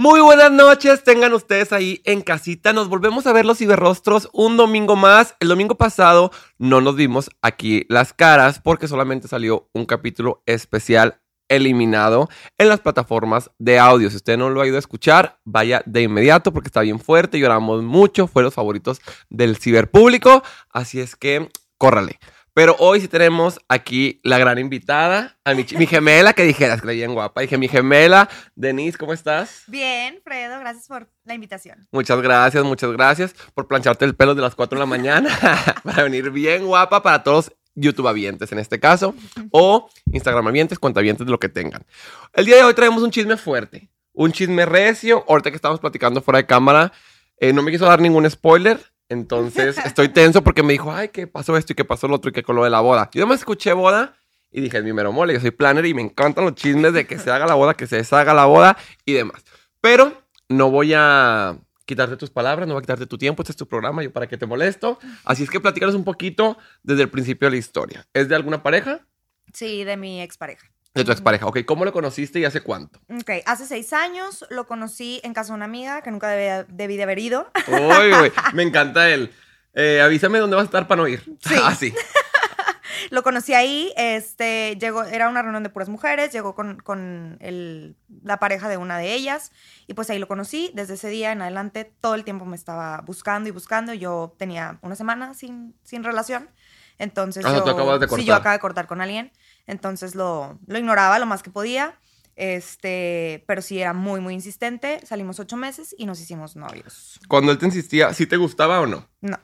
Muy 0.00 0.20
buenas 0.20 0.50
noches, 0.50 1.04
tengan 1.04 1.34
ustedes 1.34 1.74
ahí 1.74 2.00
en 2.06 2.22
casita. 2.22 2.72
Nos 2.72 2.88
volvemos 2.88 3.26
a 3.26 3.34
ver 3.34 3.44
los 3.44 3.58
ciberrostros 3.58 4.30
un 4.32 4.56
domingo 4.56 4.96
más. 4.96 5.34
El 5.40 5.48
domingo 5.48 5.74
pasado 5.74 6.30
no 6.56 6.80
nos 6.80 6.96
vimos 6.96 7.28
aquí 7.42 7.84
las 7.90 8.14
caras 8.14 8.62
porque 8.64 8.88
solamente 8.88 9.28
salió 9.28 9.68
un 9.74 9.84
capítulo 9.84 10.42
especial 10.46 11.20
eliminado 11.50 12.30
en 12.56 12.70
las 12.70 12.80
plataformas 12.80 13.50
de 13.58 13.78
audio. 13.78 14.08
Si 14.08 14.16
usted 14.16 14.38
no 14.38 14.48
lo 14.48 14.62
ha 14.62 14.66
ido 14.66 14.76
a 14.76 14.78
escuchar, 14.78 15.38
vaya 15.44 15.82
de 15.84 16.00
inmediato 16.00 16.50
porque 16.54 16.68
está 16.68 16.80
bien 16.80 16.98
fuerte, 16.98 17.38
lloramos 17.38 17.82
mucho, 17.82 18.26
fue 18.26 18.42
los 18.42 18.54
favoritos 18.54 19.02
del 19.28 19.58
ciberpúblico. 19.58 20.42
Así 20.70 20.98
es 20.98 21.14
que 21.14 21.50
córrale. 21.76 22.18
Pero 22.54 22.76
hoy 22.78 23.00
sí 23.00 23.08
tenemos 23.08 23.60
aquí 23.68 24.20
la 24.24 24.38
gran 24.38 24.58
invitada, 24.58 25.38
a 25.44 25.54
mi, 25.54 25.64
mi 25.76 25.86
gemela, 25.86 26.32
que 26.32 26.42
dijeras 26.42 26.80
que 26.80 26.86
la 26.86 26.92
bien 26.92 27.14
guapa. 27.14 27.40
Dije, 27.40 27.58
mi 27.58 27.68
gemela, 27.68 28.28
Denise, 28.54 28.98
¿cómo 28.98 29.12
estás? 29.12 29.62
Bien, 29.66 30.20
Fredo, 30.24 30.58
gracias 30.58 30.88
por 30.88 31.08
la 31.24 31.34
invitación. 31.34 31.86
Muchas 31.92 32.20
gracias, 32.20 32.64
muchas 32.64 32.90
gracias 32.92 33.34
por 33.54 33.68
plancharte 33.68 34.04
el 34.04 34.14
pelo 34.14 34.34
de 34.34 34.42
las 34.42 34.54
4 34.54 34.76
de 34.76 34.80
la 34.80 34.86
mañana 34.86 35.30
para 35.84 36.02
venir 36.02 36.30
bien 36.30 36.66
guapa 36.66 37.02
para 37.02 37.22
todos 37.22 37.52
YouTube 37.74 38.08
avientes 38.08 38.50
en 38.52 38.58
este 38.58 38.80
caso, 38.80 39.14
o 39.50 39.88
Instagram 40.12 40.48
avientes, 40.48 40.78
cuentavientes 40.78 41.26
de 41.26 41.30
lo 41.30 41.38
que 41.38 41.48
tengan. 41.48 41.84
El 42.32 42.46
día 42.46 42.56
de 42.56 42.64
hoy 42.64 42.74
traemos 42.74 43.02
un 43.02 43.10
chisme 43.10 43.36
fuerte, 43.36 43.90
un 44.12 44.32
chisme 44.32 44.66
recio. 44.66 45.24
Ahorita 45.28 45.50
que 45.50 45.56
estamos 45.56 45.80
platicando 45.80 46.20
fuera 46.20 46.38
de 46.38 46.46
cámara, 46.46 46.92
eh, 47.38 47.52
no 47.52 47.62
me 47.62 47.70
quiso 47.70 47.86
dar 47.86 48.00
ningún 48.00 48.28
spoiler, 48.30 48.80
entonces 49.10 49.76
estoy 49.84 50.08
tenso 50.08 50.42
porque 50.42 50.62
me 50.62 50.72
dijo, 50.72 50.90
ay, 50.92 51.08
¿qué 51.08 51.26
pasó 51.26 51.56
esto 51.56 51.72
y 51.72 51.76
qué 51.76 51.84
pasó 51.84 52.08
lo 52.08 52.14
otro 52.14 52.30
y 52.30 52.32
qué 52.32 52.44
con 52.44 52.60
de 52.62 52.70
la 52.70 52.80
boda? 52.80 53.10
Yo 53.12 53.26
me 53.26 53.34
escuché 53.34 53.72
boda 53.72 54.14
y 54.52 54.60
dije, 54.60 54.78
es 54.78 54.84
mi 54.84 54.92
mero 54.92 55.12
mole, 55.12 55.34
yo 55.34 55.40
soy 55.40 55.50
planner 55.50 55.84
y 55.84 55.94
me 55.94 56.00
encantan 56.00 56.44
los 56.44 56.54
chismes 56.54 56.92
de 56.92 57.06
que 57.06 57.18
se 57.18 57.30
haga 57.30 57.44
la 57.44 57.54
boda, 57.54 57.74
que 57.74 57.88
se 57.88 57.96
deshaga 57.96 58.32
la 58.32 58.46
boda 58.46 58.78
y 59.04 59.12
demás. 59.12 59.44
Pero 59.80 60.22
no 60.48 60.70
voy 60.70 60.92
a 60.94 61.58
quitarte 61.84 62.16
tus 62.16 62.30
palabras, 62.30 62.68
no 62.68 62.74
voy 62.74 62.80
a 62.80 62.82
quitarte 62.82 63.06
tu 63.06 63.18
tiempo, 63.18 63.42
este 63.42 63.50
es 63.50 63.56
tu 63.56 63.66
programa, 63.66 64.00
yo 64.04 64.12
para 64.12 64.28
qué 64.28 64.38
te 64.38 64.46
molesto. 64.46 65.00
Así 65.24 65.42
es 65.42 65.50
que 65.50 65.58
platícanos 65.58 65.96
un 65.96 66.04
poquito 66.04 66.56
desde 66.84 67.02
el 67.02 67.10
principio 67.10 67.46
de 67.48 67.52
la 67.52 67.58
historia. 67.58 68.06
¿Es 68.14 68.28
de 68.28 68.36
alguna 68.36 68.62
pareja? 68.62 69.04
Sí, 69.52 69.82
de 69.82 69.96
mi 69.96 70.22
expareja. 70.22 70.70
De 70.94 71.04
tu 71.04 71.12
expareja, 71.12 71.46
ok. 71.46 71.60
¿Cómo 71.66 71.84
lo 71.84 71.92
conociste 71.92 72.40
y 72.40 72.44
hace 72.44 72.62
cuánto? 72.62 72.98
Ok, 73.08 73.30
hace 73.46 73.64
seis 73.66 73.92
años 73.92 74.44
lo 74.50 74.66
conocí 74.66 75.20
en 75.22 75.32
casa 75.34 75.52
de 75.52 75.56
una 75.56 75.66
amiga 75.66 76.02
que 76.02 76.10
nunca 76.10 76.28
debía- 76.28 76.64
debí 76.64 76.96
de 76.96 77.04
haber 77.04 77.20
ido. 77.20 77.48
Uy, 77.68 78.12
uy, 78.12 78.32
me 78.54 78.64
encanta 78.64 79.08
él. 79.08 79.32
Eh, 79.72 80.00
avísame 80.02 80.38
dónde 80.40 80.56
vas 80.56 80.64
a 80.64 80.66
estar 80.66 80.88
para 80.88 81.00
no 81.02 81.08
ir. 81.08 81.22
Sí. 81.44 81.54
Ah, 81.62 81.74
sí. 81.76 81.94
lo 83.10 83.22
conocí 83.22 83.54
ahí, 83.54 83.92
este, 83.96 84.76
llegó, 84.80 85.04
era 85.04 85.28
una 85.28 85.42
reunión 85.42 85.62
de 85.62 85.70
puras 85.70 85.88
mujeres, 85.88 86.32
llegó 86.32 86.56
con, 86.56 86.78
con 86.80 87.36
el- 87.40 87.96
la 88.24 88.38
pareja 88.38 88.68
de 88.68 88.76
una 88.76 88.98
de 88.98 89.14
ellas 89.14 89.52
y 89.86 89.94
pues 89.94 90.10
ahí 90.10 90.18
lo 90.18 90.26
conocí. 90.26 90.72
Desde 90.74 90.94
ese 90.94 91.08
día 91.08 91.30
en 91.30 91.40
adelante 91.40 91.84
todo 92.00 92.16
el 92.16 92.24
tiempo 92.24 92.44
me 92.46 92.56
estaba 92.56 93.00
buscando 93.06 93.48
y 93.48 93.52
buscando. 93.52 93.94
Yo 93.94 94.34
tenía 94.38 94.80
una 94.82 94.96
semana 94.96 95.34
sin, 95.34 95.76
sin 95.84 96.02
relación. 96.02 96.50
Entonces 96.98 97.44
Ah, 97.46 97.54
yo, 97.54 97.64
tú 97.64 97.70
acabas 97.70 97.98
de 98.00 98.06
Sí, 98.08 98.10
yo 98.10 98.16
cortar. 98.16 98.40
acabo 98.40 98.52
de 98.54 98.58
cortar 98.58 98.86
con 98.86 99.00
alguien. 99.00 99.32
Entonces 99.70 100.14
lo, 100.14 100.58
lo 100.66 100.78
ignoraba 100.78 101.18
lo 101.18 101.26
más 101.26 101.42
que 101.42 101.50
podía. 101.50 101.94
Este, 102.36 103.44
pero 103.46 103.60
sí 103.62 103.80
era 103.80 103.92
muy, 103.92 104.20
muy 104.20 104.34
insistente. 104.34 105.00
Salimos 105.06 105.38
ocho 105.40 105.56
meses 105.56 105.94
y 105.98 106.06
nos 106.06 106.20
hicimos 106.20 106.56
novios. 106.56 107.20
Cuando 107.28 107.52
él 107.52 107.58
te 107.58 107.66
insistía, 107.66 108.12
¿sí 108.14 108.26
te 108.26 108.36
gustaba 108.36 108.80
o 108.80 108.86
no? 108.86 109.06
No, 109.20 109.38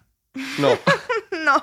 No. 0.59 0.79
no, 1.45 1.63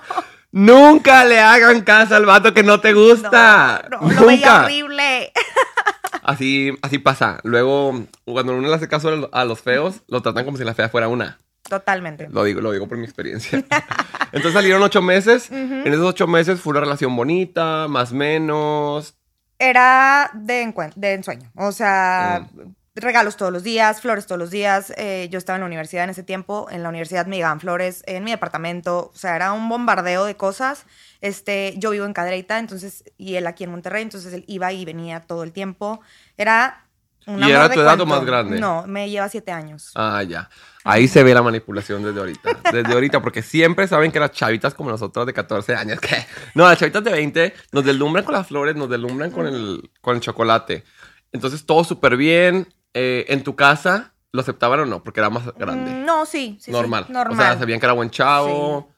Nunca 0.52 1.25
le 1.25 1.39
hagan 1.39 1.81
caso 1.81 2.16
al 2.16 2.25
vato 2.28 2.53
que 2.53 2.61
no 2.61 2.80
te 2.80 2.94
gusta. 2.94 3.88
no, 3.89 4.02
no, 4.02 4.11
lo 4.11 4.25
veía 4.28 4.47
Nunca. 4.47 4.64
horrible. 4.66 5.31
Así, 6.25 6.72
así 6.81 7.00
pasa. 7.00 7.39
Luego, 7.44 8.05
cuando 8.23 8.55
uno 8.55 8.70
le 8.70 8.73
hace 8.73 8.88
caso 8.88 9.30
a 9.33 9.44
los 9.44 9.59
feos, 9.59 10.03
lo 10.08 10.22
tratan 10.22 10.45
como 10.45 10.58
si 10.58 10.64
la 10.64 10.73
fea 10.73 10.88
fuera 10.88 11.09
una. 11.09 11.38
Totalmente. 11.69 12.28
Lo 12.30 12.44
digo, 12.44 12.61
lo 12.61 12.72
digo 12.72 12.88
por 12.88 12.97
mi 12.97 13.06
experiencia. 13.06 13.64
Entonces 14.31 14.53
salieron 14.53 14.81
ocho 14.83 15.02
meses. 15.02 15.50
Ujú. 15.50 15.58
En 15.86 15.88
esos 15.88 16.05
ocho 16.05 16.28
meses 16.28 16.60
fue 16.60 16.71
una 16.71 16.82
relación 16.82 17.15
bonita, 17.15 17.88
más 17.88 18.11
menos. 18.11 19.15
Era 19.60 20.30
de, 20.33 20.73
de 20.95 21.14
ensueño. 21.14 21.52
O 21.55 21.71
sea, 21.71 22.48
Mm. 22.54 22.73
regalos 22.95 23.38
todos 23.38 23.52
los 23.52 23.64
días, 23.64 24.02
flores 24.02 24.26
todos 24.27 24.38
los 24.39 24.52
días. 24.52 24.92
Eh, 24.98 25.27
yo 25.32 25.38
estaba 25.38 25.55
en 25.55 25.61
la 25.61 25.67
universidad 25.67 26.04
en 26.04 26.10
ese 26.10 26.21
tiempo. 26.23 26.67
En 26.70 26.83
la 26.83 26.89
universidad 26.89 27.26
me 27.27 27.38
llegaban 27.38 27.60
flores 27.60 28.04
en 28.08 28.23
mi 28.23 28.32
departamento. 28.32 29.11
O 29.14 29.17
sea, 29.17 29.36
era 29.36 29.54
un 29.54 29.70
bombardeo 29.70 30.26
de 30.26 30.36
cosas. 30.36 30.86
Este, 31.21 31.73
yo 31.77 31.92
vivo 31.92 32.05
en 32.05 32.14
Cadreita, 32.14 32.59
entonces, 32.59 33.05
y 33.17 33.36
él 33.36 33.48
aquí 33.48 33.64
en 33.64 33.71
Monterrey, 33.71 34.04
entonces 34.04 34.33
él 34.33 34.43
iba 34.48 34.71
y 34.73 34.83
venía 34.83 35.21
todo 35.21 35.43
el 35.43 35.54
tiempo. 35.54 36.02
Era 36.38 36.86
un 37.26 37.42
¿Y 37.42 37.49
era 37.49 37.70
tu 37.70 37.80
edad 37.80 37.99
o 38.02 38.05
más 38.05 38.26
grande? 38.26 38.59
No, 38.59 38.86
me 38.86 39.09
lleva 39.09 39.30
siete 39.30 39.52
años. 39.54 39.92
Ah, 39.95 40.21
ya. 40.23 40.49
Ahí 40.83 41.08
se 41.08 41.23
ve 41.23 41.33
la 41.33 41.42
manipulación 41.42 42.04
desde 42.04 42.20
ahorita. 42.20 42.58
Desde 42.71 42.92
ahorita, 42.94 43.21
porque 43.21 43.42
siempre 43.42 43.88
saben 43.88 44.11
que 44.11 44.20
las 44.20 44.32
chavitas 44.32 44.73
como 44.73 44.89
nosotros 44.89 45.26
de 45.26 45.33
14 45.33 45.76
años, 45.76 45.99
que 45.99 46.26
no, 46.55 46.67
las 46.67 46.77
chavitas 46.77 47.04
de 47.04 47.11
20 47.11 47.54
nos 47.71 47.86
deslumbran 47.86 48.26
con 48.26 48.33
las 48.33 48.48
flores, 48.48 48.76
nos 48.76 48.89
deslumbran 48.89 49.32
con 49.32 49.48
el, 49.48 49.89
con 50.02 50.16
el 50.16 50.21
chocolate. 50.21 50.83
Entonces 51.32 51.66
todo 51.66 51.83
súper 51.83 52.17
bien. 52.17 52.67
Eh, 52.94 53.26
en 53.30 53.44
tu 53.44 53.55
casa, 53.55 54.14
¿lo 54.32 54.42
aceptaban 54.42 54.80
o 54.82 54.86
no? 54.86 55.02
Porque 55.04 55.20
era 55.20 55.30
más 55.32 55.45
grande. 55.55 55.92
Mm, 55.92 56.05
No, 56.05 56.26
sí, 56.26 56.58
sí, 56.60 56.66
sí, 56.66 56.71
normal. 56.71 57.05
normal. 57.10 57.39
O 57.39 57.42
sea, 57.42 57.58
sabían 57.58 57.80
que 57.80 57.86
era 57.88 57.94
buen 57.94 58.11
chavo, 58.11 58.92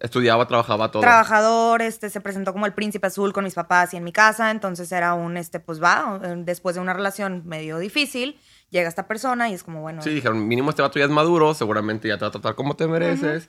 estudiaba, 0.00 0.46
trabajaba 0.48 0.90
todo. 0.90 1.00
trabajador, 1.02 1.80
este, 1.82 2.10
se 2.10 2.20
presentó 2.20 2.52
como 2.52 2.66
el 2.66 2.72
príncipe 2.72 3.06
azul 3.06 3.32
con 3.32 3.44
mis 3.44 3.54
papás 3.54 3.94
y 3.94 3.98
en 3.98 4.04
mi 4.04 4.12
casa, 4.12 4.50
entonces 4.50 4.90
era 4.90 5.14
un, 5.14 5.36
este, 5.36 5.60
pues 5.60 5.80
va, 5.82 6.20
eh, 6.24 6.34
después 6.38 6.74
de 6.74 6.80
una 6.80 6.92
relación 6.92 7.42
medio 7.46 7.78
difícil, 7.78 8.38
llega 8.70 8.88
esta 8.88 9.06
persona 9.06 9.48
y 9.48 9.54
es 9.54 9.62
como, 9.62 9.80
bueno, 9.80 10.02
Sí, 10.02 10.10
dijeron, 10.10 10.46
mínimo 10.46 10.70
este 10.70 10.82
vato 10.82 10.98
ya 10.98 11.04
es 11.04 11.10
maduro, 11.10 11.54
seguramente 11.54 12.08
ya 12.08 12.16
te 12.18 12.22
va 12.22 12.28
a 12.28 12.32
tratar 12.32 12.54
como 12.54 12.76
te 12.76 12.86
mereces. 12.86 13.48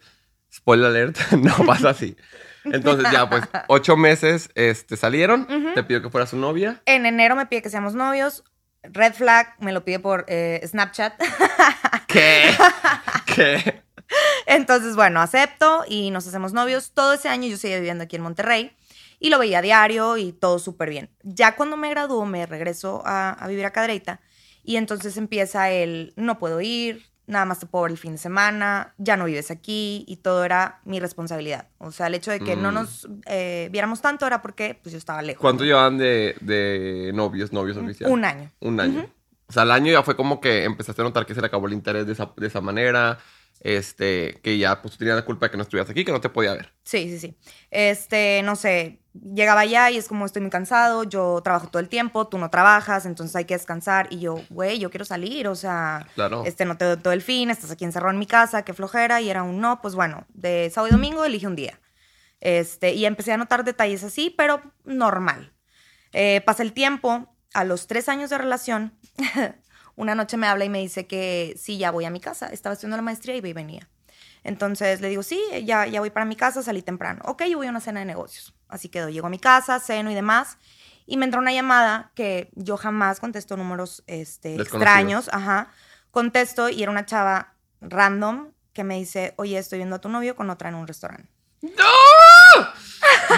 Spoiler 0.54 0.88
alert, 0.88 1.18
no 1.32 1.56
pasa 1.66 1.90
así. 1.90 2.16
Entonces 2.64 3.06
ya, 3.12 3.30
pues, 3.30 3.44
ocho 3.68 3.98
meses 3.98 4.50
este, 4.56 4.96
salieron, 4.98 5.42
Ujú. 5.42 5.74
te 5.74 5.84
pidió 5.84 6.02
que 6.02 6.10
fuera 6.10 6.26
su 6.28 6.38
novia. 6.38 6.82
en 6.86 7.06
enero 7.06 7.36
me 7.36 7.46
pide 7.46 7.62
que 7.62 7.70
seamos 7.70 7.94
novios, 7.96 8.44
red 8.84 9.14
flag, 9.14 9.56
me 9.60 9.72
lo 9.74 9.84
pide 9.84 10.00
por 10.00 10.26
eh, 10.28 10.62
Snapchat, 10.66 11.14
¿Qué? 12.08 12.50
¿Qué? 13.26 13.82
entonces, 14.46 14.96
bueno, 14.96 15.22
acepto 15.22 15.84
y 15.88 16.12
nos 16.12 16.28
hacemos 16.28 16.54
novios, 16.54 16.92
todo 16.94 17.14
ese 17.14 17.28
año 17.30 17.48
yo 17.50 17.58
seguía 17.58 17.78
viviendo 17.78 18.06
aquí 18.06 18.16
en 18.16 18.22
Monterrey. 18.24 18.72
Y 19.20 19.32
lo 19.32 19.40
veía 19.40 19.60
a 19.60 19.62
diario 19.64 20.16
y 20.18 20.32
todo 20.32 20.60
súper 20.60 20.90
bien. 20.92 21.10
Ya 21.24 21.56
cuando 21.56 21.76
me 21.76 21.90
graduó, 21.90 22.24
me 22.28 22.46
regreso 22.46 23.02
a, 23.04 23.32
a 23.32 23.48
vivir 23.48 23.66
a 23.66 23.72
Cadreita 23.72 24.22
y 24.68 24.76
entonces 24.76 25.18
empieza 25.18 25.72
el, 25.72 26.14
no 26.18 26.38
puedo 26.38 26.62
ir, 26.62 27.06
nada 27.26 27.46
más 27.46 27.60
te 27.60 27.66
puedo 27.66 27.84
ver 27.84 27.92
el 27.94 27.98
fin 27.98 28.12
de 28.12 28.18
semana, 28.18 28.94
ya 28.98 29.18
no 29.18 29.26
vives 29.26 29.50
aquí 29.50 30.06
y 30.08 30.18
todo 30.18 30.44
era 30.44 30.80
mi 30.86 31.00
responsabilidad. 31.00 31.70
O 31.78 31.92
sea, 31.92 32.08
el 32.08 32.16
hecho 32.16 32.32
de 32.32 32.40
que 32.42 32.56
no 32.56 32.72
Mm. 32.72 32.74
nos 32.76 33.08
eh, 33.26 33.70
viéramos 33.72 34.02
tanto 34.02 34.28
era 34.28 34.42
porque 34.42 34.78
pues 34.82 34.92
yo 34.94 34.98
estaba 34.98 35.22
lejos. 35.22 35.42
¿Cuánto 35.42 35.64
llevaban 35.66 35.98
de, 35.98 36.36
de 36.42 37.12
novios, 37.16 37.52
novios 37.52 37.78
oficiales? 37.78 38.14
Un 38.14 38.24
año. 38.26 38.52
Un 38.60 38.80
año. 38.80 39.08
O 39.48 39.54
sea, 39.54 39.64
al 39.64 39.72
año 39.72 39.92
ya 39.92 40.04
fue 40.04 40.16
como 40.18 40.40
que 40.42 40.66
empezaste 40.66 41.02
a 41.02 41.06
notar 41.06 41.26
que 41.26 41.34
se 41.34 41.40
le 41.42 41.48
acabó 41.48 41.68
el 41.68 41.74
interés 41.74 42.06
de 42.06 42.12
esa, 42.14 42.32
de 42.36 42.48
esa 42.48 42.60
manera. 42.62 43.18
Este, 43.62 44.40
que 44.44 44.57
ya 44.57 44.81
pues 44.81 44.94
tú 44.94 45.00
tenías 45.00 45.16
la 45.16 45.25
culpa 45.25 45.47
de 45.47 45.51
que 45.51 45.57
no 45.57 45.63
estuvieras 45.63 45.90
aquí, 45.90 46.06
que 46.06 46.12
no 46.12 46.22
te 46.22 46.29
podía 46.29 46.53
ver. 46.53 46.73
Sí, 46.84 47.09
sí, 47.09 47.19
sí. 47.19 47.38
Este, 47.72 48.41
no 48.44 48.56
sé, 48.56 49.00
llegaba 49.13 49.62
allá 49.62 49.90
y 49.90 49.97
es 49.97 50.07
como 50.07 50.25
estoy 50.25 50.41
muy 50.44 50.51
cansado, 50.51 51.03
yo 51.03 51.41
trabajo 51.44 51.68
todo 51.68 51.79
el 51.79 51.90
tiempo, 51.90 52.28
tú 52.28 52.38
no 52.38 52.50
trabajas, 52.50 53.06
entonces 53.06 53.35
hay 53.35 53.45
que 53.45 53.56
descansar 53.56 54.07
y 54.12 54.19
yo, 54.19 54.35
güey, 54.50 54.78
yo 54.79 54.90
quiero 54.91 55.06
salir, 55.06 55.47
o 55.47 55.56
sea, 55.56 56.07
Claro. 56.16 56.44
este, 56.45 56.66
no 56.66 56.78
te 56.78 56.85
doy 56.85 56.97
todo 56.97 57.13
el 57.13 57.22
fin, 57.23 57.50
estás 57.50 57.72
aquí 57.72 57.84
encerrado 57.84 58.12
en 58.13 58.19
mi 58.19 58.28
casa, 58.28 58.63
qué 58.63 58.73
flojera, 58.73 59.22
y 59.22 59.29
era 59.29 59.44
un 59.44 59.59
no, 59.59 59.81
pues 59.81 59.95
bueno, 59.95 60.25
de 60.34 60.69
sábado 60.74 60.89
y 60.89 60.91
domingo 60.91 61.25
elige 61.25 61.47
un 61.47 61.56
día. 61.56 61.79
Este, 62.39 62.94
y 62.94 63.06
empecé 63.06 63.34
a 63.34 63.38
notar 63.38 63.63
detalles 63.63 64.03
así, 64.03 64.34
pero 64.38 64.62
normal. 64.85 65.53
Eh, 66.13 66.41
pasa 66.45 66.62
el 66.62 66.74
tiempo, 66.74 67.34
a 67.53 67.63
los 67.63 67.88
tres 67.88 68.07
años 68.09 68.29
de 68.29 68.38
relación, 68.38 68.94
una 69.97 70.16
noche 70.16 70.38
me 70.38 70.47
habla 70.47 70.63
y 70.63 70.69
me 70.69 70.80
dice 70.80 71.08
que 71.08 71.56
sí, 71.57 71.77
ya 71.77 71.92
voy 71.92 72.06
a 72.06 72.10
mi 72.10 72.22
casa, 72.22 72.48
estaba 72.48 72.74
estudiando 72.74 72.95
la 72.98 73.04
maestría 73.04 73.36
y 73.36 73.42
venía. 73.42 73.89
Entonces 74.44 75.01
le 75.01 75.10
digo, 75.10 75.24
sí, 75.24 75.42
ya, 75.66 75.88
ya 75.88 76.00
voy 76.00 76.12
para 76.12 76.25
mi 76.25 76.38
casa, 76.38 76.63
salí 76.63 76.81
temprano. 76.81 77.22
Ok, 77.25 77.44
yo 77.50 77.57
voy 77.57 77.68
a 77.68 77.72
una 77.72 77.81
cena 77.81 78.00
de 78.00 78.06
negocios. 78.06 78.54
Así 78.69 78.88
quedó, 78.88 79.10
llego 79.10 79.27
a 79.27 79.30
mi 79.30 79.39
casa, 79.39 79.80
ceno 79.80 80.10
y 80.10 80.16
demás. 80.16 80.57
Y 81.06 81.18
me 81.18 81.25
entra 81.25 81.42
una 81.42 81.51
llamada 81.51 82.12
que 82.16 82.50
yo 82.54 82.77
jamás 82.77 83.19
contesto 83.19 83.57
números 83.57 84.04
este, 84.07 84.56
extraños. 84.56 85.30
Ajá. 85.33 85.69
Contesto 86.12 86.69
y 86.69 86.83
era 86.83 86.92
una 86.92 87.06
chava 87.06 87.56
random 87.81 88.51
que 88.74 88.83
me 88.83 88.95
dice, 88.95 89.33
oye, 89.38 89.57
estoy 89.57 89.80
viendo 89.80 89.95
a 89.95 90.01
tu 90.01 90.10
novio 90.10 90.36
con 90.36 90.50
otra 90.50 90.69
en 90.69 90.75
un 90.75 90.88
restaurante. 90.88 91.30
No, 91.62 92.68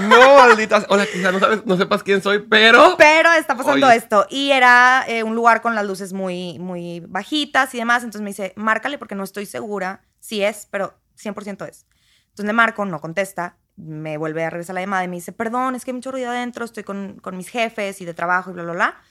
maldita. 0.02 0.86
Hola, 0.90 1.06
quizá 1.06 1.32
no, 1.32 1.40
sabes, 1.40 1.66
no 1.66 1.78
sepas 1.78 2.04
quién 2.04 2.22
soy, 2.22 2.40
pero. 2.40 2.96
Pero 2.98 3.32
está 3.34 3.56
pasando 3.56 3.88
Oye. 3.88 3.96
esto. 3.96 4.26
Y 4.30 4.52
era 4.52 5.06
eh, 5.08 5.24
un 5.24 5.36
lugar 5.36 5.62
con 5.62 5.76
las 5.76 5.86
luces 5.86 6.14
muy, 6.14 6.60
muy 6.60 7.02
bajitas 7.02 7.74
y 7.74 7.78
demás. 7.78 8.04
Entonces 8.04 8.22
me 8.22 8.30
dice, 8.30 8.54
márcale 8.56 8.98
porque 8.98 9.16
no 9.16 9.24
estoy 9.24 9.46
segura 9.46 10.02
si 10.20 10.44
es, 10.44 10.68
pero 10.70 11.00
100% 11.18 11.68
es. 11.68 11.86
Entonces 12.30 12.46
le 12.46 12.54
marco, 12.54 12.86
no 12.86 13.00
contesta. 13.00 13.58
Me 13.76 14.18
vuelve 14.18 14.44
a 14.44 14.50
regresar 14.50 14.76
la 14.76 14.82
llamada 14.82 15.04
y 15.06 15.08
me 15.08 15.16
dice, 15.16 15.32
perdón, 15.32 15.76
es 15.76 15.86
que 15.86 15.92
hay 15.92 15.96
mucho 15.96 16.12
ruido 16.12 16.30
adentro, 16.30 16.66
estoy 16.66 16.84
con, 16.84 17.20
con 17.22 17.38
mis 17.38 17.48
jefes 17.48 18.02
y 18.02 18.06
de 18.06 18.14
trabajo 18.14 18.52
y 18.52 18.54
bla, 18.54 18.64
bla, 18.64 18.74
bla. 18.74 19.02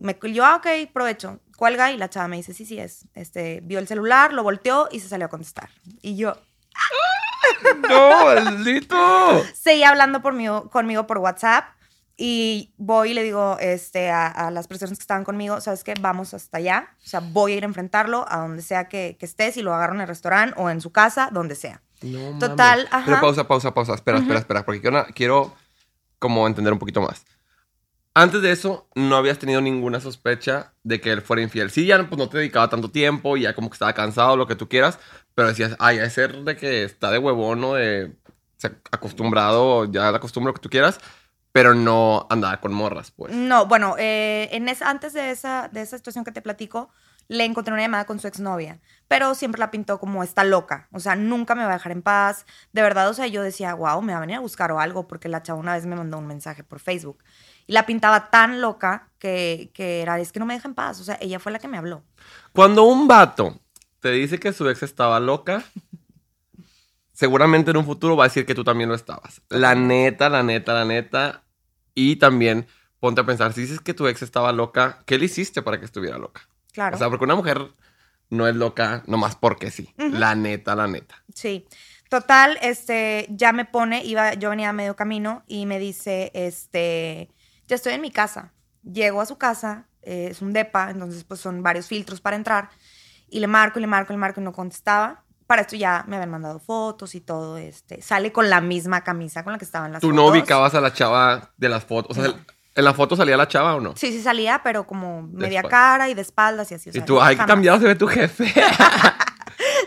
Me, 0.00 0.18
yo, 0.32 0.44
ah, 0.44 0.56
ok, 0.56 0.92
provecho. 0.92 1.40
Cuelga 1.56 1.92
y 1.92 1.98
la 1.98 2.08
chava 2.08 2.26
me 2.26 2.36
dice, 2.36 2.54
sí, 2.54 2.64
sí 2.64 2.78
es. 2.78 3.06
Este, 3.14 3.60
vio 3.62 3.78
el 3.78 3.86
celular, 3.86 4.32
lo 4.32 4.42
volteó 4.42 4.88
y 4.90 5.00
se 5.00 5.08
salió 5.08 5.26
a 5.26 5.28
contestar. 5.28 5.68
Y 6.00 6.16
yo, 6.16 6.34
¡No, 7.88 8.24
maldito! 8.26 9.44
seguía 9.54 9.90
hablando 9.90 10.22
por 10.22 10.32
mí- 10.32 10.46
conmigo 10.70 11.06
por 11.06 11.18
WhatsApp 11.18 11.64
y 12.16 12.74
voy 12.76 13.12
y 13.12 13.14
le 13.14 13.22
digo 13.22 13.56
este, 13.60 14.10
a, 14.10 14.26
a 14.26 14.50
las 14.50 14.68
personas 14.68 14.98
que 14.98 15.02
estaban 15.02 15.24
conmigo, 15.24 15.60
¿sabes 15.62 15.82
qué? 15.84 15.94
Vamos 16.00 16.34
hasta 16.34 16.58
allá. 16.58 16.88
O 17.04 17.08
sea, 17.08 17.20
voy 17.20 17.52
a 17.52 17.56
ir 17.56 17.62
a 17.62 17.66
enfrentarlo 17.66 18.26
a 18.28 18.38
donde 18.38 18.60
sea 18.62 18.88
que, 18.88 19.16
que 19.18 19.24
esté, 19.24 19.52
si 19.52 19.62
lo 19.62 19.72
agarro 19.74 19.94
en 19.94 20.02
el 20.02 20.08
restaurante 20.08 20.54
o 20.58 20.68
en 20.68 20.80
su 20.82 20.92
casa, 20.92 21.30
donde 21.32 21.54
sea. 21.54 21.80
No, 22.02 22.38
Total, 22.38 22.78
mames. 22.80 22.92
ajá. 22.92 23.04
Pero 23.06 23.20
pausa, 23.20 23.48
pausa, 23.48 23.72
pausa. 23.74 23.94
Espera, 23.94 24.18
espera, 24.18 24.38
espera. 24.40 24.64
Porque 24.66 24.80
quiero, 24.82 25.06
quiero 25.14 25.54
como 26.18 26.46
entender 26.46 26.72
un 26.74 26.78
poquito 26.78 27.00
más. 27.00 27.24
Antes 28.14 28.42
de 28.42 28.50
eso, 28.50 28.88
no 28.96 29.16
habías 29.16 29.38
tenido 29.38 29.60
ninguna 29.60 30.00
sospecha 30.00 30.74
de 30.82 31.00
que 31.00 31.12
él 31.12 31.22
fuera 31.22 31.42
infiel. 31.42 31.70
Sí, 31.70 31.86
ya 31.86 32.08
pues, 32.08 32.18
no 32.18 32.28
te 32.28 32.38
dedicaba 32.38 32.68
tanto 32.68 32.90
tiempo, 32.90 33.36
ya 33.36 33.54
como 33.54 33.70
que 33.70 33.74
estaba 33.74 33.92
cansado, 33.92 34.36
lo 34.36 34.48
que 34.48 34.56
tú 34.56 34.68
quieras. 34.68 34.98
Pero 35.34 35.48
decías, 35.48 35.76
ay, 35.78 36.00
a 36.00 36.10
ser 36.10 36.42
de 36.42 36.56
que 36.56 36.82
está 36.82 37.10
de 37.10 37.18
huevón 37.18 37.62
o 37.62 37.74
de 37.74 38.16
acostumbrado, 38.90 39.84
ya 39.90 40.10
la 40.10 40.18
costumbre, 40.18 40.50
lo 40.50 40.54
que 40.54 40.60
tú 40.60 40.70
quieras. 40.70 40.98
Pero 41.52 41.74
no 41.74 42.26
andaba 42.30 42.60
con 42.60 42.72
morras, 42.72 43.12
pues. 43.12 43.32
No, 43.32 43.66
bueno, 43.66 43.94
eh, 43.98 44.48
en 44.52 44.68
esa, 44.68 44.90
antes 44.90 45.12
de 45.12 45.30
esa, 45.30 45.68
de 45.72 45.82
esa 45.82 45.96
situación 45.96 46.24
que 46.24 46.32
te 46.32 46.42
platico, 46.42 46.90
le 47.28 47.44
encontré 47.44 47.72
una 47.72 47.82
llamada 47.82 48.06
con 48.06 48.18
su 48.18 48.26
exnovia, 48.26 48.80
pero 49.06 49.36
siempre 49.36 49.60
la 49.60 49.70
pintó 49.70 50.00
como 50.00 50.24
está 50.24 50.42
loca, 50.42 50.88
o 50.90 50.98
sea, 50.98 51.14
nunca 51.14 51.54
me 51.54 51.62
va 51.62 51.70
a 51.70 51.74
dejar 51.74 51.92
en 51.92 52.02
paz. 52.02 52.44
De 52.72 52.82
verdad, 52.82 53.08
o 53.08 53.14
sea, 53.14 53.28
yo 53.28 53.42
decía, 53.42 53.72
wow, 53.74 54.02
me 54.02 54.12
va 54.12 54.18
a 54.18 54.20
venir 54.20 54.36
a 54.36 54.40
buscar 54.40 54.72
o 54.72 54.80
algo, 54.80 55.06
porque 55.06 55.28
la 55.28 55.40
chava 55.40 55.60
una 55.60 55.74
vez 55.74 55.86
me 55.86 55.94
mandó 55.94 56.18
un 56.18 56.26
mensaje 56.26 56.64
por 56.64 56.80
Facebook 56.80 57.22
y 57.70 57.72
la 57.72 57.86
pintaba 57.86 58.30
tan 58.30 58.60
loca 58.60 59.10
que, 59.20 59.70
que 59.74 60.02
era, 60.02 60.18
es 60.18 60.32
que 60.32 60.40
no 60.40 60.46
me 60.46 60.54
deja 60.54 60.66
en 60.66 60.74
paz, 60.74 61.00
o 61.00 61.04
sea, 61.04 61.16
ella 61.20 61.38
fue 61.38 61.52
la 61.52 61.60
que 61.60 61.68
me 61.68 61.78
habló. 61.78 62.02
Cuando 62.52 62.82
un 62.82 63.06
vato 63.06 63.60
te 64.00 64.10
dice 64.10 64.40
que 64.40 64.52
su 64.52 64.68
ex 64.68 64.82
estaba 64.82 65.20
loca, 65.20 65.62
seguramente 67.12 67.70
en 67.70 67.76
un 67.76 67.84
futuro 67.84 68.16
va 68.16 68.24
a 68.24 68.26
decir 68.26 68.44
que 68.44 68.56
tú 68.56 68.64
también 68.64 68.88
lo 68.88 68.96
estabas. 68.96 69.40
La 69.50 69.76
neta, 69.76 70.28
la 70.28 70.42
neta, 70.42 70.74
la 70.74 70.84
neta. 70.84 71.44
Y 71.94 72.16
también 72.16 72.66
ponte 72.98 73.20
a 73.20 73.24
pensar, 73.24 73.52
si 73.52 73.60
dices 73.60 73.78
que 73.78 73.94
tu 73.94 74.08
ex 74.08 74.20
estaba 74.22 74.50
loca, 74.50 75.04
¿qué 75.06 75.16
le 75.16 75.26
hiciste 75.26 75.62
para 75.62 75.78
que 75.78 75.84
estuviera 75.84 76.18
loca? 76.18 76.48
Claro. 76.72 76.96
O 76.96 76.98
sea, 76.98 77.08
porque 77.08 77.24
una 77.24 77.36
mujer 77.36 77.68
no 78.30 78.48
es 78.48 78.56
loca 78.56 79.04
nomás 79.06 79.36
porque 79.36 79.70
sí. 79.70 79.94
La 79.96 80.34
neta, 80.34 80.74
la 80.74 80.88
neta. 80.88 81.22
Sí. 81.32 81.68
Total, 82.08 82.58
este, 82.62 83.28
ya 83.30 83.52
me 83.52 83.64
pone, 83.64 84.04
iba, 84.04 84.34
yo 84.34 84.50
venía 84.50 84.70
a 84.70 84.72
medio 84.72 84.96
camino 84.96 85.44
y 85.46 85.66
me 85.66 85.78
dice, 85.78 86.32
este, 86.34 87.30
ya 87.70 87.76
estoy 87.76 87.94
en 87.94 88.00
mi 88.02 88.10
casa. 88.10 88.52
Llego 88.82 89.20
a 89.20 89.26
su 89.26 89.38
casa, 89.38 89.86
eh, 90.02 90.28
es 90.30 90.42
un 90.42 90.52
depa, 90.52 90.90
entonces 90.90 91.24
pues 91.24 91.40
son 91.40 91.62
varios 91.62 91.86
filtros 91.86 92.20
para 92.20 92.36
entrar. 92.36 92.68
Y 93.28 93.40
le 93.40 93.46
marco, 93.46 93.78
y 93.78 93.82
le 93.82 93.86
marco, 93.86 94.12
y 94.12 94.16
le 94.16 94.20
marco 94.20 94.40
y 94.40 94.44
no 94.44 94.52
contestaba. 94.52 95.22
Para 95.46 95.62
esto 95.62 95.76
ya 95.76 96.04
me 96.06 96.16
habían 96.16 96.30
mandado 96.30 96.58
fotos 96.60 97.14
y 97.14 97.20
todo, 97.20 97.56
este, 97.58 98.02
sale 98.02 98.30
con 98.32 98.48
la 98.50 98.60
misma 98.60 99.02
camisa 99.02 99.42
con 99.42 99.52
la 99.52 99.58
que 99.58 99.64
estaba 99.64 99.86
en 99.86 99.92
las 99.92 100.00
¿Tú 100.00 100.08
fotos. 100.10 100.22
no 100.24 100.30
ubicabas 100.30 100.74
a 100.74 100.80
la 100.80 100.92
chava 100.92 101.50
de 101.56 101.68
las 101.68 101.84
fotos? 101.84 102.16
O 102.16 102.20
sea, 102.22 102.32
No. 102.32 102.38
¿en 102.76 102.84
la 102.84 102.94
foto 102.94 103.16
salía 103.16 103.36
la 103.36 103.48
chava 103.48 103.74
o 103.74 103.80
no? 103.80 103.96
Sí, 103.96 104.12
sí 104.12 104.22
salía, 104.22 104.60
pero 104.62 104.86
como 104.86 105.22
media 105.22 105.60
espalda. 105.60 105.68
cara 105.76 106.08
y 106.08 106.14
de 106.14 106.22
espaldas 106.22 106.70
y 106.70 106.74
así. 106.74 106.88
o 106.88 106.92
y 106.92 106.94
sea, 106.94 107.04
tú, 107.04 107.20
ay, 107.20 107.34
jamás. 107.36 107.48
cambiado 107.48 107.80
se 107.80 107.86
ve 107.86 107.94
tu 107.96 108.06
jefe. 108.06 108.52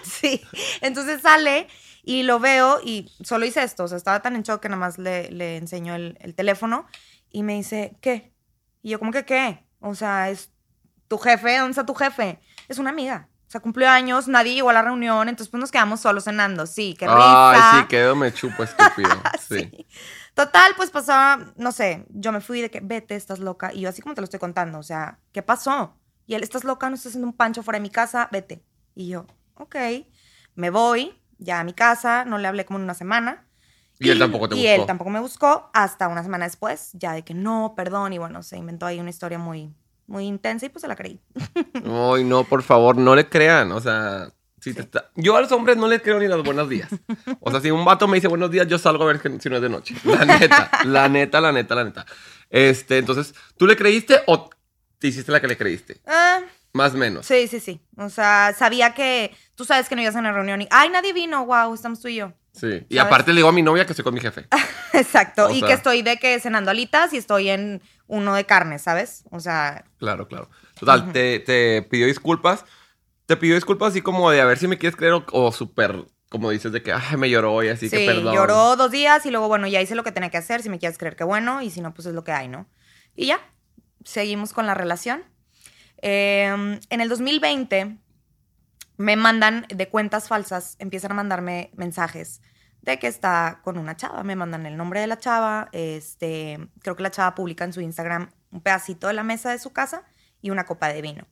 Sí, 0.03 0.41
entonces 0.81 1.21
sale 1.21 1.67
y 2.03 2.23
lo 2.23 2.39
veo 2.39 2.79
y 2.83 3.11
solo 3.23 3.45
hice 3.45 3.63
esto, 3.63 3.85
o 3.85 3.87
sea, 3.87 3.97
estaba 3.97 4.21
tan 4.21 4.35
en 4.35 4.43
shock 4.43 4.61
que 4.61 4.69
nada 4.69 4.79
más 4.79 4.97
le, 4.97 5.31
le 5.31 5.57
enseño 5.57 5.95
el, 5.95 6.17
el 6.21 6.35
teléfono 6.35 6.85
y 7.33 7.43
me 7.43 7.55
dice, 7.55 7.97
¿qué? 7.99 8.33
Y 8.81 8.91
yo, 8.91 8.99
¿cómo 8.99 9.11
que 9.11 9.25
qué? 9.25 9.65
O 9.81 9.95
sea, 9.95 10.29
es 10.29 10.51
tu 11.09 11.17
jefe, 11.17 11.57
¿dónde 11.57 11.71
está 11.71 11.85
tu 11.85 11.95
jefe? 11.95 12.39
Es 12.69 12.77
una 12.77 12.91
amiga. 12.91 13.27
O 13.47 13.51
sea, 13.51 13.59
cumplió 13.59 13.89
años, 13.89 14.29
nadie 14.29 14.53
llegó 14.53 14.69
a 14.69 14.73
la 14.73 14.81
reunión, 14.81 15.27
entonces 15.27 15.49
pues 15.51 15.59
nos 15.59 15.71
quedamos 15.71 15.99
solos 15.99 16.23
cenando. 16.23 16.65
Sí, 16.65 16.95
qué 16.97 17.05
risa. 17.07 17.73
Ay, 17.73 17.81
sí, 17.81 17.87
quedo 17.87 18.15
me 18.15 18.33
chupo 18.33 18.63
estúpido. 18.63 19.09
Sí. 19.39 19.69
Sí. 19.69 19.87
Total, 20.33 20.73
pues 20.75 20.89
pasaba, 20.89 21.53
no 21.57 21.71
sé, 21.71 22.05
yo 22.09 22.31
me 22.31 22.41
fui 22.41 22.61
de 22.61 22.71
que 22.71 22.79
vete, 22.81 23.15
estás 23.15 23.39
loca. 23.39 23.71
Y 23.73 23.81
yo 23.81 23.89
así 23.89 24.01
como 24.01 24.15
te 24.15 24.21
lo 24.21 24.25
estoy 24.25 24.39
contando, 24.39 24.79
o 24.79 24.83
sea, 24.83 25.19
¿qué 25.31 25.43
pasó? 25.43 25.99
Y 26.25 26.35
él, 26.35 26.43
estás 26.43 26.63
loca, 26.63 26.89
no 26.89 26.95
estás 26.95 27.11
haciendo 27.11 27.27
un 27.27 27.33
pancho 27.33 27.61
fuera 27.61 27.77
de 27.77 27.83
mi 27.83 27.89
casa, 27.89 28.29
vete. 28.31 28.63
Y 28.95 29.09
yo, 29.09 29.27
ok, 29.55 29.75
me 30.55 30.69
voy 30.69 31.21
ya 31.37 31.59
a 31.59 31.63
mi 31.63 31.73
casa, 31.73 32.25
no 32.25 32.37
le 32.37 32.47
hablé 32.47 32.65
como 32.65 32.79
en 32.79 32.85
una 32.85 32.93
semana. 32.93 33.45
Y 33.99 34.09
él 34.09 34.19
tampoco 34.19 34.49
te 34.49 34.55
y 34.55 34.59
buscó. 34.59 34.71
él 34.81 34.85
tampoco 34.85 35.09
me 35.09 35.19
buscó 35.19 35.69
hasta 35.73 36.07
una 36.07 36.23
semana 36.23 36.45
después, 36.45 36.89
ya 36.93 37.13
de 37.13 37.23
que 37.23 37.33
no, 37.33 37.73
perdón, 37.75 38.13
y 38.13 38.17
bueno, 38.17 38.43
se 38.43 38.57
inventó 38.57 38.85
ahí 38.85 38.99
una 38.99 39.09
historia 39.11 39.37
muy, 39.39 39.73
muy 40.07 40.25
intensa 40.25 40.65
y 40.65 40.69
pues 40.69 40.81
se 40.81 40.87
la 40.87 40.95
creí. 40.95 41.19
Ay, 41.85 42.23
no, 42.23 42.43
por 42.43 42.63
favor, 42.63 42.97
no 42.97 43.15
le 43.15 43.29
crean. 43.29 43.71
O 43.71 43.79
sea, 43.79 44.29
si 44.59 44.73
te 44.73 44.81
está- 44.81 45.09
yo 45.15 45.35
a 45.37 45.41
los 45.41 45.51
hombres 45.51 45.77
no 45.77 45.87
les 45.87 46.01
creo 46.01 46.19
ni 46.19 46.27
los 46.27 46.43
buenos 46.43 46.67
días. 46.69 46.89
O 47.39 47.51
sea, 47.51 47.61
si 47.61 47.71
un 47.71 47.85
vato 47.85 48.07
me 48.07 48.15
dice 48.17 48.27
buenos 48.27 48.49
días, 48.51 48.67
yo 48.67 48.77
salgo 48.77 49.03
a 49.03 49.07
ver 49.07 49.21
si 49.41 49.49
no 49.49 49.55
es 49.57 49.61
de 49.61 49.69
noche. 49.69 49.95
La 50.03 50.25
neta, 50.25 50.69
la 50.85 51.07
neta, 51.09 51.39
la 51.41 51.51
neta, 51.51 51.75
la 51.75 51.83
neta. 51.83 52.05
Este, 52.49 52.97
entonces, 52.97 53.33
¿tú 53.57 53.65
le 53.67 53.75
creíste 53.75 54.21
o 54.27 54.49
te 54.99 55.07
hiciste 55.07 55.31
la 55.31 55.39
que 55.41 55.47
le 55.47 55.57
creíste? 55.57 56.01
Ah, 56.05 56.39
Más 56.73 56.93
o 56.93 56.97
menos. 56.97 57.25
sí, 57.25 57.47
sí, 57.47 57.59
sí. 57.59 57.81
O 57.97 58.09
sea, 58.09 58.53
sabía 58.57 58.93
que 58.93 59.35
tú 59.55 59.65
sabes 59.65 59.87
que 59.89 59.95
no 59.95 60.01
ibas 60.01 60.15
a 60.15 60.19
una 60.19 60.31
reunión 60.31 60.61
y, 60.61 60.67
ay, 60.71 60.89
nadie 60.89 61.13
vino, 61.13 61.45
wow, 61.45 61.73
estamos 61.73 61.99
tú 62.01 62.07
y 62.07 62.15
yo. 62.15 62.33
Sí. 62.53 62.85
Y 62.87 62.95
¿Sabes? 62.95 63.07
aparte 63.07 63.31
le 63.33 63.37
digo 63.37 63.49
a 63.49 63.51
mi 63.51 63.61
novia 63.63 63.85
que 63.85 63.93
estoy 63.93 64.03
con 64.03 64.13
mi 64.13 64.19
jefe. 64.21 64.47
Exacto. 64.93 65.47
O 65.47 65.49
y 65.51 65.59
sea- 65.59 65.67
que 65.67 65.73
estoy 65.73 66.01
de 66.03 66.17
que 66.17 66.39
cenando 66.39 66.71
alitas 66.71 67.11
y 67.13 67.17
estoy 67.17 67.49
en 67.49 67.81
uno 68.07 68.35
de 68.35 68.45
carne, 68.45 68.77
¿sabes? 68.79 69.23
O 69.31 69.39
sea, 69.39 69.85
Claro, 69.97 70.27
claro. 70.27 70.49
Total, 70.79 71.11
te, 71.11 71.39
te 71.39 71.81
pidió 71.83 72.05
disculpas. 72.05 72.65
Te 73.25 73.37
pidió 73.37 73.55
disculpas 73.55 73.89
así 73.89 74.01
como 74.01 74.29
de 74.29 74.41
a 74.41 74.45
ver 74.45 74.57
si 74.57 74.67
me 74.67 74.77
quieres 74.77 74.95
creer 74.95 75.13
o, 75.13 75.25
o 75.31 75.51
súper, 75.51 76.05
como 76.29 76.49
dices, 76.51 76.71
de 76.71 76.83
que 76.83 76.91
ay, 76.93 77.17
me 77.17 77.29
lloró 77.29 77.63
y 77.63 77.69
así 77.69 77.89
sí, 77.89 77.97
que 77.97 78.05
perdón. 78.05 78.35
lloró 78.35 78.75
dos 78.75 78.91
días 78.91 79.25
y 79.25 79.31
luego, 79.31 79.47
bueno, 79.47 79.65
ya 79.67 79.81
hice 79.81 79.95
lo 79.95 80.03
que 80.03 80.11
tenía 80.11 80.29
que 80.29 80.37
hacer. 80.37 80.61
Si 80.61 80.69
me 80.69 80.77
quieres 80.77 80.97
creer, 80.97 81.15
que 81.15 81.23
bueno. 81.23 81.61
Y 81.61 81.69
si 81.71 81.81
no, 81.81 81.93
pues 81.93 82.05
es 82.07 82.13
lo 82.13 82.23
que 82.23 82.33
hay, 82.33 82.47
¿no? 82.49 82.67
Y 83.15 83.25
ya, 83.27 83.39
seguimos 84.03 84.53
con 84.53 84.67
la 84.67 84.73
relación. 84.75 85.23
Eh, 86.01 86.79
en 86.89 87.01
el 87.01 87.07
2020 87.09 87.97
me 88.97 89.15
mandan 89.15 89.65
de 89.69 89.89
cuentas 89.89 90.27
falsas, 90.27 90.75
empiezan 90.79 91.11
a 91.11 91.15
mandarme 91.15 91.71
mensajes 91.75 92.41
de 92.83 92.99
que 92.99 93.07
está 93.07 93.61
con 93.63 93.77
una 93.77 93.95
chava. 93.95 94.23
Me 94.23 94.35
mandan 94.35 94.65
el 94.65 94.77
nombre 94.77 94.99
de 94.99 95.07
la 95.07 95.17
chava. 95.17 95.69
Este, 95.71 96.59
creo 96.81 96.95
que 96.95 97.03
la 97.03 97.11
chava 97.11 97.33
publica 97.33 97.63
en 97.63 97.73
su 97.73 97.81
Instagram 97.81 98.29
un 98.51 98.61
pedacito 98.61 99.07
de 99.07 99.13
la 99.13 99.23
mesa 99.23 99.51
de 99.51 99.59
su 99.59 99.71
casa 99.71 100.03
y 100.41 100.49
una 100.49 100.65
copa 100.65 100.89
de 100.89 101.01
vino. 101.01 101.25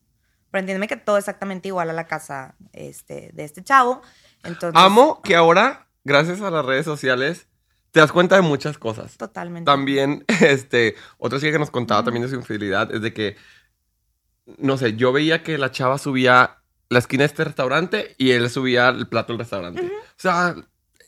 Pero 0.50 0.62
entiéndeme 0.62 0.88
que 0.88 0.98
todo 0.98 1.18
exactamente 1.18 1.68
igual 1.68 1.90
a 1.90 1.94
la 1.94 2.08
casa 2.08 2.56
este, 2.74 3.32
de 3.34 3.44
este 3.44 3.64
chavo. 3.64 4.02
Entonces, 4.44 4.82
Amo 4.82 5.22
que 5.22 5.36
ahora, 5.36 5.88
gracias 6.04 6.42
a 6.42 6.50
las 6.50 6.66
redes 6.66 6.86
sociales, 6.86 7.48
te 7.92 8.00
das 8.00 8.12
cuenta 8.12 8.38
de 8.38 8.42
muchas 8.42 8.78
cosas. 8.78 9.18
Totalmente. 9.18 9.66
También, 9.66 10.26
este, 10.42 10.96
otra 11.18 11.40
chica 11.40 11.52
que 11.52 11.60
nos 11.60 11.72
contaba 11.72 12.04
también 12.04 12.24
de 12.24 12.30
su 12.30 12.36
infidelidad 12.36 12.94
es 12.94 13.02
de 13.02 13.14
que, 13.14 13.36
no 14.58 14.78
sé, 14.78 14.96
yo 14.96 15.12
veía 15.12 15.44
que 15.44 15.58
la 15.58 15.72
chava 15.72 15.98
subía 15.98 16.61
la 16.92 17.00
esquina 17.00 17.22
de 17.22 17.28
este 17.28 17.46
restaurante 17.46 18.16
y 18.18 18.32
él 18.32 18.50
subía 18.50 18.90
el 18.90 19.08
plato 19.08 19.32
del 19.32 19.40
restaurante. 19.40 19.82
O 19.82 20.18
sea, 20.18 20.54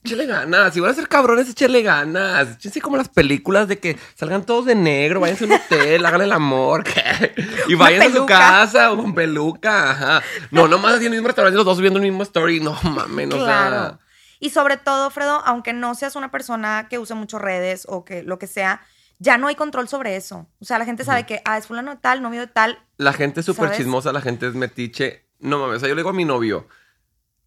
échale 0.02 0.26
ganas. 0.26 0.74
Si 0.74 0.80
van 0.80 0.92
a 0.92 0.94
ser 0.94 1.10
cabrones, 1.10 1.50
échale 1.50 1.82
ganas. 1.82 2.56
Échense 2.56 2.80
como 2.80 2.96
las 2.96 3.10
películas 3.10 3.68
de 3.68 3.80
que 3.80 3.98
salgan 4.16 4.46
todos 4.46 4.66
de 4.66 4.76
negro, 4.76 5.20
váyanse 5.20 5.44
a 5.44 5.48
un 5.48 5.54
hotel, 5.54 6.06
hagan 6.06 6.22
el 6.22 6.32
amor, 6.32 6.84
¿qué? 6.86 7.36
Y 7.68 7.76
vayan 7.76 8.02
a 8.04 8.16
su 8.16 8.26
casa 8.26 8.94
o 8.94 8.98
con 8.98 9.14
peluca, 9.14 9.92
ajá. 9.92 10.22
No, 10.52 10.70
nomás 10.70 10.96
en 11.00 11.04
el 11.04 11.10
mismo 11.12 11.28
restaurante, 11.28 11.58
los 11.58 11.66
dos 11.66 11.76
subiendo 11.76 12.00
el 12.00 12.06
mismo 12.06 12.24
story. 12.24 12.62
No 12.62 12.78
mames, 12.84 13.28
o 13.34 13.38
Claro. 13.38 13.76
sea. 13.76 14.00
Y 14.40 14.52
sobre 14.52 14.78
todo, 14.78 15.10
Fredo, 15.10 15.42
aunque 15.46 15.74
no 15.74 15.96
seas 15.96 16.16
una 16.16 16.32
persona 16.32 16.88
que 16.90 16.98
use 16.98 17.14
mucho 17.14 17.40
redes 17.40 17.86
o 17.90 18.06
que 18.06 18.24
lo 18.24 18.40
que 18.40 18.48
sea, 18.48 18.82
ya 19.20 19.38
no 19.38 19.48
hay 19.48 19.56
control 19.56 19.90
sobre 19.90 20.16
eso. 20.16 20.48
O 20.60 20.66
sea, 20.66 20.80
la 20.80 20.86
gente 20.86 21.04
sabe 21.04 21.26
que, 21.26 21.42
ah, 21.46 21.58
es 21.58 21.68
fulano 21.68 21.92
de 21.92 21.98
tal, 21.98 22.22
novio 22.22 22.40
de 22.40 22.48
tal. 22.48 22.80
La 22.98 23.12
gente 23.14 23.42
es 23.42 23.46
súper 23.46 23.72
chismosa, 23.72 24.12
la 24.14 24.22
gente 24.22 24.48
es 24.48 24.54
metiche. 24.54 25.28
No 25.44 25.60
mames, 25.60 25.78
o 25.78 25.80
sea, 25.82 25.90
yo 25.90 25.96
le 25.96 26.00
digo 26.02 26.10
a 26.10 26.14
mi 26.14 26.26
novio, 26.26 26.68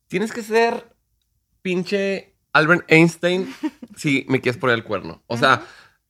tienes 0.06 0.32
que 0.32 0.42
ser 0.42 0.94
pinche 1.62 2.36
Albert 2.52 2.84
Einstein 2.88 3.52
si 3.96 4.26
me 4.28 4.40
quieres 4.40 4.60
poner 4.60 4.76
el 4.76 4.84
cuerno. 4.84 5.22
O 5.26 5.36
sea, 5.36 5.62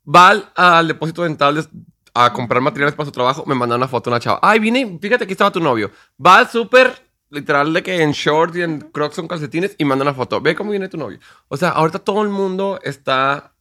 va 0.05 0.29
al, 0.31 0.53
al 0.57 0.89
depósito 0.89 1.23
dental 1.23 1.69
a 2.13 2.33
comprar 2.33 2.61
materiales 2.61 2.95
para 2.95 3.07
su 3.07 3.13
trabajo, 3.13 3.45
me 3.47 3.55
manda 3.55 3.77
una 3.77 3.89
foto 3.89 4.11
una 4.11 4.19
chava. 4.19 4.41
Ay, 4.43 4.59
vine, 4.59 4.99
fíjate, 5.01 5.25
aquí 5.25 5.33
estaba 5.33 5.53
tu 5.53 5.61
novio. 5.61 5.91
Va 6.25 6.39
al 6.39 6.49
súper, 6.49 6.93
literal, 7.31 7.73
de 7.73 7.83
que 7.83 8.03
en 8.03 8.13
shorts 8.13 8.57
y 8.57 8.63
en 8.63 8.81
crocs 8.81 9.17
con 9.17 9.29
calcetines 9.29 9.77
y 9.79 9.85
manda 9.85 10.03
una 10.03 10.15
foto. 10.15 10.41
Ve 10.41 10.57
cómo 10.57 10.71
viene 10.71 10.89
tu 10.89 10.97
novio. 10.97 11.19
O 11.49 11.57
sea, 11.57 11.71
ahorita 11.71 11.99
todo 11.99 12.23
el 12.23 12.31
mundo 12.31 12.81
está 12.83 13.56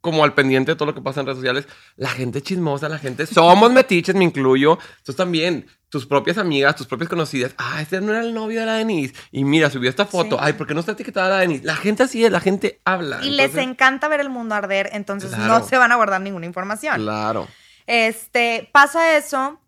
como 0.00 0.22
al 0.24 0.34
pendiente 0.34 0.72
de 0.72 0.76
todo 0.76 0.86
lo 0.86 0.94
que 0.94 1.00
pasa 1.00 1.20
en 1.20 1.26
redes 1.26 1.38
sociales. 1.38 1.66
La 1.96 2.10
gente 2.10 2.40
chismosa, 2.42 2.88
la 2.88 2.98
gente... 2.98 3.26
Somos 3.26 3.72
metiches, 3.72 4.14
me 4.14 4.24
incluyo. 4.24 4.78
Entonces 4.98 5.16
también, 5.16 5.66
tus 5.88 6.06
propias 6.06 6.38
amigas, 6.38 6.76
tus 6.76 6.86
propias 6.86 7.08
conocidas. 7.08 7.54
Ah, 7.58 7.82
este 7.82 8.00
no 8.00 8.12
era 8.12 8.20
el 8.20 8.32
novio 8.32 8.60
de 8.60 8.66
la 8.66 8.74
Denise. 8.74 9.14
Y 9.32 9.44
mira, 9.44 9.68
subió 9.68 9.90
esta 9.90 10.06
foto. 10.06 10.36
Sí. 10.36 10.42
Ay, 10.44 10.52
¿por 10.52 10.66
qué 10.66 10.74
no 10.74 10.80
está 10.80 10.92
etiquetada 10.92 11.30
la 11.30 11.38
Denise? 11.38 11.64
La 11.64 11.74
gente 11.76 12.04
así 12.04 12.24
es, 12.24 12.30
la 12.30 12.40
gente 12.40 12.80
habla. 12.84 13.18
Y 13.22 13.30
les 13.30 13.46
Entonces, 13.50 13.70
encanta 13.70 14.06
ver 14.08 14.20
el 14.20 14.30
mundo 14.30 14.54
arder, 14.54 14.90
entonces 14.92 15.30
Claro. 15.34 15.58
no 15.58 15.66
se 15.66 15.76
van 15.76 15.90
a 15.90 15.96
guardar 15.96 16.20
ninguna 16.20 16.46
información. 16.46 16.96
Claro. 16.96 17.48
Este, 17.86 18.68
pasa 18.72 19.16
eso. 19.16 19.60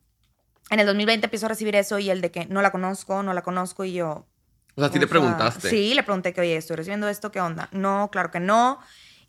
En 0.70 0.80
el 0.80 0.87
2020 0.87 1.26
empiezo 1.26 1.47
a 1.47 1.49
recibir 1.49 1.75
eso 1.76 1.99
y 1.99 2.11
el 2.11 2.20
de 2.20 2.30
que 2.30 2.47
no 2.47 2.62
la 2.62 2.70
conozco, 2.70 3.23
no 3.23 3.32
la 3.32 3.42
conozco 3.42 3.85
y 3.85 3.94
yo... 3.94 4.26
O 4.76 4.80
sea, 4.80 4.92
sí 4.92 4.99
le 5.00 5.08
preguntaste. 5.08 5.68
Sí, 5.70 5.94
le 5.94 6.04
pregunté 6.04 6.32
que, 6.32 6.40
oye, 6.42 6.56
estoy 6.56 6.76
recibiendo 6.76 7.08
esto, 7.08 7.32
¿qué 7.32 7.40
onda? 7.40 7.68
No, 7.73 8.11
claro 8.12 8.30
que 8.30 8.38
no. 8.38 8.78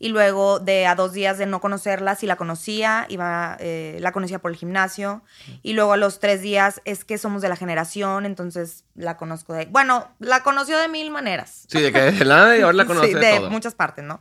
Y 0.02 0.08
luego 0.08 0.60
de 0.60 0.86
a 0.86 0.94
dos 0.94 1.12
días 1.12 1.36
de 1.36 1.44
no 1.44 1.60
conocerla, 1.60 2.14
sí 2.14 2.26
la 2.26 2.36
conocía, 2.36 3.04
iba, 3.10 3.58
eh, 3.60 3.98
la 4.00 4.12
conocía 4.12 4.38
por 4.38 4.50
el 4.50 4.56
gimnasio. 4.56 5.22
Y 5.62 5.74
luego 5.74 5.92
a 5.92 5.98
los 5.98 6.20
tres 6.20 6.40
días 6.40 6.80
es 6.86 7.04
que 7.04 7.18
somos 7.18 7.42
de 7.42 7.50
la 7.50 7.56
generación, 7.56 8.24
entonces 8.24 8.84
la 8.94 9.18
conozco 9.18 9.52
de... 9.52 9.66
Bueno, 9.66 10.08
la 10.18 10.42
conoció 10.42 10.78
de 10.78 10.88
mil 10.88 11.10
maneras. 11.10 11.66
Sí, 11.68 11.82
de 11.82 11.92
que 11.92 12.00
de 12.00 12.24
nada 12.24 12.56
y 12.56 12.62
ahora 12.62 12.78
la 12.78 12.84
conoce 12.86 13.08
Sí, 13.08 13.14
de 13.14 13.20
de 13.20 13.36
todo. 13.36 13.50
muchas 13.50 13.74
partes, 13.74 14.02
¿no? 14.02 14.20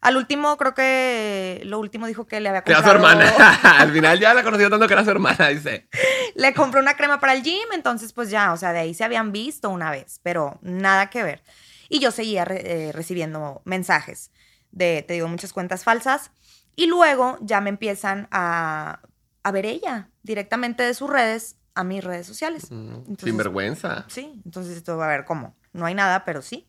Al 0.00 0.16
último, 0.16 0.56
creo 0.56 0.74
que 0.74 1.60
lo 1.64 1.78
último 1.78 2.06
dijo 2.06 2.26
que 2.26 2.40
le 2.40 2.48
había 2.48 2.62
Que 2.62 2.70
era 2.72 2.82
comprado... 2.82 3.20
su 3.20 3.26
hermana. 3.26 3.58
Al 3.80 3.92
final 3.92 4.18
ya 4.18 4.32
la 4.32 4.42
conoció 4.42 4.70
tanto 4.70 4.86
que 4.86 4.94
era 4.94 5.04
su 5.04 5.10
hermana, 5.10 5.48
dice. 5.48 5.88
le 6.36 6.54
compró 6.54 6.80
una 6.80 6.96
crema 6.96 7.20
para 7.20 7.34
el 7.34 7.42
gym, 7.42 7.68
entonces 7.74 8.14
pues 8.14 8.30
ya, 8.30 8.54
o 8.54 8.56
sea, 8.56 8.72
de 8.72 8.78
ahí 8.78 8.94
se 8.94 9.04
habían 9.04 9.30
visto 9.32 9.68
una 9.68 9.90
vez, 9.90 10.20
pero 10.22 10.58
nada 10.62 11.10
que 11.10 11.22
ver. 11.22 11.42
Y 11.90 11.98
yo 11.98 12.12
seguía 12.12 12.44
re- 12.46 12.62
eh, 12.88 12.92
recibiendo 12.92 13.60
mensajes 13.66 14.30
de, 14.78 15.02
te 15.06 15.14
digo, 15.14 15.28
muchas 15.28 15.52
cuentas 15.52 15.84
falsas. 15.84 16.30
Y 16.76 16.86
luego 16.86 17.36
ya 17.40 17.60
me 17.60 17.70
empiezan 17.70 18.28
a, 18.30 19.00
a 19.42 19.50
ver 19.50 19.66
ella 19.66 20.08
directamente 20.22 20.82
de 20.84 20.94
sus 20.94 21.10
redes 21.10 21.56
a 21.74 21.84
mis 21.84 22.02
redes 22.04 22.26
sociales. 22.26 22.68
Entonces, 22.70 23.24
Sin 23.24 23.36
vergüenza. 23.36 24.04
Sí, 24.08 24.40
entonces 24.44 24.76
esto 24.76 24.96
va 24.96 25.06
a 25.06 25.08
ver 25.08 25.24
cómo. 25.24 25.56
No 25.72 25.86
hay 25.86 25.94
nada, 25.94 26.24
pero 26.24 26.40
sí. 26.42 26.68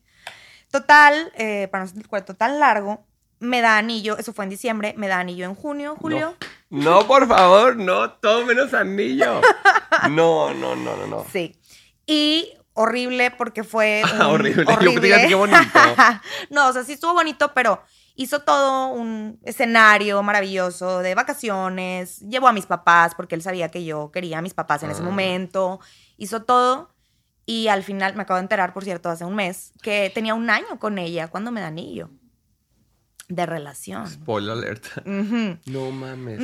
Total, 0.70 1.32
eh, 1.36 1.68
para 1.70 1.84
no 1.84 1.88
ser 1.90 1.98
el 1.98 2.08
cuento 2.08 2.34
tan 2.34 2.60
largo, 2.60 3.06
me 3.40 3.60
da 3.60 3.76
anillo, 3.78 4.18
eso 4.18 4.32
fue 4.32 4.44
en 4.44 4.50
diciembre, 4.50 4.94
me 4.96 5.08
da 5.08 5.18
anillo 5.18 5.46
en 5.46 5.54
junio, 5.54 5.96
julio. 6.00 6.36
No, 6.68 7.06
por 7.06 7.26
favor, 7.26 7.76
no, 7.76 8.12
todo 8.12 8.44
menos 8.46 8.74
anillo. 8.74 9.40
No, 10.08 10.54
no, 10.54 10.74
no, 10.76 10.96
no, 10.96 11.06
no. 11.08 11.26
Sí. 11.30 11.54
Y 12.06 12.54
horrible 12.72 13.30
porque 13.32 13.64
fue 13.64 14.02
un- 14.14 14.20
horrible. 14.22 14.64
Yo 14.80 15.00
diga, 15.00 15.26
qué 15.26 15.34
bonito. 15.34 15.58
no, 16.50 16.68
o 16.68 16.72
sea, 16.72 16.84
sí 16.84 16.92
estuvo 16.92 17.12
bonito, 17.12 17.52
pero 17.52 17.82
hizo 18.22 18.40
todo 18.40 18.88
un 18.88 19.38
escenario 19.44 20.22
maravilloso 20.22 20.98
de 20.98 21.14
vacaciones. 21.14 22.20
Llevó 22.20 22.48
a 22.48 22.52
mis 22.52 22.66
papás 22.66 23.14
porque 23.14 23.34
él 23.34 23.40
sabía 23.40 23.70
que 23.70 23.82
yo 23.84 24.10
quería 24.12 24.38
a 24.38 24.42
mis 24.42 24.52
papás 24.52 24.82
en 24.82 24.90
ese 24.90 25.00
Ah. 25.00 25.04
momento. 25.06 25.80
Hizo 26.18 26.42
todo. 26.42 26.94
Y 27.46 27.68
al 27.68 27.82
final 27.82 28.14
me 28.16 28.22
acabo 28.22 28.36
de 28.36 28.42
enterar, 28.42 28.74
por 28.74 28.84
cierto, 28.84 29.08
hace 29.08 29.24
un 29.24 29.34
mes, 29.34 29.72
que 29.82 30.10
tenía 30.14 30.34
un 30.34 30.50
año 30.50 30.78
con 30.78 30.98
ella 30.98 31.28
cuando 31.28 31.50
me 31.50 31.60
da 31.62 31.68
anillo. 31.68 32.10
De 33.28 33.46
relación. 33.46 34.06
Spoiler 34.08 34.50
alert. 34.52 34.84
Ujú, 35.06 35.58
No 35.66 35.90
mames. 35.90 36.40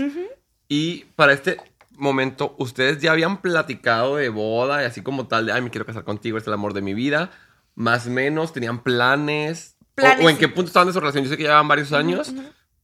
Y 0.68 1.04
para 1.14 1.32
este 1.34 1.58
momento, 1.90 2.54
¿ustedes 2.58 3.02
ya 3.02 3.12
habían 3.12 3.42
platicado 3.42 4.16
de 4.16 4.30
boda 4.30 4.82
y 4.82 4.86
así 4.86 5.02
como 5.02 5.26
tal 5.28 5.46
de, 5.46 5.52
ay, 5.52 5.60
me 5.62 5.70
quiero 5.70 5.84
casar 5.84 6.04
contigo, 6.04 6.38
es 6.38 6.46
el 6.46 6.52
amor 6.54 6.72
de 6.72 6.80
mi 6.80 6.94
vida? 6.94 7.30
Más 7.74 8.06
o 8.06 8.10
menos, 8.10 8.52
¿tenían 8.54 8.82
planes? 8.82 9.75
O- 9.96 10.00
Planes, 10.02 10.26
¿O, 10.26 10.30
en 10.30 10.36
qué 10.36 10.48
punto 10.48 10.68
estaban 10.68 10.86
de 10.88 10.92
su 10.92 11.00
relación? 11.00 11.24
Yo 11.24 11.30
sé 11.30 11.36
que 11.36 11.44
llevaban 11.44 11.68
varios 11.68 11.92
años, 11.92 12.32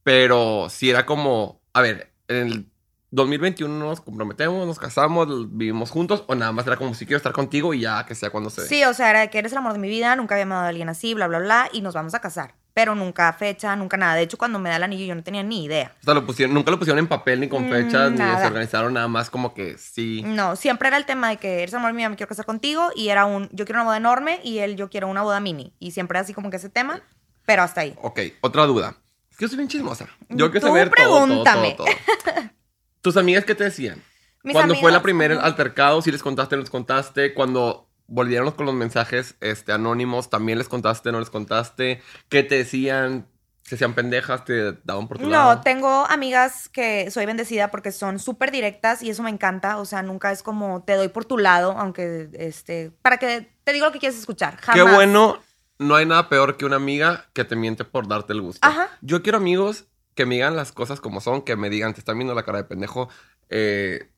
pero 0.03 0.67
si 0.69 0.89
era 0.89 1.05
como, 1.05 1.61
a 1.73 1.81
ver, 1.81 2.11
en 2.27 2.37
el 2.47 2.65
2021 3.11 3.77
nos 3.77 4.01
comprometemos, 4.01 4.65
nos 4.65 4.79
casamos, 4.79 5.27
vivimos 5.55 5.91
juntos, 5.91 6.23
o 6.27 6.33
nada 6.35 6.51
más 6.51 6.65
era 6.65 6.77
como 6.77 6.93
si 6.95 7.05
quiero 7.05 7.17
estar 7.17 7.31
contigo 7.31 7.73
y 7.75 7.81
ya 7.81 8.05
que 8.05 8.15
sea 8.15 8.31
cuando 8.31 8.49
se? 8.49 8.67
Sí, 8.67 8.83
o 8.85 8.93
sea, 8.95 9.11
era 9.11 9.19
de 9.21 9.29
que 9.29 9.37
eres 9.37 9.51
el 9.51 9.59
amor 9.59 9.73
de 9.73 9.79
mi 9.79 9.89
vida, 9.89 10.15
nunca 10.15 10.33
había 10.35 10.43
amado 10.43 10.63
a 10.63 10.67
alguien 10.69 10.89
así, 10.89 11.13
bla, 11.13 11.27
bla, 11.27 11.39
bla, 11.39 11.69
y 11.71 11.81
nos 11.81 11.93
vamos 11.93 12.15
a 12.15 12.19
casar. 12.19 12.55
Pero 12.73 12.95
nunca 12.95 13.31
fecha, 13.33 13.75
nunca 13.75 13.97
nada. 13.97 14.15
De 14.15 14.23
hecho, 14.23 14.37
cuando 14.37 14.57
me 14.57 14.69
da 14.69 14.77
el 14.77 14.83
anillo 14.83 15.05
yo 15.05 15.13
no 15.13 15.23
tenía 15.23 15.43
ni 15.43 15.65
idea. 15.65 15.93
O 16.01 16.05
sea, 16.05 16.13
lo 16.15 16.25
pusieron, 16.25 16.55
nunca 16.55 16.71
lo 16.71 16.79
pusieron 16.79 16.97
en 16.99 17.07
papel 17.07 17.39
ni 17.39 17.47
con 17.47 17.67
Mm, 17.67 17.69
fechas, 17.69 18.11
ni 18.11 18.17
se 18.17 18.47
organizaron 18.47 18.93
nada 18.93 19.07
más 19.07 19.29
como 19.29 19.53
que 19.53 19.77
sí. 19.77 20.23
No, 20.25 20.55
siempre 20.55 20.87
era 20.87 20.97
el 20.97 21.05
tema 21.05 21.29
de 21.29 21.37
que 21.37 21.61
eres 21.61 21.73
amor 21.75 21.93
vida, 21.93 22.09
me 22.09 22.15
quiero 22.15 22.29
casar 22.29 22.45
contigo, 22.45 22.89
y 22.95 23.09
era 23.09 23.25
un, 23.25 23.47
yo 23.51 23.65
quiero 23.65 23.79
una 23.81 23.85
boda 23.85 23.97
enorme, 23.97 24.39
y 24.43 24.57
él, 24.59 24.75
yo 24.75 24.89
quiero 24.89 25.07
una 25.07 25.21
boda 25.21 25.39
mini. 25.39 25.73
Y 25.79 25.91
siempre 25.91 26.17
era 26.17 26.23
así 26.23 26.33
como 26.33 26.49
que 26.49 26.57
ese 26.57 26.69
tema, 26.69 27.01
pero 27.45 27.61
hasta 27.61 27.81
ahí. 27.81 27.95
Ok, 28.01 28.19
otra 28.41 28.65
duda. 28.65 28.95
Es 29.29 29.37
que 29.37 29.45
yo 29.45 29.49
soy 29.49 29.57
bien 29.57 29.69
chismosa. 29.69 30.07
Yo 30.29 30.49
quiero 30.51 30.67
saber 30.67 30.89
todo, 30.89 31.07
todo, 31.07 31.25
pregúntame. 31.25 31.73
todo, 31.73 31.85
todo. 31.85 32.33
¿Tus 33.01 33.17
amigas 33.17 33.45
qué 33.45 33.53
te 33.53 33.65
decían? 33.65 34.01
Mis 34.43 34.53
Cuando 34.53 34.75
fue 34.75 34.91
la 34.91 35.01
primera 35.01 35.39
altercado, 35.41 36.01
si 36.01 36.11
les 36.11 36.21
contaste, 36.21 36.55
no 36.55 36.61
les 36.61 36.69
contaste. 36.69 37.33
Cuando 37.33 37.82
volvieron 38.07 38.51
con 38.51 38.65
los 38.65 38.75
mensajes 38.75 39.35
este, 39.41 39.71
anónimos, 39.71 40.29
también 40.29 40.57
les 40.57 40.69
contaste, 40.69 41.11
no 41.11 41.19
les 41.19 41.29
contaste. 41.29 42.01
¿Qué 42.29 42.43
te 42.43 42.55
decían? 42.55 43.27
¿Se 43.63 43.75
hacían 43.75 43.93
pendejas? 43.93 44.43
¿Te 44.43 44.73
daban 44.83 45.07
por 45.07 45.17
tu 45.17 45.23
No, 45.23 45.29
lado? 45.29 45.61
tengo 45.61 46.05
amigas 46.09 46.67
que 46.67 47.09
soy 47.11 47.25
bendecida 47.25 47.71
porque 47.71 47.93
son 47.93 48.19
súper 48.19 48.51
directas 48.51 49.01
y 49.01 49.09
eso 49.09 49.23
me 49.23 49.29
encanta. 49.29 49.77
O 49.77 49.85
sea, 49.85 50.01
nunca 50.03 50.31
es 50.31 50.43
como 50.43 50.83
te 50.83 50.95
doy 50.95 51.07
por 51.07 51.23
tu 51.23 51.37
lado, 51.37 51.71
aunque, 51.77 52.29
este, 52.33 52.91
para 53.01 53.17
que 53.17 53.49
te 53.63 53.71
digo 53.73 53.85
lo 53.85 53.91
que 53.93 53.99
quieres 53.99 54.19
escuchar. 54.19 54.57
Qué 54.57 54.79
Jamás. 54.79 54.95
bueno. 54.95 55.39
No 55.79 55.95
hay 55.95 56.05
nada 56.05 56.29
peor 56.29 56.55
que 56.55 56.65
una 56.65 56.75
amiga 56.75 57.25
que 57.33 57.45
te 57.45 57.55
miente 57.55 57.83
por 57.83 58.07
darte 58.07 58.31
el 58.33 58.41
gusto. 58.41 58.65
Ajá. 58.67 58.89
Yo 59.01 59.23
quiero 59.23 59.37
amigos 59.39 59.85
que 60.13 60.25
me 60.25 60.35
digan 60.35 60.55
las 60.55 60.71
cosas 60.71 61.01
como 61.01 61.19
son, 61.19 61.41
que 61.41 61.55
me 61.55 61.69
digan, 61.69 61.93
te 61.93 61.99
están 61.99 62.17
viendo 62.17 62.35
la 62.35 62.43
cara 62.43 62.59
de 62.59 62.63
pendejo, 62.65 63.09
eh, 63.49 64.09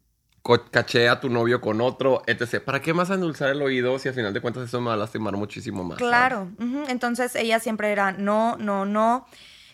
caché 0.72 1.10
a 1.10 1.20
tu 1.20 1.30
novio 1.30 1.60
con 1.62 1.82
otro, 1.82 2.22
etc. 2.28 2.60
¿Para 2.64 2.82
qué 2.82 2.94
más 2.94 3.10
endulzar 3.10 3.50
el 3.50 3.62
oído 3.62 3.98
si 4.00 4.08
al 4.10 4.14
final 4.14 4.34
de 4.34 4.42
cuentas 4.42 4.64
eso 4.68 4.80
me 4.82 4.88
va 4.90 4.94
a 4.94 4.98
lastimar 4.98 5.36
muchísimo 5.36 5.84
más? 5.84 5.98
Claro. 5.98 6.50
Entonces 6.88 7.36
ella 7.36 7.60
siempre 7.60 7.92
era 7.92 8.12
no, 8.12 8.56
no, 8.58 8.86
no. 8.86 9.26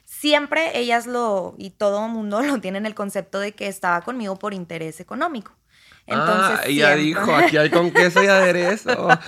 Siempre 0.05 0.77
ellas 0.77 1.07
lo, 1.07 1.55
y 1.57 1.71
todo 1.71 2.07
mundo 2.07 2.41
lo 2.41 2.59
tiene 2.59 2.77
en 2.77 2.85
el 2.85 2.95
concepto 2.95 3.39
de 3.39 3.53
que 3.53 3.67
estaba 3.67 4.01
conmigo 4.01 4.37
por 4.37 4.53
interés 4.53 4.99
económico. 4.99 5.53
Entonces, 6.07 6.59
ah, 6.59 6.63
ella 6.65 6.95
siempre- 6.95 7.03
dijo, 7.03 7.35
aquí 7.35 7.57
hay 7.57 7.69
con 7.69 7.91
queso 7.91 8.23
y 8.23 8.27
aderezo. 8.27 9.09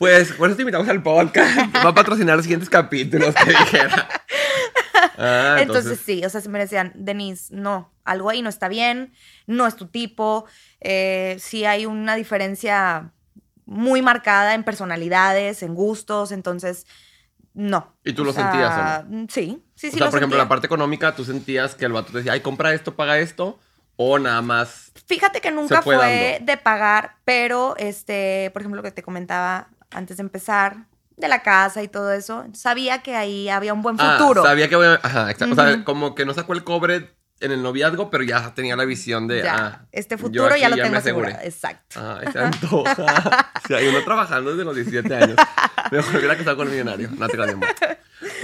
Pues, 0.00 0.32
por 0.32 0.48
eso 0.48 0.56
te 0.56 0.62
invitamos 0.62 0.88
al 0.88 1.02
podcast. 1.02 1.58
Va 1.84 1.90
a 1.90 1.94
patrocinar 1.94 2.34
los 2.34 2.44
siguientes 2.44 2.70
capítulos 2.70 3.34
que 3.34 3.50
dijera. 3.50 4.08
Ah, 5.18 5.56
Entonces, 5.60 6.00
sí, 6.04 6.24
o 6.24 6.30
sea, 6.30 6.40
siempre 6.40 6.62
decían, 6.62 6.92
Denise, 6.94 7.54
no, 7.54 7.92
algo 8.04 8.30
ahí 8.30 8.42
no 8.42 8.48
está 8.48 8.68
bien, 8.68 9.12
no 9.46 9.66
es 9.66 9.76
tu 9.76 9.86
tipo, 9.86 10.46
eh, 10.80 11.36
sí 11.38 11.64
hay 11.64 11.86
una 11.86 12.16
diferencia 12.16 13.12
muy 13.66 14.02
marcada 14.02 14.54
en 14.54 14.64
personalidades, 14.64 15.62
en 15.62 15.74
gustos, 15.74 16.32
entonces, 16.32 16.86
no. 17.54 17.94
¿Y 18.04 18.12
tú 18.12 18.24
lo 18.24 18.30
O 18.30 18.32
sea, 18.32 18.50
sentías 18.50 19.04
mm, 19.08 19.24
Sí, 19.28 19.62
sí, 19.74 19.88
o 19.88 19.90
sí. 19.90 19.96
sea, 19.98 20.06
lo 20.06 20.10
por 20.10 20.18
ejemplo, 20.18 20.38
la 20.38 20.48
parte 20.48 20.66
económica, 20.66 21.14
¿tú 21.14 21.24
sentías 21.24 21.74
que 21.74 21.84
el 21.84 21.92
vato 21.92 22.12
te 22.12 22.18
decía, 22.18 22.32
ay, 22.32 22.40
compra 22.40 22.72
esto, 22.72 22.94
paga 22.94 23.18
esto? 23.18 23.58
O 23.96 24.18
nada 24.18 24.40
más 24.42 24.92
Fíjate 25.06 25.40
que 25.40 25.50
nunca 25.50 25.82
fue 25.82 25.96
fue, 25.96 26.38
de 26.42 26.56
pagar, 26.56 27.16
pero, 27.24 27.76
este, 27.76 28.50
por 28.52 28.62
ejemplo, 28.62 28.78
lo 28.78 28.82
que 28.82 28.92
te 28.92 29.02
comentaba 29.02 29.68
antes 29.90 30.16
de 30.16 30.22
empezar, 30.22 30.86
de 31.20 31.28
la 31.28 31.42
casa 31.42 31.82
y 31.82 31.88
todo 31.88 32.12
eso, 32.12 32.46
sabía 32.52 33.02
que 33.02 33.14
ahí 33.14 33.48
había 33.48 33.72
un 33.74 33.82
buen 33.82 33.98
futuro. 33.98 34.42
Ah, 34.42 34.48
sabía 34.48 34.68
que 34.68 34.76
voy 34.76 34.86
a... 34.86 35.00
Ajá, 35.02 35.30
exacto. 35.30 35.52
O 35.52 35.54
sea, 35.54 35.84
como 35.84 36.14
que 36.14 36.24
no 36.24 36.34
sacó 36.34 36.52
el 36.54 36.64
cobre 36.64 37.14
en 37.40 37.52
el 37.52 37.62
noviazgo, 37.62 38.10
pero 38.10 38.24
ya 38.24 38.54
tenía 38.54 38.76
la 38.76 38.84
visión 38.84 39.26
de... 39.26 39.42
ya, 39.42 39.56
ah, 39.56 39.86
este 39.92 40.18
futuro 40.18 40.56
ya 40.56 40.68
lo 40.68 40.76
me 40.76 40.82
tengo 40.82 40.96
asegurado. 40.96 41.38
Exacto. 41.42 42.00
Ay, 42.00 42.28
se 42.32 42.38
antoja. 42.38 43.52
o 43.64 43.68
sea, 43.68 43.78
uno 43.88 44.04
trabajando 44.04 44.50
desde 44.50 44.64
los 44.64 44.74
17 44.74 45.14
años. 45.14 45.36
Mejor 45.90 46.16
hubiera 46.16 46.36
casado 46.36 46.56
con 46.56 46.66
el 46.68 46.72
millonario. 46.72 47.10
No 47.16 47.28
te. 47.28 47.38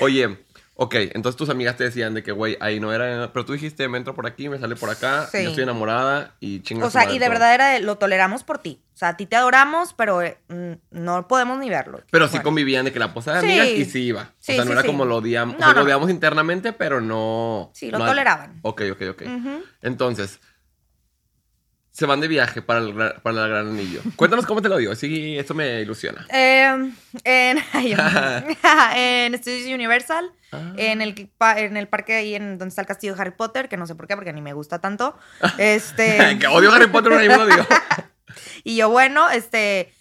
Oye, 0.01 0.46
ok, 0.79 0.95
entonces 1.15 1.37
tus 1.37 1.49
amigas 1.49 1.77
te 1.77 1.85
decían 1.85 2.13
de 2.15 2.23
que, 2.23 2.33
güey, 2.33 2.57
ahí 2.61 2.79
no 2.81 2.93
era... 2.93 3.33
Pero 3.33 3.45
tú 3.47 3.55
dijiste, 3.55 3.89
me 3.89 3.97
entro 3.99 4.15
por 4.15 4.27
aquí, 4.27 4.49
me 4.49 4.59
sale 4.59 4.77
por 4.77 4.91
acá, 4.91 5.27
Sí. 5.33 5.43
yo 5.43 5.49
estoy 5.49 5.63
enamorada 5.65 6.35
y 6.39 6.61
chingas 6.61 6.89
O 6.89 6.91
sea, 6.91 7.11
y 7.11 7.19
de 7.19 7.29
verdad 7.31 7.55
era 7.55 7.69
de, 7.71 7.81
lo 7.81 7.97
toleramos 7.97 8.45
por 8.45 8.59
ti. 8.59 8.83
O 8.95 8.99
sea, 8.99 9.09
a 9.09 9.17
ti 9.17 9.27
te 9.27 9.37
adoramos, 9.37 9.95
pero 9.95 10.23
eh, 10.23 10.39
mm, 10.49 10.73
no 10.91 11.29
podemos 11.29 11.59
ni 11.59 11.69
verlo. 11.71 12.01
Pero 12.11 12.29
sí 12.29 12.39
convivían 12.41 12.85
de 12.85 12.93
que 12.93 12.99
la 12.99 13.13
posada 13.15 13.41
de 13.41 13.47
Sí. 13.49 13.59
amigas 13.59 13.69
y 13.69 13.85
sí 13.87 14.03
iba. 14.05 14.33
Sí, 14.39 14.53
o 14.53 14.57
sea, 14.57 14.65
no 14.65 14.73
era 14.73 14.85
como 14.85 15.05
lo 15.05 15.17
odiamos. 15.17 15.57
o 15.57 15.59
sea, 15.59 15.69
no, 15.69 15.73
lo 15.75 15.83
odiamos 15.83 16.11
internamente, 16.11 16.73
pero 16.73 17.01
no... 17.01 17.71
Sí, 17.75 17.91
lo 17.91 17.99
no- 17.99 18.07
toleraban. 18.07 18.59
Ok, 18.63 18.83
ok, 18.93 19.03
ok. 19.11 19.23
Entonces, 19.83 20.41
se 21.97 22.05
van 22.05 22.21
de 22.21 22.29
viaje 22.29 22.61
para 22.61 22.81
el, 22.81 22.93
para 23.23 23.45
el 23.45 23.49
Gran 23.49 23.69
Anillo. 23.69 24.03
Cuéntanos 24.17 24.45
cómo 24.45 24.61
te 24.61 24.69
lo 24.69 24.77
dio. 24.77 24.95
Sí, 24.95 25.39
esto 25.39 25.55
me 25.55 25.81
ilusiona. 25.81 26.27
Eh, 26.29 26.93
en, 27.25 27.59
en 28.95 29.39
Studios 29.39 29.75
Universal, 29.75 30.31
Ah. 30.53 30.75
en, 30.77 31.01
el, 31.01 31.29
en 31.57 31.77
el 31.77 31.89
parque 31.89 32.15
ahí 32.15 32.35
en 32.35 32.59
donde 32.59 32.69
está 32.69 32.83
el 32.83 32.87
castillo 32.87 33.15
de 33.15 33.21
Harry 33.21 33.33
Potter, 33.33 33.69
que 33.69 33.77
no 33.77 33.87
sé 33.87 33.95
por 33.95 34.07
qué, 34.07 34.15
porque 34.15 34.33
ni 34.33 34.43
me 34.43 34.53
gusta 34.53 34.79
tanto. 34.79 35.19
Este, 35.59 36.39
que 36.39 36.47
odio 36.47 36.71
Harry 36.73 36.87
Potter, 36.87 37.13
me 37.15 37.27
lo 37.27 37.47
digo. 37.47 37.67
y 38.63 38.77
yo, 38.77 38.91
bueno, 38.91 39.29
este, 39.31 39.93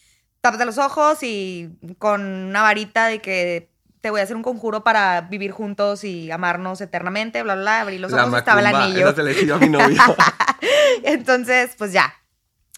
tápate 0.42 0.66
los 0.66 0.78
ojos 0.78 1.24
y 1.24 1.70
con 1.98 2.22
una 2.22 2.62
varita 2.62 3.08
de 3.08 3.22
que 3.22 3.70
te 4.06 4.12
voy 4.12 4.20
a 4.20 4.24
hacer 4.24 4.36
un 4.36 4.44
conjuro 4.44 4.84
para 4.84 5.22
vivir 5.22 5.50
juntos 5.50 6.04
y 6.04 6.30
amarnos 6.30 6.80
eternamente, 6.80 7.42
bla, 7.42 7.56
bla, 7.56 7.64
bla. 7.64 7.82
Abrí 7.82 7.98
los 7.98 8.14
ojos 8.14 8.34
y 8.34 8.36
estaba 8.36 8.60
el 8.60 8.68
anillo. 8.68 9.08
esa 9.08 9.16
se 9.16 9.24
le 9.24 9.34
pidió 9.34 9.56
a 9.56 9.58
mi 9.58 9.68
novio. 9.68 10.00
Entonces, 11.04 11.72
pues 11.76 11.92
ya. 11.92 12.14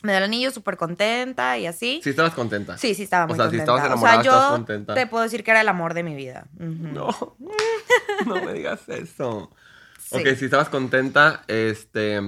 Me 0.03 0.13
dio 0.13 0.19
el 0.19 0.23
anillo 0.23 0.51
súper 0.51 0.77
contenta 0.77 1.57
y 1.57 1.67
así. 1.67 1.99
Sí, 2.01 2.11
estabas 2.11 2.33
contenta. 2.33 2.77
Sí, 2.77 2.95
sí, 2.95 3.03
estaba 3.03 3.27
muy 3.27 3.33
O 3.33 3.35
sea, 3.35 3.49
si 3.49 3.57
contenta. 3.57 3.93
o 3.93 3.97
sea, 3.99 4.21
yo 4.21 4.49
contenta. 4.51 4.93
te 4.93 5.05
puedo 5.05 5.21
decir 5.21 5.43
que 5.43 5.51
era 5.51 5.59
el 5.59 5.67
amor 5.67 5.93
de 5.95 6.03
mi 6.03 6.15
vida. 6.15 6.47
No, 6.53 7.09
no 8.25 8.35
me 8.35 8.53
digas 8.53 8.87
eso. 8.87 9.51
Sí. 9.99 10.19
Ok, 10.21 10.33
si 10.37 10.45
estabas 10.45 10.69
contenta, 10.69 11.43
este... 11.47 12.21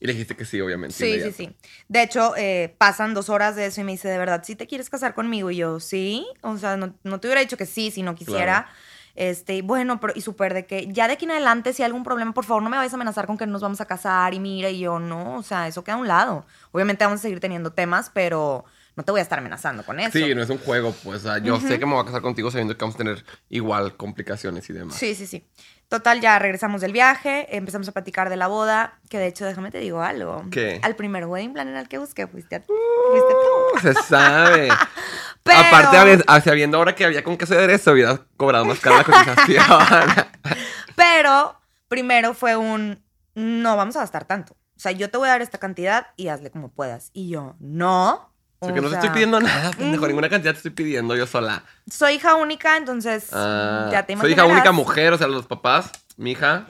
Y 0.00 0.06
le 0.06 0.14
dijiste 0.14 0.34
que 0.34 0.46
sí, 0.46 0.60
obviamente. 0.60 0.96
Sí, 0.96 1.04
sí, 1.04 1.10
inmediato. 1.10 1.36
sí. 1.36 1.56
De 1.88 2.02
hecho, 2.02 2.34
eh, 2.36 2.74
pasan 2.78 3.12
dos 3.12 3.28
horas 3.28 3.54
de 3.54 3.66
eso 3.66 3.82
y 3.82 3.84
me 3.84 3.92
dice, 3.92 4.08
¿de 4.08 4.16
verdad 4.16 4.42
sí 4.44 4.56
te 4.56 4.66
quieres 4.66 4.88
casar 4.88 5.14
conmigo? 5.14 5.50
Y 5.50 5.56
yo, 5.56 5.78
sí. 5.78 6.26
O 6.40 6.56
sea, 6.56 6.78
no, 6.78 6.94
no 7.04 7.20
te 7.20 7.28
hubiera 7.28 7.42
dicho 7.42 7.58
que 7.58 7.66
sí 7.66 7.90
si 7.90 8.02
no 8.02 8.14
quisiera. 8.14 8.62
Claro. 8.62 8.68
Este, 9.14 9.60
bueno, 9.60 10.00
pero, 10.00 10.14
y 10.16 10.22
súper 10.22 10.54
de 10.54 10.64
que 10.64 10.86
ya 10.90 11.06
de 11.06 11.14
aquí 11.14 11.26
en 11.26 11.32
adelante, 11.32 11.74
si 11.74 11.82
hay 11.82 11.86
algún 11.86 12.04
problema, 12.04 12.32
por 12.32 12.46
favor, 12.46 12.62
no 12.62 12.70
me 12.70 12.78
vayas 12.78 12.94
a 12.94 12.96
amenazar 12.96 13.26
con 13.26 13.36
que 13.36 13.46
nos 13.46 13.60
vamos 13.60 13.80
a 13.82 13.84
casar. 13.84 14.32
Y 14.32 14.40
mira, 14.40 14.70
y 14.70 14.78
yo, 14.80 14.98
no, 14.98 15.36
o 15.36 15.42
sea, 15.42 15.68
eso 15.68 15.84
queda 15.84 15.96
a 15.96 15.98
un 15.98 16.08
lado. 16.08 16.46
Obviamente 16.72 17.04
vamos 17.04 17.20
a 17.20 17.22
seguir 17.22 17.38
teniendo 17.38 17.72
temas, 17.72 18.10
pero 18.14 18.64
no 18.96 19.04
te 19.04 19.12
voy 19.12 19.18
a 19.18 19.22
estar 19.22 19.38
amenazando 19.38 19.84
con 19.84 20.00
eso. 20.00 20.12
Sí, 20.12 20.34
no 20.34 20.42
es 20.42 20.48
un 20.48 20.58
juego, 20.58 20.94
pues. 21.04 21.24
o 21.24 21.28
sea, 21.28 21.38
yo 21.38 21.60
sé 21.60 21.78
que 21.78 21.86
me 21.86 21.92
voy 21.92 22.02
a 22.02 22.06
casar 22.06 22.22
contigo 22.22 22.50
sabiendo 22.50 22.76
que 22.76 22.80
vamos 22.80 22.94
a 22.94 22.98
tener 22.98 23.24
igual 23.48 23.96
complicaciones 23.96 24.68
y 24.70 24.72
demás. 24.72 24.96
Sí, 24.96 25.14
sí, 25.14 25.26
sí. 25.26 25.44
Total, 25.90 26.20
ya 26.20 26.38
regresamos 26.38 26.80
del 26.80 26.92
viaje, 26.92 27.54
empezamos 27.56 27.88
a 27.88 27.92
platicar 27.92 28.30
de 28.30 28.36
la 28.36 28.46
boda, 28.46 29.00
que 29.08 29.18
de 29.18 29.26
hecho, 29.26 29.44
déjame 29.44 29.72
te 29.72 29.78
digo 29.78 30.00
algo. 30.02 30.44
¿Qué? 30.50 30.78
Al 30.84 30.94
primer 30.94 31.26
wedding 31.26 31.52
planner 31.52 31.76
al 31.76 31.88
que 31.88 31.98
busqué 31.98 32.28
fuiste, 32.28 32.54
a- 32.56 32.60
fuiste 32.62 33.34
tú. 33.34 33.76
Uh, 33.76 33.80
Se 33.80 33.94
sabe. 34.04 34.68
Pero- 35.42 35.58
Aparte, 35.58 36.22
ah, 36.28 36.40
sabiendo 36.40 36.78
ahora 36.78 36.94
que 36.94 37.04
había 37.04 37.24
con 37.24 37.36
qué 37.36 37.42
hacer 37.44 37.68
eso, 37.70 37.90
hubieras 37.90 38.20
cobrado 38.36 38.64
más 38.66 38.78
cara 38.78 38.98
la 38.98 39.04
cotización. 39.04 39.64
Pero 40.96 41.60
primero 41.88 42.34
fue 42.34 42.56
un, 42.56 43.04
no 43.34 43.76
vamos 43.76 43.96
a 43.96 44.00
gastar 44.00 44.26
tanto. 44.26 44.52
O 44.76 44.80
sea, 44.82 44.92
yo 44.92 45.10
te 45.10 45.18
voy 45.18 45.26
a 45.28 45.32
dar 45.32 45.42
esta 45.42 45.58
cantidad 45.58 46.06
y 46.16 46.28
hazle 46.28 46.50
como 46.50 46.70
puedas. 46.70 47.10
Y 47.12 47.28
yo, 47.30 47.56
no. 47.58 48.29
O 48.62 48.68
no 48.68 48.74
te 48.82 48.88
sea, 48.88 48.98
estoy 48.98 49.10
pidiendo 49.10 49.40
nada, 49.40 49.70
pendejo. 49.72 50.06
Ninguna 50.06 50.28
cantidad 50.28 50.52
te 50.52 50.58
estoy 50.58 50.70
pidiendo 50.72 51.16
yo 51.16 51.26
sola. 51.26 51.64
Soy 51.90 52.14
hija 52.14 52.34
única, 52.34 52.76
entonces 52.76 53.30
Ah, 53.32 53.88
ya 53.90 54.04
te 54.04 54.12
soy 54.12 54.18
imaginarás. 54.32 54.46
hija 54.46 54.54
única 54.54 54.72
mujer, 54.72 55.12
o 55.14 55.18
sea, 55.18 55.26
los 55.28 55.46
papás, 55.46 55.90
mi 56.16 56.32
hija. 56.32 56.66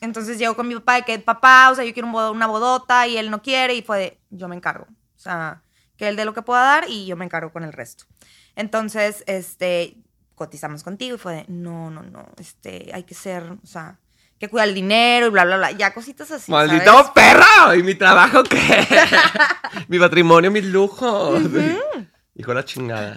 Entonces 0.00 0.36
llego 0.38 0.56
con 0.56 0.66
mi 0.66 0.74
papá 0.74 0.96
de 0.96 1.02
que, 1.02 1.18
papá, 1.20 1.70
o 1.70 1.74
sea, 1.76 1.84
yo 1.84 1.92
quiero 1.92 2.08
un 2.08 2.12
bodo- 2.12 2.32
una 2.32 2.48
bodota 2.48 3.06
y 3.06 3.16
él 3.18 3.30
no 3.30 3.40
quiere 3.40 3.74
y 3.74 3.82
fue 3.82 3.98
de, 3.98 4.20
yo 4.30 4.48
me 4.48 4.56
encargo. 4.56 4.86
O 5.16 5.18
sea, 5.20 5.62
que 5.96 6.08
él 6.08 6.16
dé 6.16 6.24
lo 6.24 6.34
que 6.34 6.42
pueda 6.42 6.62
dar 6.62 6.86
y 6.88 7.06
yo 7.06 7.16
me 7.16 7.24
encargo 7.24 7.52
con 7.52 7.62
el 7.62 7.72
resto. 7.72 8.04
Entonces, 8.56 9.22
este, 9.28 9.96
cotizamos 10.34 10.82
contigo 10.82 11.14
y 11.14 11.18
fue 11.18 11.34
de, 11.34 11.44
no, 11.46 11.90
no, 11.90 12.02
no, 12.02 12.26
este, 12.38 12.90
hay 12.92 13.04
que 13.04 13.14
ser, 13.14 13.44
o 13.62 13.66
sea, 13.66 13.98
que 14.42 14.48
cuidar 14.48 14.66
el 14.66 14.74
dinero 14.74 15.28
y 15.28 15.30
bla, 15.30 15.44
bla, 15.44 15.56
bla. 15.56 15.70
Ya 15.70 15.94
cositas 15.94 16.28
así. 16.32 16.50
¡Maldito 16.50 16.84
¿sabes? 16.92 17.10
perro! 17.14 17.74
¿Y 17.76 17.84
mi 17.84 17.94
trabajo 17.94 18.42
qué? 18.42 18.58
mi 19.88 20.00
patrimonio, 20.00 20.50
mis 20.50 20.64
lujos. 20.64 21.40
Hijo 22.34 22.50
de 22.50 22.54
la 22.54 22.64
chingada. 22.64 23.16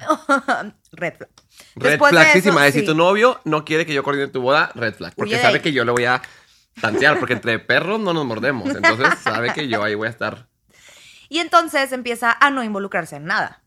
Red 0.91 1.15
flag. 1.17 1.29
Red 1.77 1.89
Después 1.91 2.11
de 2.11 2.19
flagsísima. 2.19 2.67
eso, 2.67 2.77
Si 2.79 2.85
tu 2.85 2.91
sí. 2.91 2.97
novio 2.97 3.41
no 3.43 3.65
quiere 3.65 3.87
que 3.87 3.93
yo 3.93 4.03
coordine 4.03 4.27
tu 4.27 4.41
boda, 4.41 4.69
red 4.75 4.93
flag. 4.93 5.13
Porque 5.15 5.39
sabe 5.39 5.61
que 5.61 5.71
yo 5.73 5.83
le 5.83 5.91
voy 5.91 6.05
a 6.05 6.21
tantear. 6.79 7.17
Porque 7.19 7.33
entre 7.33 7.57
perros 7.57 7.99
no 7.99 8.13
nos 8.13 8.23
mordemos. 8.25 8.69
Entonces 8.69 9.07
sabe 9.23 9.51
que 9.53 9.67
yo 9.67 9.83
ahí 9.83 9.95
voy 9.95 10.07
a 10.07 10.11
estar. 10.11 10.47
Y 11.27 11.39
entonces 11.39 11.91
empieza 11.91 12.37
a 12.39 12.51
no 12.51 12.63
involucrarse 12.63 13.15
en 13.15 13.25
nada. 13.25 13.63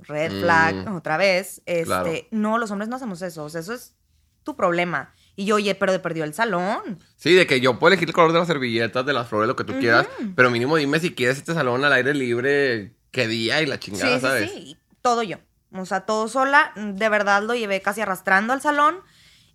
Red 0.00 0.32
Mm. 0.32 0.40
flag, 0.40 0.96
otra 0.96 1.16
vez. 1.16 1.62
Este, 1.66 1.84
Claro. 1.84 2.10
no, 2.32 2.58
los 2.58 2.70
hombres 2.72 2.88
no 2.88 2.96
hacemos 2.96 3.22
eso. 3.22 3.44
O 3.44 3.48
sea, 3.50 3.60
eso 3.60 3.72
es 3.74 3.94
tu 4.42 4.56
problema. 4.56 5.12
Y 5.38 5.44
yo, 5.44 5.54
oye, 5.54 5.76
pero 5.76 6.02
perdió 6.02 6.24
el 6.24 6.34
salón. 6.34 6.98
Sí, 7.14 7.32
de 7.32 7.46
que 7.46 7.60
yo 7.60 7.78
puedo 7.78 7.92
elegir 7.92 8.08
el 8.08 8.12
color 8.12 8.32
de 8.32 8.40
las 8.40 8.48
servilletas, 8.48 9.06
de 9.06 9.12
las 9.12 9.28
flores, 9.28 9.46
lo 9.46 9.54
que 9.54 9.62
tú 9.62 9.78
quieras. 9.78 10.08
Pero 10.34 10.50
mínimo 10.50 10.74
dime 10.74 10.98
si 10.98 11.14
quieres 11.14 11.36
este 11.38 11.54
salón 11.54 11.84
al 11.84 11.92
aire 11.92 12.12
libre, 12.12 12.96
qué 13.12 13.28
día 13.28 13.62
y 13.62 13.66
la 13.66 13.78
chingada, 13.78 14.16
sí, 14.16 14.20
¿sabes? 14.20 14.50
sí, 14.50 14.56
sí. 14.56 14.62
y 14.70 14.76
Todo 15.00 15.22
yo. 15.22 15.36
O 15.70 15.86
sea, 15.86 16.00
todo 16.00 16.26
sola. 16.26 16.72
De 16.74 17.08
verdad 17.08 17.44
lo 17.44 17.54
llevé 17.54 17.80
casi 17.80 18.00
arrastrando 18.00 18.52
al 18.52 18.60
salón. 18.60 18.96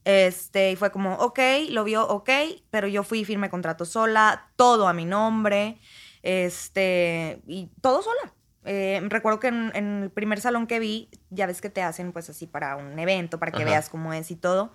Este, 0.05 0.71
y 0.71 0.77
fue 0.77 0.89
como, 0.89 1.15
ok, 1.15 1.39
lo 1.71 1.83
vio, 1.83 2.07
ok, 2.07 2.29
pero 2.69 2.87
yo 2.87 3.03
fui 3.03 3.25
firme 3.25 3.49
contrato 3.49 3.83
sola, 3.83 4.51
todo 4.55 4.87
a 4.87 4.93
mi 4.93 5.03
nombre, 5.03 5.79
este, 6.21 7.41
y 7.45 7.71
todo 7.81 8.01
sola. 8.01 8.33
Eh, 8.63 9.01
recuerdo 9.09 9.41
que 9.41 9.47
en, 9.47 9.71
en 9.75 10.03
el 10.03 10.11
primer 10.11 10.39
salón 10.39 10.65
que 10.65 10.79
vi, 10.79 11.09
ya 11.29 11.45
ves 11.45 11.59
que 11.59 11.69
te 11.69 11.81
hacen 11.81 12.13
pues 12.13 12.29
así 12.29 12.47
para 12.47 12.77
un 12.77 12.97
evento, 12.97 13.37
para 13.37 13.51
que 13.51 13.63
Ajá. 13.63 13.65
veas 13.71 13.89
cómo 13.89 14.13
es 14.13 14.31
y 14.31 14.37
todo. 14.37 14.71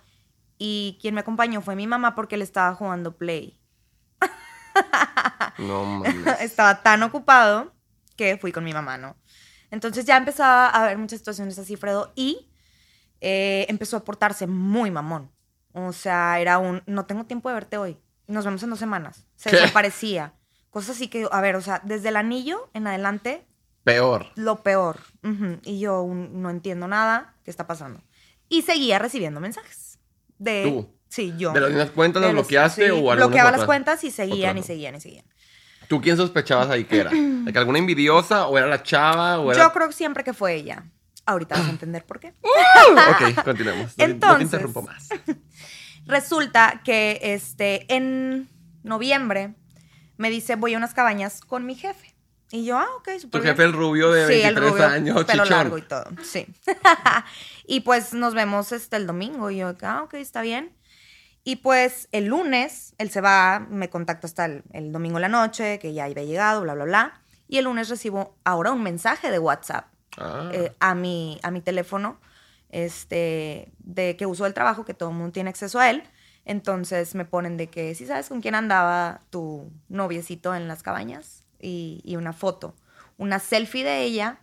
Y 0.59 0.97
quien 1.01 1.15
me 1.15 1.21
acompañó 1.21 1.61
fue 1.61 1.75
mi 1.75 1.87
mamá 1.87 2.13
porque 2.15 2.37
le 2.37 2.43
estaba 2.43 2.75
jugando 2.75 3.17
Play. 3.17 3.59
No 5.57 5.83
mames. 5.99 6.41
estaba 6.41 6.81
tan 6.83 7.03
ocupado 7.03 7.73
que 8.15 8.37
fui 8.37 8.51
con 8.51 8.63
mi 8.63 8.73
mamá, 8.73 8.97
¿no? 8.97 9.15
Entonces 9.71 10.05
ya 10.05 10.17
empezaba 10.17 10.67
a 10.67 10.83
haber 10.83 10.97
muchas 10.97 11.19
situaciones 11.19 11.57
así, 11.59 11.75
Fredo, 11.75 12.11
y 12.15 12.49
eh, 13.21 13.65
empezó 13.69 13.97
a 13.97 14.03
portarse 14.05 14.47
muy 14.47 14.89
mamón. 14.91 15.31
O 15.73 15.91
sea, 15.93 16.39
era 16.39 16.57
un, 16.57 16.81
no 16.85 17.05
tengo 17.05 17.25
tiempo 17.25 17.49
de 17.49 17.55
verte 17.55 17.77
hoy, 17.77 17.97
nos 18.27 18.45
vemos 18.45 18.63
en 18.63 18.69
dos 18.69 18.79
semanas. 18.79 19.25
Se 19.35 19.49
¿Qué? 19.49 19.57
desaparecía. 19.57 20.33
Cosas 20.69 20.91
así 20.95 21.07
que, 21.07 21.27
a 21.31 21.41
ver, 21.41 21.55
o 21.55 21.61
sea, 21.61 21.81
desde 21.83 22.09
el 22.09 22.15
anillo 22.15 22.69
en 22.73 22.87
adelante, 22.87 23.45
Peor. 23.83 24.27
lo 24.35 24.63
peor. 24.63 24.99
Ujú. 25.23 25.59
Y 25.63 25.79
yo 25.79 26.01
un- 26.03 26.41
no 26.41 26.49
entiendo 26.49 26.87
nada, 26.87 27.35
¿qué 27.43 27.51
está 27.51 27.67
pasando? 27.67 28.01
Y 28.49 28.61
seguía 28.63 28.97
recibiendo 28.99 29.39
mensajes. 29.39 29.88
De, 30.39 30.63
¿Tú? 30.63 30.95
Sí, 31.07 31.33
yo. 31.37 31.51
¿De 31.53 31.59
las 31.59 31.69
mismas 31.69 31.91
cuentas 31.91 32.21
las 32.23 32.31
bloqueaste 32.31 32.85
sí, 32.85 32.91
o 32.91 33.01
Bloqueaba 33.15 33.51
las 33.51 33.59
otras? 33.61 33.65
cuentas 33.67 34.03
y 34.03 34.09
seguían 34.11 34.57
y 34.57 34.63
seguían 34.63 34.95
y 34.95 35.01
seguían. 35.01 35.25
¿Tú 35.87 36.01
quién 36.01 36.17
sospechabas 36.17 36.69
ahí 36.69 36.85
que 36.85 36.99
era? 36.99 37.11
¿De 37.11 37.51
que 37.51 37.57
alguna 37.59 37.79
envidiosa 37.79 38.47
o 38.47 38.57
era 38.57 38.67
la 38.67 38.81
chava 38.83 39.39
o 39.39 39.51
era... 39.51 39.63
Yo 39.63 39.71
creo 39.73 39.91
siempre 39.91 40.23
que 40.23 40.33
fue 40.33 40.53
ella. 40.55 40.85
Ahorita 41.25 41.55
vas 41.57 41.67
a 41.67 41.69
entender 41.69 42.05
por 42.05 42.19
qué. 42.19 42.33
ok, 42.43 43.43
continuemos. 43.43 43.87
No 43.87 43.93
te- 43.95 44.07
No 44.07 44.13
Entonces- 44.13 44.37
te 44.37 44.43
interrumpo 44.43 44.81
más. 44.83 45.09
Resulta 46.05 46.81
que 46.83 47.19
este, 47.21 47.85
en 47.93 48.49
noviembre 48.83 49.55
me 50.17 50.29
dice, 50.29 50.55
voy 50.55 50.73
a 50.73 50.77
unas 50.77 50.93
cabañas 50.93 51.41
con 51.41 51.65
mi 51.65 51.75
jefe. 51.75 52.15
Y 52.51 52.65
yo, 52.65 52.77
ah, 52.77 52.87
ok, 52.97 53.09
Tu 53.13 53.19
súper 53.19 53.41
jefe, 53.43 53.53
bien. 53.53 53.67
el 53.69 53.73
rubio 53.73 54.11
de 54.11 54.27
Sí, 54.27 54.41
el 54.41 54.55
23 54.55 54.71
rubio, 54.71 54.85
años, 54.87 55.25
pelo 55.25 55.43
chichón. 55.43 55.49
largo 55.49 55.77
y 55.77 55.81
todo, 55.83 56.05
sí. 56.23 56.47
y 57.67 57.81
pues 57.81 58.13
nos 58.13 58.33
vemos 58.33 58.71
este, 58.71 58.95
el 58.97 59.05
domingo. 59.07 59.51
Y 59.51 59.57
yo, 59.57 59.75
ah, 59.83 60.03
ok, 60.03 60.15
está 60.15 60.41
bien. 60.41 60.75
Y 61.43 61.57
pues 61.57 62.07
el 62.11 62.25
lunes, 62.25 62.93
él 62.97 63.09
se 63.11 63.21
va, 63.21 63.59
me 63.69 63.89
contacta 63.89 64.27
hasta 64.27 64.45
el, 64.45 64.63
el 64.73 64.91
domingo 64.91 65.17
en 65.17 65.23
la 65.23 65.29
noche, 65.29 65.79
que 65.79 65.93
ya 65.93 66.05
había 66.05 66.23
llegado, 66.23 66.61
bla, 66.61 66.73
bla, 66.73 66.85
bla. 66.85 67.21
Y 67.47 67.57
el 67.57 67.65
lunes 67.65 67.89
recibo 67.89 68.37
ahora 68.43 68.71
un 68.71 68.83
mensaje 68.83 69.31
de 69.31 69.39
WhatsApp 69.39 69.85
Ah, 70.17 70.49
eh, 70.51 70.73
a, 70.79 70.95
mi, 70.95 71.39
a 71.43 71.51
mi 71.51 71.61
teléfono 71.61 72.19
este, 72.69 73.71
de 73.79 74.15
que 74.17 74.25
uso 74.25 74.45
el 74.45 74.53
trabajo, 74.53 74.85
que 74.85 74.93
todo 74.93 75.09
el 75.09 75.15
mundo 75.15 75.31
tiene 75.31 75.49
acceso 75.49 75.79
a 75.79 75.89
él. 75.89 76.03
Entonces 76.45 77.15
me 77.15 77.25
ponen 77.25 77.57
de 77.57 77.67
que, 77.67 77.93
si 77.95 78.05
sabes 78.05 78.27
con 78.29 78.41
quién 78.41 78.55
andaba 78.55 79.21
tu 79.29 79.71
noviecito 79.87 80.55
en 80.55 80.67
las 80.67 80.83
cabañas? 80.83 81.43
Y, 81.59 82.01
y 82.03 82.15
una 82.15 82.33
foto, 82.33 82.75
una 83.17 83.39
selfie 83.39 83.83
de 83.83 84.03
ella, 84.03 84.39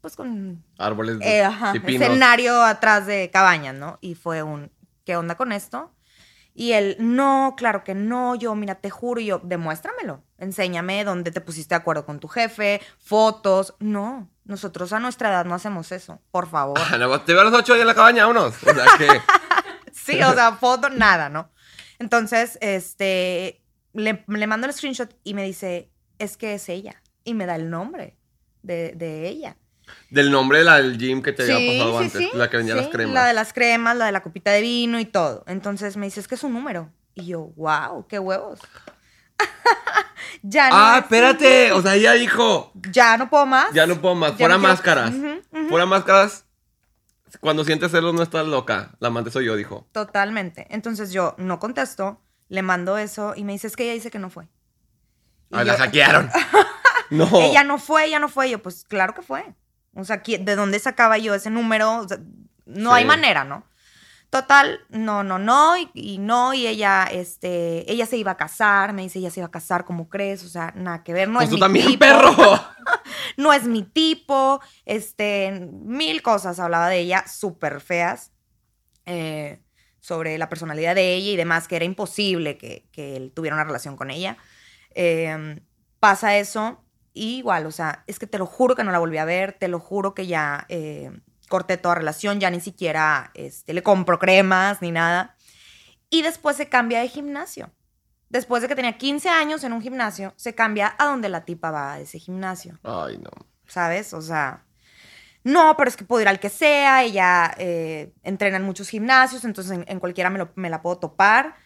pues 0.00 0.16
con 0.16 0.64
árboles 0.78 1.18
de 1.18 1.38
eh, 1.38 1.44
ajá, 1.44 1.72
y 1.74 1.80
pinos. 1.80 2.02
escenario 2.08 2.62
atrás 2.62 3.06
de 3.06 3.30
cabañas, 3.30 3.74
¿no? 3.74 3.98
Y 4.00 4.14
fue 4.14 4.42
un, 4.42 4.70
¿qué 5.04 5.16
onda 5.16 5.36
con 5.36 5.52
esto? 5.52 5.92
Y 6.54 6.72
él, 6.72 6.96
no, 6.98 7.54
claro 7.56 7.84
que 7.84 7.94
no, 7.94 8.34
yo, 8.34 8.54
mira, 8.54 8.74
te 8.74 8.90
juro, 8.90 9.20
y 9.20 9.26
yo, 9.26 9.40
demuéstramelo, 9.44 10.22
enséñame 10.38 11.04
dónde 11.04 11.30
te 11.30 11.40
pusiste 11.40 11.74
de 11.74 11.80
acuerdo 11.80 12.04
con 12.04 12.18
tu 12.18 12.28
jefe, 12.28 12.80
fotos. 12.98 13.74
No, 13.78 14.28
nosotros 14.44 14.92
a 14.92 14.98
nuestra 14.98 15.30
edad 15.30 15.44
no 15.44 15.54
hacemos 15.54 15.92
eso, 15.92 16.20
por 16.30 16.48
favor. 16.48 16.78
Ah, 16.78 16.98
no, 16.98 17.20
te 17.20 17.32
veo 17.32 17.42
a 17.42 17.44
las 17.44 17.54
8 17.54 17.74
ahí 17.74 17.80
en 17.82 17.86
la 17.86 17.94
cabaña, 17.94 18.26
vámonos. 18.26 18.54
O 18.62 18.74
sea 18.74 18.84
que... 18.98 19.08
Sí, 19.92 20.22
o 20.22 20.32
sea, 20.34 20.52
foto, 20.52 20.88
nada, 20.88 21.28
¿no? 21.28 21.50
Entonces, 21.98 22.58
este, 22.60 23.60
le, 23.92 24.24
le 24.26 24.46
mando 24.46 24.66
el 24.66 24.72
screenshot 24.72 25.14
y 25.24 25.34
me 25.34 25.44
dice, 25.44 25.89
es 26.20 26.36
que 26.36 26.54
es 26.54 26.68
ella. 26.68 27.02
Y 27.24 27.34
me 27.34 27.46
da 27.46 27.56
el 27.56 27.68
nombre 27.70 28.16
de, 28.62 28.92
de 28.94 29.28
ella. 29.28 29.56
Del 30.10 30.30
nombre 30.30 30.58
de 30.58 30.64
la 30.64 30.76
del 30.76 30.96
gym 30.98 31.20
que 31.22 31.32
te 31.32 31.42
había 31.42 31.72
pasado 31.72 31.98
sí, 31.98 32.04
antes. 32.04 32.20
sí, 32.22 32.30
La 32.34 32.48
que 32.48 32.56
vendía 32.58 32.76
las 32.76 32.88
cremas. 32.88 33.12
La 33.14 33.26
de 33.26 33.34
las 33.34 33.52
cremas, 33.52 33.96
la 33.96 34.06
de 34.06 34.12
la 34.12 34.22
copita 34.22 34.52
de 34.52 34.60
vino 34.60 35.00
y 35.00 35.04
todo. 35.04 35.42
Entonces 35.48 35.96
me 35.96 36.06
dice, 36.06 36.20
es 36.20 36.28
que 36.28 36.36
es 36.36 36.44
un 36.44 36.52
número. 36.52 36.90
Y 37.14 37.26
yo, 37.26 37.40
wow, 37.56 38.06
qué 38.06 38.18
huevos. 38.20 38.60
ya 40.42 40.68
no. 40.70 40.76
Ah, 40.76 40.94
es- 40.98 41.02
espérate. 41.04 41.72
O 41.72 41.82
sea, 41.82 41.94
ella 41.96 42.12
dijo, 42.12 42.72
Ya 42.92 43.16
no 43.16 43.28
puedo 43.30 43.46
más. 43.46 43.72
ya 43.72 43.86
no 43.86 44.00
puedo 44.00 44.14
más. 44.14 44.32
Fuera 44.34 44.54
no 44.54 44.60
quiero- 44.60 44.72
máscaras. 44.72 45.12
Fuera 45.68 45.86
máscaras. 45.86 46.44
Cuando 47.40 47.64
sientes 47.64 47.90
celos 47.92 48.14
no 48.14 48.22
estás 48.22 48.46
loca. 48.46 48.92
La 48.98 49.08
amante 49.08 49.30
soy 49.30 49.46
yo, 49.46 49.56
dijo. 49.56 49.88
Totalmente. 49.92 50.66
Entonces 50.70 51.12
yo 51.12 51.34
no 51.38 51.58
contesto, 51.58 52.20
le 52.48 52.62
mando 52.62 52.98
eso 52.98 53.34
y 53.36 53.44
me 53.44 53.52
dice, 53.52 53.66
es 53.68 53.76
que 53.76 53.84
ella 53.84 53.94
dice 53.94 54.10
que 54.10 54.18
no 54.18 54.30
fue. 54.30 54.48
Y 55.50 55.56
Ay, 55.56 55.64
la 55.64 55.72
yo- 55.74 55.78
hackearon. 55.78 56.30
no. 57.10 57.28
Ella 57.40 57.64
no 57.64 57.78
fue, 57.78 58.06
ella 58.06 58.18
no 58.18 58.28
fue. 58.28 58.48
Y 58.48 58.50
yo, 58.52 58.62
pues 58.62 58.84
claro 58.84 59.14
que 59.14 59.22
fue. 59.22 59.44
O 59.94 60.04
sea, 60.04 60.22
¿qui- 60.22 60.42
¿de 60.42 60.56
dónde 60.56 60.78
sacaba 60.78 61.18
yo 61.18 61.34
ese 61.34 61.50
número? 61.50 61.96
O 61.98 62.08
sea, 62.08 62.18
no 62.66 62.90
Sí. 62.90 62.96
hay 62.98 63.04
manera, 63.04 63.44
¿no? 63.44 63.64
Total, 64.30 64.78
no, 64.90 65.24
no, 65.24 65.40
no, 65.40 65.76
y, 65.76 65.90
y 65.92 66.18
no, 66.18 66.54
y 66.54 66.68
ella, 66.68 67.08
este, 67.10 67.90
ella 67.92 68.06
se 68.06 68.16
iba 68.16 68.30
a 68.30 68.36
casar, 68.36 68.92
me 68.92 69.02
dice, 69.02 69.18
ella 69.18 69.28
se 69.32 69.40
iba 69.40 69.48
a 69.48 69.50
casar, 69.50 69.84
¿cómo 69.84 70.08
crees? 70.08 70.44
O 70.44 70.48
sea, 70.48 70.72
nada 70.76 71.02
que 71.02 71.12
ver, 71.12 71.28
no 71.28 71.40
Pues 71.40 71.46
es 71.46 71.50
tú 71.50 71.56
mi 71.56 71.60
también, 71.60 71.86
tipo. 71.88 71.98
perro. 71.98 72.32
No 73.36 73.52
es 73.52 73.64
mi 73.64 73.82
tipo, 73.82 74.60
este, 74.84 75.68
mil 75.72 76.22
cosas 76.22 76.58
hablaba 76.60 76.88
de 76.88 76.98
ella, 77.00 77.24
súper 77.26 77.80
feas, 77.80 78.32
eh, 79.06 79.60
sobre 80.00 80.38
la 80.38 80.48
personalidad 80.48 80.94
de 80.94 81.14
ella 81.14 81.30
y 81.32 81.36
demás, 81.36 81.66
que 81.68 81.76
era 81.76 81.84
imposible 81.84 82.56
que, 82.56 82.86
que 82.92 83.16
él 83.16 83.32
tuviera 83.34 83.56
una 83.56 83.64
relación 83.64 83.96
con 83.96 84.10
ella. 84.10 84.36
Eh, 84.94 85.60
pasa 86.00 86.36
eso 86.36 86.84
y 87.12 87.38
igual, 87.38 87.66
o 87.66 87.70
sea, 87.72 88.04
es 88.06 88.18
que 88.18 88.26
te 88.26 88.38
lo 88.38 88.46
juro 88.46 88.74
que 88.76 88.84
no 88.84 88.92
la 88.92 88.98
volví 88.98 89.18
a 89.18 89.24
ver, 89.24 89.52
te 89.54 89.68
lo 89.68 89.80
juro 89.80 90.14
que 90.14 90.26
ya 90.26 90.64
eh, 90.68 91.10
corté 91.48 91.76
toda 91.76 91.96
relación, 91.96 92.40
ya 92.40 92.50
ni 92.50 92.60
siquiera 92.60 93.30
este, 93.34 93.74
le 93.74 93.82
compro 93.82 94.18
cremas 94.18 94.80
ni 94.82 94.90
nada. 94.92 95.36
Y 96.08 96.22
después 96.22 96.56
se 96.56 96.68
cambia 96.68 97.00
de 97.00 97.08
gimnasio. 97.08 97.70
Después 98.28 98.62
de 98.62 98.68
que 98.68 98.76
tenía 98.76 98.96
15 98.96 99.28
años 99.28 99.64
en 99.64 99.72
un 99.72 99.82
gimnasio, 99.82 100.32
se 100.36 100.54
cambia 100.54 100.94
a 100.98 101.06
donde 101.06 101.28
la 101.28 101.44
tipa 101.44 101.70
va 101.72 101.94
a 101.94 102.00
ese 102.00 102.18
gimnasio. 102.20 102.78
Ay, 102.84 103.18
no. 103.18 103.30
¿Sabes? 103.66 104.12
O 104.14 104.22
sea, 104.22 104.66
no, 105.42 105.74
pero 105.76 105.88
es 105.88 105.96
que 105.96 106.04
puedo 106.04 106.22
ir 106.22 106.28
al 106.28 106.38
que 106.40 106.48
sea, 106.48 107.02
ella 107.02 107.52
eh, 107.58 108.12
entrena 108.22 108.58
en 108.58 108.64
muchos 108.64 108.88
gimnasios, 108.88 109.44
entonces 109.44 109.72
en, 109.72 109.84
en 109.88 109.98
cualquiera 110.00 110.30
me, 110.30 110.38
lo- 110.38 110.52
me 110.54 110.70
la 110.70 110.80
puedo 110.82 110.98
topar. 110.98 111.56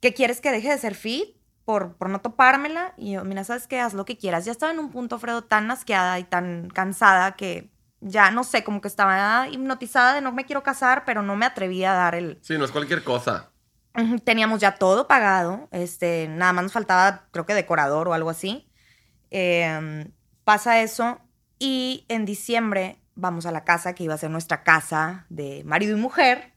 ¿Qué 0.00 0.14
quieres 0.14 0.40
que 0.40 0.50
deje 0.52 0.70
de 0.70 0.78
ser 0.78 0.94
fit? 0.94 1.36
Por, 1.70 1.94
por 1.94 2.10
no 2.10 2.20
topármela. 2.20 2.94
Y 2.96 3.12
yo, 3.12 3.24
mira, 3.24 3.44
¿sabes 3.44 3.68
qué? 3.68 3.78
Haz 3.78 3.94
lo 3.94 4.04
que 4.04 4.18
quieras. 4.18 4.44
Ya 4.44 4.50
estaba 4.50 4.72
en 4.72 4.80
un 4.80 4.90
punto, 4.90 5.20
Fredo, 5.20 5.42
tan 5.44 5.70
asqueada 5.70 6.18
y 6.18 6.24
tan 6.24 6.68
cansada 6.68 7.36
que 7.36 7.70
ya 8.00 8.32
no 8.32 8.42
sé, 8.42 8.64
como 8.64 8.80
que 8.80 8.88
estaba 8.88 9.46
hipnotizada 9.48 10.14
de 10.14 10.20
no 10.20 10.32
me 10.32 10.46
quiero 10.46 10.64
casar, 10.64 11.04
pero 11.04 11.22
no 11.22 11.36
me 11.36 11.46
atrevía 11.46 11.92
a 11.92 11.94
dar 11.94 12.16
el, 12.16 12.40
Sí, 12.42 12.58
no 12.58 12.64
es 12.64 12.72
cualquier 12.72 13.04
cosa. 13.04 13.52
Teníamos 14.24 14.58
ya 14.60 14.74
todo 14.74 15.06
pagado, 15.06 15.68
este, 15.70 16.26
nada 16.28 16.52
más 16.52 16.64
nos 16.64 16.72
faltaba, 16.72 17.28
creo 17.30 17.46
que 17.46 17.54
decorador 17.54 18.08
o 18.08 18.14
algo 18.14 18.30
así. 18.30 18.68
Eh, 19.30 20.10
pasa 20.42 20.80
eso 20.80 21.20
y 21.60 22.04
en 22.08 22.24
diciembre 22.24 23.00
vamos 23.14 23.46
a 23.46 23.52
la 23.52 23.62
casa 23.62 23.94
que 23.94 24.02
iba 24.02 24.14
a 24.14 24.18
ser 24.18 24.30
nuestra 24.30 24.64
casa 24.64 25.26
de 25.28 25.62
marido 25.64 25.96
y 25.96 26.00
mujer 26.00 26.52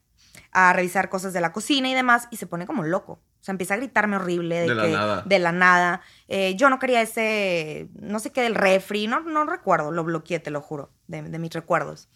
a 0.51 0.73
revisar 0.73 1.09
cosas 1.09 1.33
de 1.33 1.41
la 1.41 1.51
cocina 1.51 1.87
y 1.87 1.93
demás 1.93 2.27
y 2.31 2.37
se 2.37 2.47
pone 2.47 2.65
como 2.65 2.81
loco. 2.81 3.21
O 3.43 3.45
sea, 3.45 3.51
empieza 3.51 3.73
a 3.73 3.77
gritarme 3.77 4.15
horrible 4.15 4.55
de, 4.61 4.67
De 4.69 4.73
la 4.75 4.87
nada. 4.87 5.21
de 5.25 5.39
la 5.39 5.51
nada. 5.51 6.01
Eh, 6.29 6.55
yo 6.55 6.69
no 6.69 6.79
quería 6.79 7.01
ese, 7.01 7.89
no 7.99 8.19
sé 8.19 8.31
qué 8.31 8.41
del 8.41 8.55
refri, 8.55 9.05
no, 9.07 9.19
no 9.19 9.43
recuerdo, 9.45 9.91
lo 9.91 10.05
bloqueé, 10.05 10.39
te 10.39 10.49
lo 10.49 10.61
juro, 10.61 10.91
de, 11.07 11.23
de 11.23 11.39
mis 11.39 11.51
recuerdos. 11.51 12.07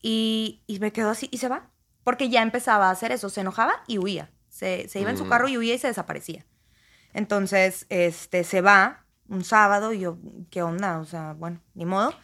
Y, 0.00 0.62
y 0.68 0.78
me 0.78 0.92
quedó 0.92 1.10
así 1.10 1.28
y 1.32 1.38
se 1.38 1.48
va. 1.48 1.68
Porque 2.04 2.28
ya 2.28 2.42
empezaba 2.42 2.86
a 2.88 2.92
hacer 2.92 3.10
eso, 3.10 3.28
se 3.28 3.40
enojaba 3.40 3.82
y 3.88 3.98
huía. 3.98 4.30
Se, 4.48 4.88
se 4.88 5.00
iba 5.00 5.10
en 5.10 5.18
su 5.18 5.24
Mm. 5.24 5.28
carro 5.30 5.48
y 5.48 5.58
huía 5.58 5.74
y 5.74 5.78
se 5.78 5.88
desaparecía. 5.88 6.46
Entonces, 7.12 7.86
este, 7.88 8.44
se 8.44 8.60
va 8.60 9.04
un 9.28 9.42
sábado 9.44 9.92
y 9.92 9.98
yo, 9.98 10.18
¿qué 10.50 10.62
onda? 10.62 11.00
O 11.00 11.04
sea, 11.04 11.32
bueno, 11.32 11.60
ni 11.74 11.86
modo. 11.86 12.14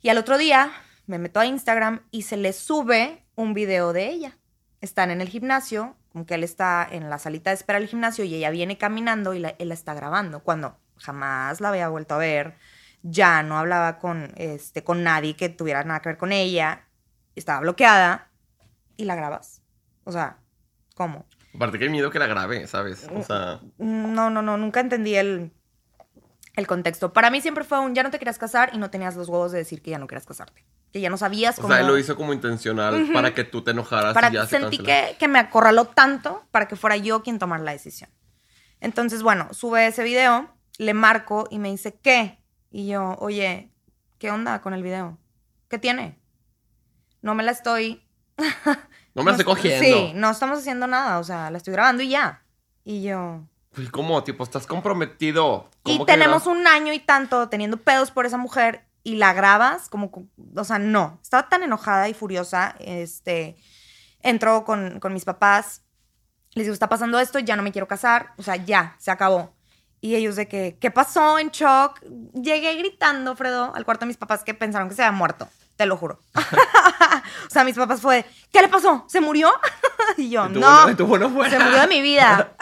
Y 0.00 0.08
al 0.08 0.16
otro 0.18 0.38
día 0.38 0.72
me 1.06 1.18
meto 1.18 1.38
a 1.38 1.46
Instagram 1.46 2.00
y 2.10 2.22
se 2.22 2.38
le 2.38 2.52
sube 2.54 3.26
un 3.34 3.52
video 3.54 3.92
de 3.92 4.08
ella. 4.08 4.38
Están 4.80 5.10
en 5.10 5.20
el 5.20 5.28
gimnasio, 5.28 5.96
como 6.12 6.26
que 6.26 6.34
él 6.34 6.44
está 6.44 6.86
en 6.90 7.08
la 7.10 7.18
salita 7.18 7.50
de 7.50 7.54
espera 7.54 7.78
del 7.78 7.88
gimnasio 7.88 8.24
y 8.24 8.34
ella 8.34 8.50
viene 8.50 8.76
caminando 8.78 9.34
y 9.34 9.38
la- 9.40 9.54
él 9.58 9.68
la 9.68 9.74
está 9.74 9.94
grabando. 9.94 10.40
Cuando 10.40 10.76
jamás 10.98 11.60
la 11.60 11.70
había 11.70 11.88
vuelto 11.88 12.14
a 12.14 12.18
ver, 12.18 12.56
ya 13.02 13.42
no 13.42 13.58
hablaba 13.58 13.98
con, 13.98 14.32
este, 14.36 14.84
con 14.84 15.02
nadie 15.02 15.34
que 15.36 15.48
tuviera 15.48 15.82
nada 15.84 16.00
que 16.00 16.10
ver 16.10 16.18
con 16.18 16.32
ella, 16.32 16.86
estaba 17.34 17.60
bloqueada 17.60 18.30
y 18.96 19.04
la 19.06 19.14
grabas. 19.16 19.62
O 20.04 20.12
sea, 20.12 20.38
¿cómo? 20.94 21.26
Aparte 21.54 21.78
que 21.78 21.84
hay 21.84 21.90
miedo 21.90 22.10
que 22.10 22.18
la 22.18 22.26
grabe, 22.26 22.66
¿sabes? 22.66 23.08
O 23.14 23.22
sea, 23.22 23.60
No, 23.78 24.30
no, 24.30 24.42
no, 24.42 24.56
nunca 24.58 24.80
entendí 24.80 25.14
el, 25.14 25.52
el 26.54 26.66
contexto. 26.66 27.12
Para 27.12 27.30
mí 27.30 27.40
siempre 27.40 27.64
fue 27.64 27.78
un 27.78 27.94
ya 27.94 28.02
no 28.02 28.10
te 28.10 28.18
querías 28.18 28.38
casar 28.38 28.70
y 28.72 28.78
no 28.78 28.90
tenías 28.90 29.16
los 29.16 29.28
huevos 29.28 29.52
de 29.52 29.58
decir 29.58 29.82
que 29.82 29.90
ya 29.90 29.98
no 29.98 30.06
querías 30.06 30.26
casarte. 30.26 30.64
Que 30.92 31.00
ya 31.00 31.08
no 31.08 31.16
sabías 31.16 31.58
o 31.58 31.62
cómo. 31.62 31.72
sea, 31.72 31.80
él 31.80 31.86
lo 31.86 31.98
hizo 31.98 32.16
como 32.16 32.32
intencional 32.32 33.08
para 33.12 33.34
que 33.34 33.44
tú 33.44 33.62
te 33.62 33.70
enojaras 33.70 34.12
para 34.12 34.28
y 34.28 34.34
ya 34.34 34.44
se 34.44 34.58
sentí 34.58 34.76
cancelara. 34.78 35.08
que, 35.08 35.16
que 35.16 35.28
me 35.28 35.38
acorraló 35.38 35.86
tanto 35.86 36.44
para 36.50 36.68
que 36.68 36.76
fuera 36.76 36.96
yo 36.96 37.22
quien 37.22 37.38
tomara 37.38 37.62
la 37.62 37.72
decisión. 37.72 38.10
Entonces, 38.80 39.22
bueno, 39.22 39.48
sube 39.52 39.86
ese 39.86 40.02
video, 40.02 40.50
le 40.76 40.92
marco 40.92 41.46
y 41.50 41.58
me 41.58 41.70
dice, 41.70 41.98
¿qué? 42.02 42.42
Y 42.70 42.88
yo, 42.88 43.16
oye, 43.20 43.70
¿qué 44.18 44.30
onda 44.30 44.60
con 44.60 44.74
el 44.74 44.82
video? 44.82 45.18
¿Qué 45.68 45.78
tiene? 45.78 46.18
No 47.22 47.34
me 47.34 47.44
la 47.44 47.52
estoy... 47.52 48.02
No 49.14 49.22
me 49.22 49.30
la 49.30 49.30
estoy 49.38 49.44
cogiendo. 49.44 49.84
Sí, 49.84 50.12
no 50.14 50.30
estamos 50.30 50.58
haciendo 50.58 50.86
nada, 50.86 51.18
o 51.18 51.24
sea, 51.24 51.50
la 51.50 51.58
estoy 51.58 51.72
grabando 51.72 52.02
y 52.02 52.10
ya. 52.10 52.42
Y 52.84 53.02
yo... 53.02 53.46
Pues, 53.74 53.90
¿Cómo? 53.90 54.22
Tipo, 54.22 54.44
estás 54.44 54.66
comprometido. 54.66 55.70
Y 55.84 55.94
¿Cómo 55.94 56.06
que 56.06 56.12
tenemos 56.12 56.44
grabas? 56.44 56.58
un 56.60 56.66
año 56.66 56.92
y 56.92 57.00
tanto 57.00 57.48
teniendo 57.48 57.78
pedos 57.78 58.10
por 58.10 58.26
esa 58.26 58.36
mujer 58.38 58.84
y 59.02 59.16
la 59.16 59.32
grabas 59.32 59.88
como, 59.88 60.10
co- 60.10 60.26
o 60.54 60.64
sea, 60.64 60.78
no. 60.78 61.18
Estaba 61.22 61.48
tan 61.48 61.62
enojada 61.62 62.08
y 62.08 62.14
furiosa, 62.14 62.76
este, 62.78 63.56
entró 64.20 64.64
con, 64.64 65.00
con 65.00 65.12
mis 65.12 65.24
papás, 65.24 65.82
les 66.54 66.66
digo, 66.66 66.74
está 66.74 66.88
pasando 66.88 67.18
esto, 67.18 67.38
ya 67.38 67.56
no 67.56 67.62
me 67.62 67.72
quiero 67.72 67.88
casar, 67.88 68.34
o 68.36 68.42
sea, 68.42 68.56
ya, 68.56 68.94
se 68.98 69.10
acabó. 69.10 69.54
Y 70.00 70.16
ellos 70.16 70.36
de 70.36 70.48
que, 70.48 70.76
¿qué 70.80 70.90
pasó? 70.90 71.38
En 71.38 71.50
shock. 71.50 72.00
Llegué 72.34 72.74
gritando, 72.74 73.34
Fredo, 73.36 73.72
al 73.74 73.84
cuarto 73.84 74.00
de 74.04 74.08
mis 74.08 74.16
papás 74.16 74.44
que 74.44 74.52
pensaron 74.52 74.88
que 74.88 74.94
se 74.96 75.02
había 75.02 75.16
muerto, 75.16 75.48
te 75.76 75.86
lo 75.86 75.96
juro. 75.96 76.20
o 76.34 77.50
sea, 77.50 77.64
mis 77.64 77.76
papás 77.76 78.00
fue, 78.00 78.24
¿qué 78.52 78.60
le 78.60 78.68
pasó? 78.68 79.04
¿Se 79.08 79.20
murió? 79.20 79.50
y 80.16 80.28
yo, 80.28 80.48
no. 80.48 80.86
bueno, 81.06 81.28
bueno. 81.30 81.50
Se 81.50 81.58
murió 81.58 81.80
de 81.80 81.86
mi 81.86 82.02
vida. 82.02 82.52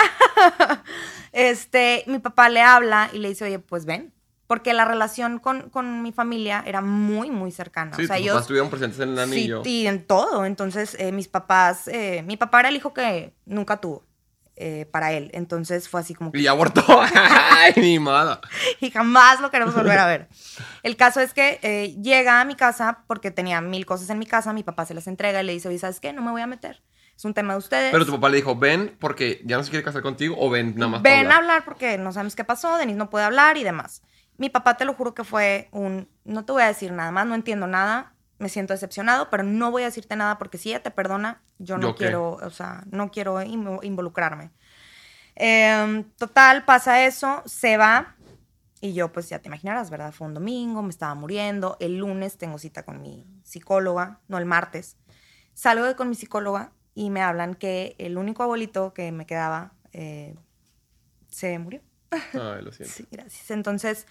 Este, 1.48 2.04
mi 2.06 2.18
papá 2.18 2.48
le 2.48 2.60
habla 2.62 3.10
y 3.12 3.18
le 3.18 3.28
dice, 3.28 3.44
oye, 3.44 3.58
pues 3.58 3.84
ven. 3.84 4.12
Porque 4.46 4.74
la 4.74 4.84
relación 4.84 5.38
con, 5.38 5.70
con 5.70 6.02
mi 6.02 6.10
familia 6.10 6.64
era 6.66 6.80
muy, 6.80 7.30
muy 7.30 7.52
cercana. 7.52 7.94
Sí, 7.94 8.02
o 8.02 8.06
sea, 8.08 8.16
tus 8.16 8.22
ellos. 8.22 8.32
papás 8.32 8.42
estuvieron 8.42 8.68
presentes 8.70 8.98
en 8.98 9.10
el 9.10 9.18
anillo. 9.20 9.62
Sí, 9.62 9.82
y 9.82 9.86
en 9.86 10.04
todo. 10.04 10.44
Entonces, 10.44 10.96
eh, 10.98 11.12
mis 11.12 11.28
papás. 11.28 11.86
eh, 11.86 12.24
mi 12.26 12.36
papá 12.36 12.58
era 12.60 12.68
el 12.68 12.76
hijo 12.76 12.92
que 12.92 13.32
nunca 13.46 13.76
tuvo 13.76 14.04
eh, 14.56 14.86
para 14.90 15.12
él. 15.12 15.30
Entonces 15.34 15.88
fue 15.88 16.00
así 16.00 16.14
como 16.14 16.32
que. 16.32 16.40
Y 16.40 16.42
ya 16.42 16.50
abortó. 16.50 16.84
Ay, 17.14 17.74
ni 17.76 18.00
mala. 18.00 18.40
y 18.80 18.90
jamás 18.90 19.40
lo 19.40 19.52
queremos 19.52 19.72
volver 19.72 19.98
a 20.00 20.06
ver. 20.06 20.28
El 20.82 20.96
caso 20.96 21.20
es 21.20 21.32
que 21.32 21.94
llega 22.02 22.40
a 22.40 22.44
mi 22.44 22.56
casa 22.56 23.04
porque 23.06 23.30
tenía 23.30 23.60
mil 23.60 23.86
cosas 23.86 24.10
en 24.10 24.18
mi 24.18 24.26
casa. 24.26 24.52
Mi 24.52 24.64
papá 24.64 24.84
se 24.84 24.94
las 24.94 25.06
entrega 25.06 25.40
y 25.42 25.46
le 25.46 25.52
dice, 25.52 25.68
oye, 25.68 25.78
¿sabes 25.78 26.00
qué? 26.00 26.12
No 26.12 26.22
me 26.22 26.32
voy 26.32 26.42
a 26.42 26.48
meter. 26.48 26.82
Es 27.20 27.24
un 27.26 27.34
tema 27.34 27.52
de 27.52 27.58
ustedes. 27.58 27.92
Pero 27.92 28.06
tu 28.06 28.12
papá 28.12 28.30
le 28.30 28.36
dijo, 28.38 28.56
ven 28.56 28.96
porque 28.98 29.42
ya 29.44 29.58
no 29.58 29.62
se 29.62 29.68
quiere 29.68 29.84
casar 29.84 30.00
contigo 30.00 30.36
o 30.38 30.48
ven 30.48 30.74
nada 30.74 30.90
más. 30.90 31.02
Ven 31.02 31.12
a 31.12 31.20
hablar? 31.20 31.36
hablar 31.36 31.64
porque 31.66 31.98
no 31.98 32.12
sabemos 32.14 32.34
qué 32.34 32.44
pasó, 32.44 32.78
Denise 32.78 32.96
no 32.96 33.10
puede 33.10 33.26
hablar 33.26 33.58
y 33.58 33.62
demás. 33.62 34.00
Mi 34.38 34.48
papá 34.48 34.78
te 34.78 34.86
lo 34.86 34.94
juro 34.94 35.12
que 35.12 35.22
fue 35.22 35.68
un, 35.70 36.08
no 36.24 36.46
te 36.46 36.52
voy 36.52 36.62
a 36.62 36.68
decir 36.68 36.92
nada 36.92 37.10
más, 37.10 37.26
no 37.26 37.34
entiendo 37.34 37.66
nada, 37.66 38.14
me 38.38 38.48
siento 38.48 38.72
decepcionado, 38.72 39.28
pero 39.28 39.42
no 39.42 39.70
voy 39.70 39.82
a 39.82 39.84
decirte 39.84 40.16
nada 40.16 40.38
porque 40.38 40.56
si 40.56 40.70
ella 40.70 40.82
te 40.82 40.90
perdona, 40.90 41.42
yo 41.58 41.76
no 41.76 41.88
¿Yo 41.88 41.94
quiero, 41.94 42.38
o 42.42 42.48
sea, 42.48 42.84
no 42.90 43.10
quiero 43.10 43.38
invo- 43.42 43.80
involucrarme. 43.82 44.50
Em, 45.34 46.04
total, 46.16 46.64
pasa 46.64 47.04
eso, 47.04 47.42
se 47.44 47.76
va 47.76 48.16
y 48.80 48.94
yo 48.94 49.12
pues 49.12 49.28
ya 49.28 49.40
te 49.40 49.48
imaginarás, 49.48 49.90
¿verdad? 49.90 50.12
Fue 50.12 50.26
un 50.26 50.32
domingo, 50.32 50.80
me 50.82 50.88
estaba 50.88 51.14
muriendo, 51.14 51.76
el 51.80 51.98
lunes 51.98 52.38
tengo 52.38 52.56
cita 52.56 52.82
con 52.82 53.02
mi 53.02 53.26
psicóloga, 53.44 54.20
no 54.26 54.38
el 54.38 54.46
martes. 54.46 54.96
Salgo 55.52 55.84
de 55.84 55.96
con 55.96 56.08
mi 56.08 56.14
psicóloga 56.14 56.72
y 56.94 57.10
me 57.10 57.22
hablan 57.22 57.54
que 57.54 57.94
el 57.98 58.18
único 58.18 58.42
abuelito 58.42 58.92
que 58.94 59.12
me 59.12 59.26
quedaba 59.26 59.72
eh, 59.92 60.34
se 61.28 61.58
murió. 61.58 61.80
Ay, 62.10 62.62
lo 62.62 62.72
siento. 62.72 62.94
Sí, 62.94 63.06
gracias. 63.10 63.50
Entonces 63.50 64.06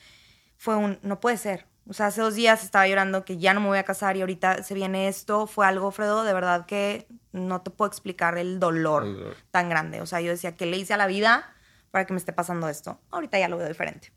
fue 0.58 0.76
un, 0.76 1.00
no 1.02 1.20
puede 1.20 1.38
ser. 1.38 1.66
O 1.88 1.94
sea, 1.94 2.08
hace 2.08 2.22
dos 2.22 2.36
días 2.36 2.64
estaba 2.64 2.88
llorando 2.88 3.26
que 3.26 3.38
ya 3.38 3.54
no 3.54 3.62
me 3.62 3.68
voy 3.68 3.80
a 3.80 3.84
casar 3.84 4.16
y 4.16 4.22
ahorita 4.22 4.64
se 4.64 4.74
viene 4.76 5.08
esto. 5.08 5.48
Fue 5.48 5.66
algo, 5.66 5.90
Fredo, 5.92 6.24
de 6.24 6.34
verdad 6.34 6.66
que 6.66 7.08
no 7.32 7.62
te 7.62 7.72
puedo 7.72 7.88
explicar 7.90 8.38
el 8.38 8.60
dolor 8.60 9.06
El 9.06 9.14
dolor. 9.16 9.36
tan 9.52 9.70
grande. 9.70 10.00
O 10.02 10.06
sea, 10.06 10.22
yo 10.22 10.30
decía, 10.30 10.56
¿qué 10.56 10.66
le 10.68 10.78
hice 10.78 10.94
a 10.94 10.98
la 10.98 11.08
vida 11.08 11.52
para 11.90 12.06
que 12.06 12.14
me 12.14 12.20
esté 12.20 12.32
pasando 12.32 12.70
esto? 12.70 13.00
Ahorita 13.10 13.40
ya 13.40 13.50
lo 13.50 13.58
veo 13.58 13.68
diferente. 13.68 14.12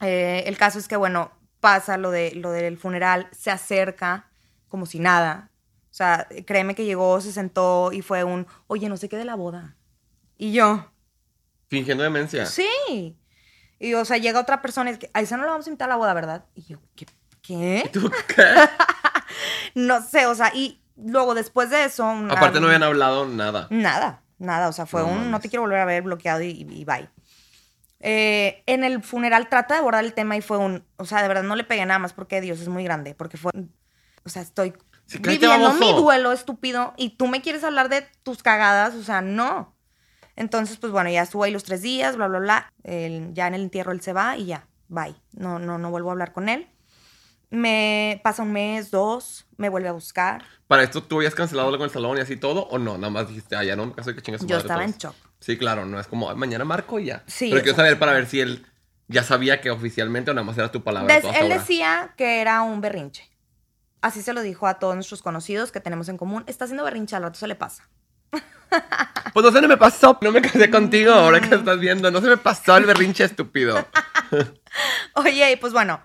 Eh, 0.00 0.44
el 0.46 0.56
caso 0.56 0.78
es 0.78 0.86
que, 0.86 0.96
bueno, 0.96 1.32
pasa 1.60 1.96
lo, 1.96 2.10
de, 2.10 2.32
lo 2.36 2.52
del 2.52 2.76
funeral, 2.78 3.28
se 3.32 3.50
acerca 3.50 4.30
como 4.68 4.86
si 4.86 5.00
nada. 5.00 5.50
O 5.94 5.96
sea, 5.96 6.26
créeme 6.44 6.74
que 6.74 6.84
llegó, 6.84 7.20
se 7.20 7.30
sentó 7.30 7.92
y 7.92 8.02
fue 8.02 8.24
un, 8.24 8.48
oye, 8.66 8.88
no 8.88 8.96
sé 8.96 9.08
qué 9.08 9.16
de 9.16 9.24
la 9.24 9.36
boda. 9.36 9.76
Y 10.36 10.50
yo, 10.52 10.90
Fingiendo 11.68 12.02
demencia. 12.02 12.46
Sí. 12.46 13.16
Y, 13.78 13.94
o 13.94 14.04
sea, 14.04 14.16
llega 14.18 14.40
otra 14.40 14.60
persona 14.60 14.90
y 14.90 14.94
es 14.94 14.98
que, 14.98 15.08
a 15.14 15.20
esa 15.20 15.36
no 15.36 15.44
la 15.44 15.52
vamos 15.52 15.66
a 15.66 15.70
invitar 15.70 15.88
a 15.88 15.92
la 15.92 15.96
boda, 15.96 16.12
¿verdad? 16.12 16.46
Y 16.56 16.64
yo, 16.64 16.78
¿qué? 16.96 17.06
¿Qué? 17.42 17.88
¿Tú 17.92 18.10
qué? 18.26 18.42
No 19.76 20.02
sé, 20.02 20.26
o 20.26 20.34
sea, 20.34 20.52
y 20.52 20.80
luego 20.96 21.32
después 21.34 21.70
de 21.70 21.84
eso... 21.84 22.04
una- 22.04 22.34
Aparte 22.34 22.58
no 22.60 22.66
habían 22.66 22.82
hablado 22.82 23.26
nada. 23.26 23.68
Nada, 23.70 24.22
nada, 24.38 24.68
o 24.68 24.72
sea, 24.72 24.86
fue 24.86 25.00
No 25.02 25.08
un 25.08 25.30
no 25.30 25.38
te 25.38 25.48
quiero 25.48 25.62
volver 25.62 25.78
a 25.78 25.84
ver 25.84 26.02
bloqueado 26.02 26.42
y, 26.42 26.50
y 26.50 26.84
bye. 26.84 27.08
Eh, 28.00 28.64
en 28.66 28.82
el 28.82 29.00
funeral 29.02 29.48
trata 29.48 29.74
de 29.74 29.80
abordar 29.80 30.04
el 30.04 30.12
tema 30.12 30.36
y 30.36 30.42
fue 30.42 30.58
un, 30.58 30.84
o 30.96 31.04
sea, 31.04 31.22
de 31.22 31.28
verdad 31.28 31.44
no 31.44 31.54
le 31.56 31.62
pegué 31.64 31.86
nada 31.86 32.00
más 32.00 32.12
porque 32.12 32.40
Dios 32.40 32.60
es 32.60 32.68
muy 32.68 32.82
grande, 32.84 33.14
porque 33.14 33.36
fue, 33.36 33.52
o 34.24 34.28
sea, 34.28 34.42
estoy 34.42 34.74
Viviendo 35.20 35.72
mi 35.74 35.92
duelo 36.02 36.32
estúpido 36.32 36.94
y 36.96 37.10
tú 37.10 37.26
me 37.26 37.42
quieres 37.42 37.62
hablar 37.64 37.88
de 37.88 38.06
tus 38.22 38.42
cagadas, 38.42 38.94
o 38.94 39.02
sea, 39.02 39.20
no. 39.20 39.74
Entonces, 40.36 40.78
pues 40.78 40.92
bueno, 40.92 41.10
ya 41.10 41.22
estuvo 41.22 41.44
ahí 41.44 41.52
los 41.52 41.62
tres 41.64 41.82
días, 41.82 42.16
bla, 42.16 42.26
bla, 42.26 42.38
bla. 42.40 42.72
Ya 42.82 43.46
en 43.46 43.54
el 43.54 43.62
entierro 43.62 43.92
él 43.92 44.00
se 44.00 44.12
va 44.12 44.36
y 44.36 44.46
ya, 44.46 44.66
bye. 44.88 45.14
No, 45.32 45.58
no, 45.58 45.78
no 45.78 45.90
vuelvo 45.90 46.08
a 46.08 46.12
hablar 46.12 46.32
con 46.32 46.48
él. 46.48 46.66
Me 47.50 48.20
pasa 48.24 48.42
un 48.42 48.52
mes, 48.52 48.90
dos, 48.90 49.46
me 49.58 49.68
vuelve 49.68 49.88
a 49.88 49.92
buscar. 49.92 50.42
¿Para 50.66 50.82
esto 50.82 51.02
tú 51.04 51.18
habías 51.18 51.34
cancelado 51.36 51.68
algo 51.68 51.84
en 51.84 51.88
el 51.88 51.92
salón 51.92 52.18
y 52.18 52.20
así 52.20 52.36
todo? 52.36 52.64
¿O 52.66 52.78
no? 52.78 52.96
Nada 52.98 53.10
más 53.10 53.28
dijiste, 53.28 53.54
ah, 53.54 53.62
ya 53.62 53.76
no 53.76 53.86
me 53.86 53.92
caso 53.92 54.12
que 54.14 54.22
chingas 54.22 54.40
su 54.40 54.48
Yo 54.48 54.56
madre 54.56 54.66
estaba 54.66 54.84
en 54.84 54.92
shock. 54.92 55.14
Sí, 55.38 55.56
claro, 55.56 55.84
no 55.86 56.00
es 56.00 56.06
como 56.08 56.30
"Ay, 56.30 56.36
mañana 56.36 56.64
marco 56.64 56.98
y 56.98 57.04
ya. 57.06 57.22
Sí, 57.26 57.50
Pero 57.50 57.62
quiero 57.62 57.76
saber 57.76 57.98
para 57.98 58.12
ver 58.12 58.26
si 58.26 58.40
él 58.40 58.66
ya 59.06 59.22
sabía 59.22 59.60
que 59.60 59.70
oficialmente 59.70 60.30
o 60.30 60.34
nada 60.34 60.44
más 60.44 60.58
era 60.58 60.72
tu 60.72 60.82
palabra. 60.82 61.14
Des- 61.14 61.24
él 61.24 61.46
hora. 61.46 61.58
decía 61.58 62.14
que 62.16 62.40
era 62.40 62.62
un 62.62 62.80
berrinche. 62.80 63.28
Así 64.04 64.20
se 64.20 64.34
lo 64.34 64.42
dijo 64.42 64.66
a 64.66 64.74
todos 64.74 64.94
nuestros 64.94 65.22
conocidos 65.22 65.72
que 65.72 65.80
tenemos 65.80 66.10
en 66.10 66.18
común. 66.18 66.44
Está 66.46 66.64
haciendo 66.66 66.84
berrinche, 66.84 67.16
al 67.16 67.22
rato 67.22 67.38
se 67.38 67.48
le 67.48 67.54
pasa. 67.54 67.88
Pues 69.32 69.44
no 69.46 69.50
se 69.50 69.66
me 69.66 69.76
pasó, 69.76 70.18
no 70.20 70.30
me 70.30 70.42
casé 70.42 70.70
contigo 70.70 71.12
ahora 71.12 71.40
que 71.40 71.54
estás 71.54 71.78
viendo. 71.80 72.10
No 72.10 72.20
se 72.20 72.28
me 72.28 72.36
pasó 72.36 72.76
el 72.76 72.84
berrinche 72.84 73.24
estúpido. 73.24 73.84
Oye, 75.14 75.56
pues 75.60 75.72
bueno, 75.72 76.00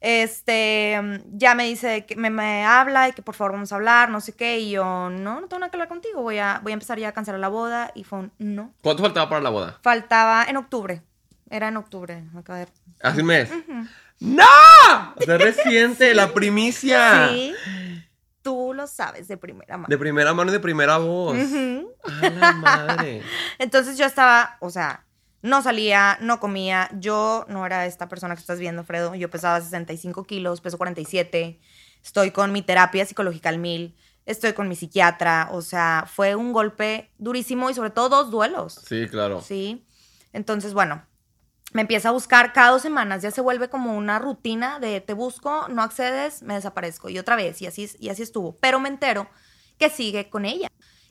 este, 0.00 1.00
ya 1.32 1.54
me 1.54 1.64
dice 1.64 2.04
que 2.06 2.16
me, 2.16 2.28
me 2.30 2.64
habla 2.66 3.08
y 3.08 3.12
que 3.12 3.22
por 3.22 3.34
favor 3.34 3.52
vamos 3.52 3.72
a 3.72 3.76
hablar, 3.76 4.10
no 4.10 4.20
sé 4.20 4.34
qué. 4.34 4.58
Y 4.58 4.72
yo, 4.72 4.84
no, 5.10 5.40
no 5.40 5.46
tengo 5.48 5.60
nada 5.60 5.70
que 5.70 5.76
hablar 5.76 5.88
contigo. 5.88 6.22
Voy 6.22 6.38
a, 6.38 6.60
voy 6.62 6.72
a 6.72 6.74
empezar 6.74 6.98
ya 6.98 7.08
a 7.08 7.12
cancelar 7.12 7.40
la 7.40 7.48
boda. 7.48 7.90
Y 7.94 8.04
fue 8.04 8.18
un 8.18 8.32
no. 8.38 8.74
¿Cuánto 8.82 9.02
faltaba 9.02 9.28
para 9.28 9.40
la 9.40 9.50
boda? 9.50 9.78
Faltaba 9.82 10.44
en 10.44 10.56
octubre. 10.56 11.02
Era 11.50 11.68
en 11.68 11.76
octubre. 11.76 12.24
acaba 12.36 12.58
de- 12.60 12.68
Hace 13.02 13.20
un 13.20 13.26
mes. 13.28 13.50
¡No! 14.20 14.44
O 15.16 15.22
sea, 15.22 15.38
reciente, 15.38 16.14
la 16.14 16.28
primicia. 16.34 17.28
Sí. 17.28 17.54
Tú 18.42 18.72
lo 18.74 18.86
sabes 18.86 19.26
de 19.26 19.36
primera 19.36 19.76
mano. 19.78 19.88
De 19.88 19.96
primera 19.96 20.34
mano 20.34 20.50
y 20.50 20.52
de 20.52 20.60
primera 20.60 20.98
voz. 20.98 21.36
A 22.04 22.30
la 22.30 22.52
madre. 22.52 23.22
Entonces 23.58 23.96
yo 23.96 24.04
estaba, 24.04 24.58
o 24.60 24.68
sea, 24.68 25.06
no 25.40 25.62
salía, 25.62 26.18
no 26.20 26.40
comía. 26.40 26.90
Yo 26.98 27.46
no 27.48 27.64
era 27.64 27.86
esta 27.86 28.08
persona 28.08 28.34
que 28.34 28.40
estás 28.40 28.58
viendo, 28.58 28.84
Fredo. 28.84 29.14
Yo 29.14 29.30
pesaba 29.30 29.60
65 29.60 30.24
kilos, 30.24 30.60
peso 30.60 30.76
47. 30.76 31.58
Estoy 32.02 32.30
con 32.32 32.52
mi 32.52 32.60
terapia 32.60 33.06
psicológica 33.06 33.48
al 33.48 33.58
mil. 33.58 33.96
Estoy 34.26 34.52
con 34.52 34.68
mi 34.68 34.76
psiquiatra. 34.76 35.48
O 35.52 35.62
sea, 35.62 36.04
fue 36.06 36.34
un 36.34 36.52
golpe 36.52 37.10
durísimo 37.18 37.70
y 37.70 37.74
sobre 37.74 37.90
todo 37.90 38.10
dos 38.10 38.30
duelos. 38.30 38.80
Sí, 38.86 39.06
claro. 39.08 39.40
Sí. 39.40 39.86
Entonces, 40.34 40.74
bueno, 40.74 41.02
me 41.74 41.82
empieza 41.82 42.08
a 42.08 42.12
buscar 42.12 42.52
cada 42.52 42.70
dos 42.70 42.82
semanas. 42.82 43.20
Ya 43.20 43.32
se 43.32 43.40
vuelve 43.40 43.68
como 43.68 43.96
una 43.96 44.18
rutina 44.20 44.78
de 44.78 45.00
te 45.00 45.12
busco, 45.12 45.66
no 45.68 45.82
accedes, 45.82 46.42
me 46.42 46.54
desaparezco. 46.54 47.08
Y 47.10 47.18
otra 47.18 47.34
vez, 47.36 47.60
y 47.60 47.66
así, 47.66 47.90
y 47.98 48.08
así 48.08 48.22
estuvo. 48.22 48.56
Pero 48.60 48.78
me 48.78 48.88
entero 48.88 49.26
que 49.76 49.90
sigue 49.90 50.30
con 50.30 50.44
ella. 50.44 50.68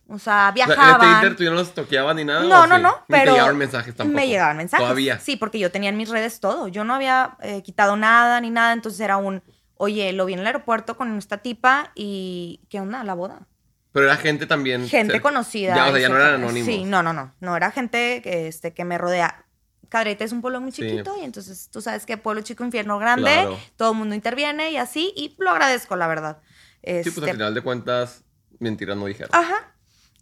O 0.08 0.17
sea, 0.17 0.17
O 0.17 0.19
sea, 0.19 0.52
viajaban. 0.52 1.02
en 1.02 1.13
este 1.15 1.26
Inter 1.26 1.36
tú 1.36 1.43
ya 1.43 1.49
no 1.49 1.56
los 1.58 1.73
toqueabas 1.73 2.15
ni 2.15 2.23
nada. 2.23 2.43
No, 2.43 2.62
¿o 2.62 2.67
no, 2.67 2.78
sí? 2.78 2.82
no, 2.82 2.91
Ni 2.91 2.95
pero... 3.08 3.26
te 3.26 3.32
llegaban 3.32 3.58
mensajes 3.58 3.93
tampoco. 3.95 4.15
Me 4.15 4.28
llegaban 4.28 4.56
mensajes. 4.58 4.84
Todavía. 4.86 5.19
Sí, 5.19 5.36
porque 5.36 5.60
yo 5.60 5.69
tenía 5.69 5.89
en 5.89 5.97
mis 5.97 6.10
redes 6.10 6.39
todo. 6.39 6.69
Yo 6.69 6.86
no 6.86 6.95
había 6.95 7.38
eh, 7.41 7.62
quitado 7.62 7.97
nada 7.97 8.39
ni 8.39 8.49
nada, 8.49 8.71
entonces 8.71 9.02
era 9.02 9.17
un, 9.17 9.43
oye, 9.76 10.13
lo 10.13 10.26
vi 10.26 10.34
en 10.34 10.39
el 10.39 10.47
aeropuerto 10.47 10.95
con 10.95 11.17
esta 11.17 11.39
tipa 11.39 11.91
y, 11.93 12.62
¿qué 12.69 12.80
onda? 12.80 13.04
La 13.04 13.15
boda. 13.15 13.47
Pero 13.91 14.06
era 14.06 14.15
gente 14.15 14.45
también. 14.45 14.88
Gente 14.88 15.21
conocida. 15.21 15.76
Ya, 15.76 15.88
o 15.88 15.91
sea, 15.91 15.99
ya 15.99 16.10
no 16.10 16.15
eran 16.15 16.36
anónimos. 16.36 16.65
Sí, 16.65 16.86
no, 16.86 17.04
no, 17.04 17.12
no. 17.12 17.34
No, 17.41 17.56
era 17.58 17.69
gente 17.71 18.21
que, 18.23 18.47
este, 18.47 18.73
que 18.73 18.86
me 18.86 18.97
rodea. 18.97 19.45
Cadrete 19.93 20.23
es 20.23 20.32
un 20.32 20.41
pueblo 20.41 20.60
muy 20.60 20.71
Sí. 20.71 20.82
chiquito 20.82 21.15
y 21.21 21.23
entonces 21.23 21.69
tú 21.71 21.79
sabes 21.79 22.08
que 22.08 22.17
pueblo 22.17 22.41
chico, 22.41 22.63
infierno 22.63 22.97
grande, 22.97 23.29
Claro. 23.32 23.60
todo 23.77 23.91
el 23.91 23.97
mundo 23.99 24.15
interviene 24.15 24.71
y 24.71 24.77
así, 24.77 25.13
y 25.15 25.36
lo 25.38 25.51
agradezco, 25.51 25.95
la 25.95 26.08
verdad. 26.08 26.39
Sí, 26.77 26.79
pues 26.82 27.08
Este, 27.08 27.29
al 27.29 27.36
final 27.38 27.53
de 27.53 27.62
cuentas, 27.62 28.23
mentiras 28.58 28.97
no 28.97 29.06
dijeron. 29.06 29.29
Ajá. 29.34 29.69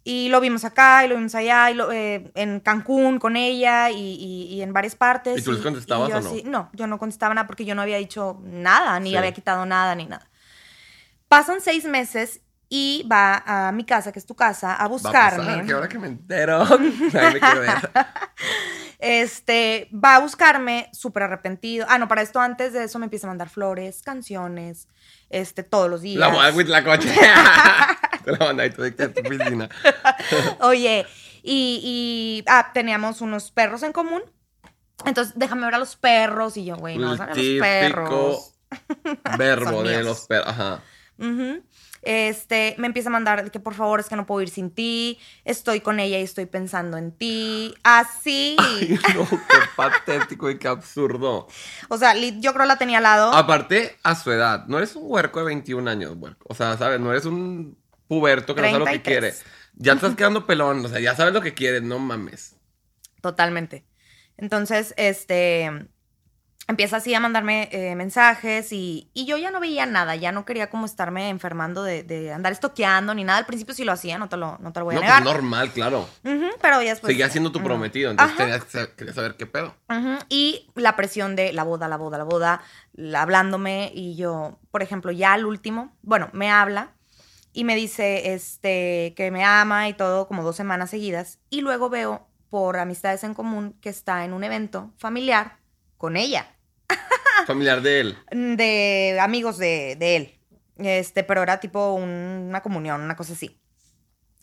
Y 0.04 0.28
lo 0.28 0.40
vimos 0.40 0.64
acá 0.66 1.04
y 1.06 1.08
lo 1.08 1.14
vimos 1.16 1.34
allá, 1.34 1.70
y 1.70 1.74
lo- 1.74 1.90
eh, 1.90 2.30
en 2.34 2.60
Cancún 2.60 3.18
con 3.18 3.34
ella 3.36 3.88
y, 3.90 3.96
y- 3.96 4.54
y 4.54 4.60
en 4.60 4.72
varias 4.74 4.94
partes. 4.94 5.38
¿Y 5.38 5.42
tú 5.42 5.52
les 5.52 5.62
contestabas 5.62 6.10
yo 6.10 6.18
o 6.18 6.20
no? 6.20 6.28
así- 6.28 6.42
no, 6.44 6.68
yo 6.74 6.86
no 6.86 6.98
contestaba 6.98 7.32
nada 7.34 7.46
porque 7.46 7.64
yo 7.64 7.74
no 7.74 7.80
había 7.80 7.96
dicho 7.96 8.40
nada, 8.44 9.00
ni 9.00 9.10
Sí. 9.10 9.16
había 9.16 9.32
quitado 9.32 9.64
nada, 9.64 9.94
ni 9.94 10.04
nada. 10.06 10.28
Pasan 11.28 11.62
seis 11.62 11.84
meses 11.86 12.42
y 12.74 13.06
va 13.06 13.42
a 13.44 13.70
mi 13.70 13.84
casa, 13.84 14.12
que 14.12 14.18
es 14.18 14.24
tu 14.24 14.34
casa, 14.34 14.72
a 14.74 14.78
Va 14.78 14.84
a 14.84 14.88
buscarme. 14.88 15.44
pasar, 15.44 15.66
que 15.66 15.72
ahora 15.74 15.88
que 15.90 15.98
me 15.98 16.06
entero. 16.06 16.64
Me 16.78 17.38
quiero 17.38 17.60
ver. 17.60 17.90
Este, 18.98 19.88
va 19.92 20.14
a 20.14 20.20
buscarme 20.20 20.88
súper 20.92 21.24
arrepentido. 21.24 21.84
Ah, 21.88 21.98
no, 21.98 22.06
para 22.06 22.22
esto 22.22 22.38
antes 22.40 22.72
de 22.72 22.84
eso 22.84 23.00
me 23.00 23.06
empieza 23.06 23.26
a 23.26 23.30
mandar 23.30 23.48
flores, 23.48 24.00
canciones, 24.00 24.86
este, 25.28 25.64
todos 25.64 25.90
los 25.90 26.02
días. 26.02 26.20
La 26.20 26.50
with 26.52 26.68
la 26.68 26.84
coche. 26.84 27.12
Te 28.24 28.30
la 28.30 28.38
mandé 28.38 28.62
ahí 28.62 28.70
tú 28.70 28.82
de 28.82 28.92
tu 28.92 29.22
piscina. 29.22 29.68
Oye, 30.60 31.04
y, 31.42 31.80
y 31.82 32.44
ah, 32.48 32.70
teníamos 32.72 33.20
unos 33.20 33.50
perros 33.50 33.82
en 33.82 33.92
común. 33.92 34.22
Entonces, 35.04 35.34
déjame 35.36 35.64
ver 35.66 35.74
a 35.74 35.78
los 35.78 35.96
perros. 35.96 36.56
Y 36.56 36.64
yo, 36.64 36.76
güey, 36.76 36.96
no, 36.96 37.10
El 37.12 37.18
son 37.18 37.28
a 37.28 37.34
los 37.34 37.46
perros. 37.60 38.54
verbo 39.36 39.82
de 39.82 40.04
los 40.04 40.26
perros. 40.28 40.46
Ajá. 40.48 40.80
Ujú. 41.18 41.60
Este, 42.02 42.74
me 42.78 42.88
empieza 42.88 43.08
a 43.08 43.12
mandar 43.12 43.50
que 43.50 43.60
por 43.60 43.74
favor 43.74 44.00
es 44.00 44.08
que 44.08 44.16
no 44.16 44.26
puedo 44.26 44.42
ir 44.42 44.48
sin 44.48 44.70
ti. 44.70 45.18
Estoy 45.44 45.80
con 45.80 46.00
ella 46.00 46.18
y 46.18 46.22
estoy 46.22 46.46
pensando 46.46 46.98
en 46.98 47.12
ti. 47.12 47.74
Así. 47.84 48.56
Ay, 48.60 48.98
no, 49.14 49.28
qué 49.28 49.58
patético 49.76 50.50
y 50.50 50.58
qué 50.58 50.68
absurdo. 50.68 51.46
O 51.88 51.96
sea, 51.96 52.14
yo 52.14 52.52
creo 52.52 52.66
la 52.66 52.76
tenía 52.76 52.98
al 52.98 53.04
lado. 53.04 53.32
Aparte, 53.32 53.96
a 54.02 54.14
su 54.14 54.32
edad, 54.32 54.66
no 54.66 54.78
eres 54.78 54.96
un 54.96 55.04
huerco 55.06 55.38
de 55.38 55.46
21 55.46 55.88
años, 55.88 56.14
huerco. 56.18 56.46
O 56.48 56.54
sea, 56.54 56.76
¿sabes? 56.76 57.00
No 57.00 57.10
eres 57.12 57.24
un 57.24 57.78
puberto 58.08 58.54
que 58.54 58.62
no 58.62 58.66
sabe 58.66 58.78
lo 58.78 58.84
que 58.84 58.98
33. 58.98 59.20
quiere. 59.20 59.52
Ya 59.74 59.94
estás 59.94 60.14
quedando 60.16 60.46
pelón, 60.46 60.84
o 60.84 60.88
sea, 60.88 61.00
ya 61.00 61.14
sabes 61.16 61.32
lo 61.32 61.40
que 61.40 61.54
quieres, 61.54 61.82
no 61.82 61.98
mames. 61.98 62.56
Totalmente. 63.22 63.86
Entonces, 64.36 64.92
este, 64.96 65.88
empieza 66.68 66.98
así 66.98 67.12
a 67.14 67.20
mandarme 67.20 67.68
eh, 67.72 67.94
mensajes 67.96 68.72
y, 68.72 69.10
y 69.12 69.26
yo 69.26 69.36
ya 69.36 69.50
no 69.50 69.58
veía 69.60 69.84
nada, 69.84 70.14
ya 70.16 70.30
no 70.32 70.44
quería 70.44 70.70
como 70.70 70.86
estarme 70.86 71.28
enfermando 71.28 71.82
de, 71.82 72.02
de 72.04 72.32
andar 72.32 72.52
estoqueando 72.52 73.14
ni 73.14 73.24
nada. 73.24 73.38
Al 73.40 73.46
principio 73.46 73.74
sí 73.74 73.84
lo 73.84 73.92
hacía, 73.92 74.16
no 74.18 74.28
te 74.28 74.36
lo, 74.36 74.58
no 74.58 74.72
te 74.72 74.80
lo 74.80 74.84
voy 74.86 74.94
a 74.94 74.96
No, 74.96 75.00
pues 75.02 75.10
negar. 75.14 75.22
normal, 75.24 75.70
claro. 75.72 76.08
Pero 76.22 76.82
ya 76.82 76.90
después... 76.90 77.10
Seguía 77.10 77.28
siendo 77.30 77.50
tu 77.52 77.62
prometido, 77.62 78.10
entonces 78.12 78.36
saber, 78.68 78.94
querías 78.94 79.14
saber 79.16 79.34
qué 79.36 79.46
pedo. 79.46 79.74
Y 80.28 80.70
la 80.74 80.94
presión 80.96 81.36
de 81.36 81.52
la 81.52 81.64
boda, 81.64 81.88
la 81.88 81.96
boda, 81.96 82.18
la 82.18 82.24
boda, 82.24 82.62
la- 82.94 83.22
hablándome 83.22 83.90
y 83.94 84.14
yo, 84.16 84.58
por 84.70 84.82
ejemplo, 84.82 85.10
ya 85.12 85.32
al 85.32 85.44
último, 85.46 85.94
bueno, 86.02 86.30
me 86.32 86.50
habla 86.50 86.92
y 87.52 87.64
me 87.64 87.74
dice 87.76 88.32
este, 88.34 89.12
que 89.16 89.30
me 89.30 89.44
ama 89.44 89.88
y 89.88 89.94
todo 89.94 90.26
como 90.28 90.42
dos 90.42 90.56
semanas 90.56 90.90
seguidas 90.90 91.38
y 91.50 91.60
luego 91.60 91.90
veo 91.90 92.26
por 92.48 92.78
amistades 92.78 93.24
en 93.24 93.34
común 93.34 93.76
que 93.80 93.88
está 93.90 94.24
en 94.24 94.32
un 94.32 94.44
evento 94.44 94.90
familiar 94.96 95.58
con 96.02 96.16
ella, 96.16 96.46
Familiar 97.46 97.80
de 97.80 98.00
él. 98.00 98.18
de 98.32 99.18
amigos 99.20 99.56
de, 99.56 99.94
de 99.96 100.16
él, 100.16 100.38
este, 100.78 101.22
pero 101.22 101.42
era 101.42 101.60
tipo 101.60 101.92
un- 101.94 102.46
una 102.48 102.60
comunión, 102.60 103.00
una 103.00 103.14
cosa 103.16 103.34
así. 103.34 103.56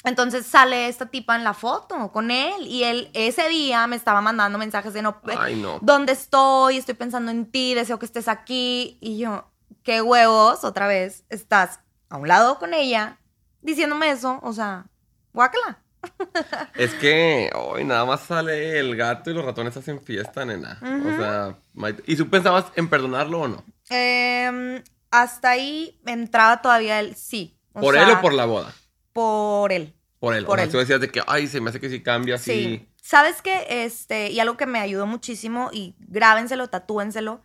Entonces 0.06 0.46
sale 0.46 0.88
esta 0.88 1.08
tipa 1.08 1.36
en 1.36 1.44
la 1.44 1.54
foto 1.54 2.12
con 2.14 2.32
él 2.32 2.66
y 2.66 2.86
él 2.86 3.10
ese 3.14 3.50
día 3.50 3.86
me 3.88 3.98
estaba 3.98 4.22
mandando 4.22 4.58
mensajes 4.58 4.94
de 4.94 5.02
no, 5.02 5.20
Ay, 5.38 5.56
no. 5.62 5.80
¿dónde 5.82 6.14
estoy? 6.14 6.78
Estoy 6.78 6.96
pensando 6.96 7.30
en 7.32 7.52
ti, 7.52 7.74
deseo 7.74 8.00
que 8.00 8.06
estés 8.06 8.30
aquí. 8.30 8.98
Y 9.02 9.18
yo, 9.18 9.52
qué 9.84 10.02
huevos, 10.02 10.64
otra 10.64 10.88
vez, 10.88 11.26
estás 11.28 11.82
a 12.10 12.16
un 12.16 12.30
lado 12.30 12.58
con 12.60 12.74
ella 12.74 13.20
diciéndome 13.62 14.10
eso, 14.10 14.40
o 14.42 14.54
sea, 14.54 14.86
guácala. 15.34 15.84
Es 16.76 16.94
que 16.96 17.50
hoy 17.56 17.84
nada 17.84 18.06
más 18.06 18.22
sale 18.22 18.80
el 18.80 18.96
gato 18.96 19.30
y 19.30 19.34
los 19.34 19.44
ratones 19.46 19.76
hacen 19.78 20.02
fiesta, 20.02 20.46
nena. 20.46 20.80
O 20.82 21.18
sea, 21.18 21.58
Maite- 21.74 22.04
¿y 22.06 22.16
tú 22.16 22.30
pensabas 22.30 22.66
en 22.76 22.90
perdonarlo 22.90 23.42
o 23.42 23.48
no? 23.48 23.64
Em, 23.90 24.82
hasta 25.12 25.50
ahí 25.52 26.00
entraba 26.06 26.62
todavía 26.62 27.00
el 27.00 27.16
sí. 27.16 27.58
o 27.74 27.82
¿Por 27.82 27.96
sea, 27.96 28.04
él 28.04 28.12
o 28.12 28.22
por 28.22 28.34
la 28.34 28.46
boda? 28.46 28.74
Por 29.14 29.72
él. 29.72 29.94
Por 30.20 30.36
él. 30.36 30.46
Por 30.46 30.54
o 30.54 30.58
sea, 30.58 30.66
él. 30.66 30.72
tú 30.72 30.78
decías 30.78 31.02
de 31.02 31.10
que, 31.10 31.22
ay, 31.28 31.48
se 31.48 31.60
me 31.62 31.70
hace 31.70 31.80
que 31.80 31.90
si 31.90 32.02
cambia 32.02 32.36
así. 32.36 32.52
Sí. 32.52 32.86
¿Sabes 33.02 33.42
qué? 33.42 33.66
Este, 33.84 34.30
y 34.30 34.40
algo 34.40 34.56
que 34.58 34.66
me 34.68 34.80
ayudó 34.80 35.08
muchísimo, 35.08 35.70
y 35.74 35.96
grábenselo, 36.00 36.68
tatúenselo. 36.70 37.42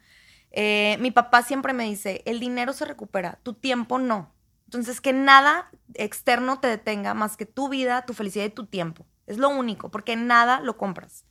eh, 0.51 0.97
mi 1.01 1.11
papá 1.11 1.43
siempre 1.43 1.73
me 1.73 1.85
dice: 1.85 2.23
el 2.27 2.38
dinero 2.40 2.73
se 2.73 2.85
recupera, 2.85 3.38
tu 3.43 3.55
tiempo 3.55 3.99
no. 3.99 4.33
Entonces, 4.66 5.00
que 5.00 5.12
nada 5.12 5.70
externo 5.94 6.61
te 6.61 6.68
detenga 6.68 7.14
más 7.14 7.37
que 7.37 7.46
tu 7.46 7.68
vida, 7.68 8.05
tu 8.07 8.14
felicidad 8.14 8.44
y 8.44 8.50
tu 8.50 8.66
tiempo. 8.66 9.07
Es 9.27 9.38
lo 9.38 9.48
único, 9.48 9.90
porque 9.90 10.16
nada 10.16 10.61
lo 10.61 10.77
compras. 10.77 11.24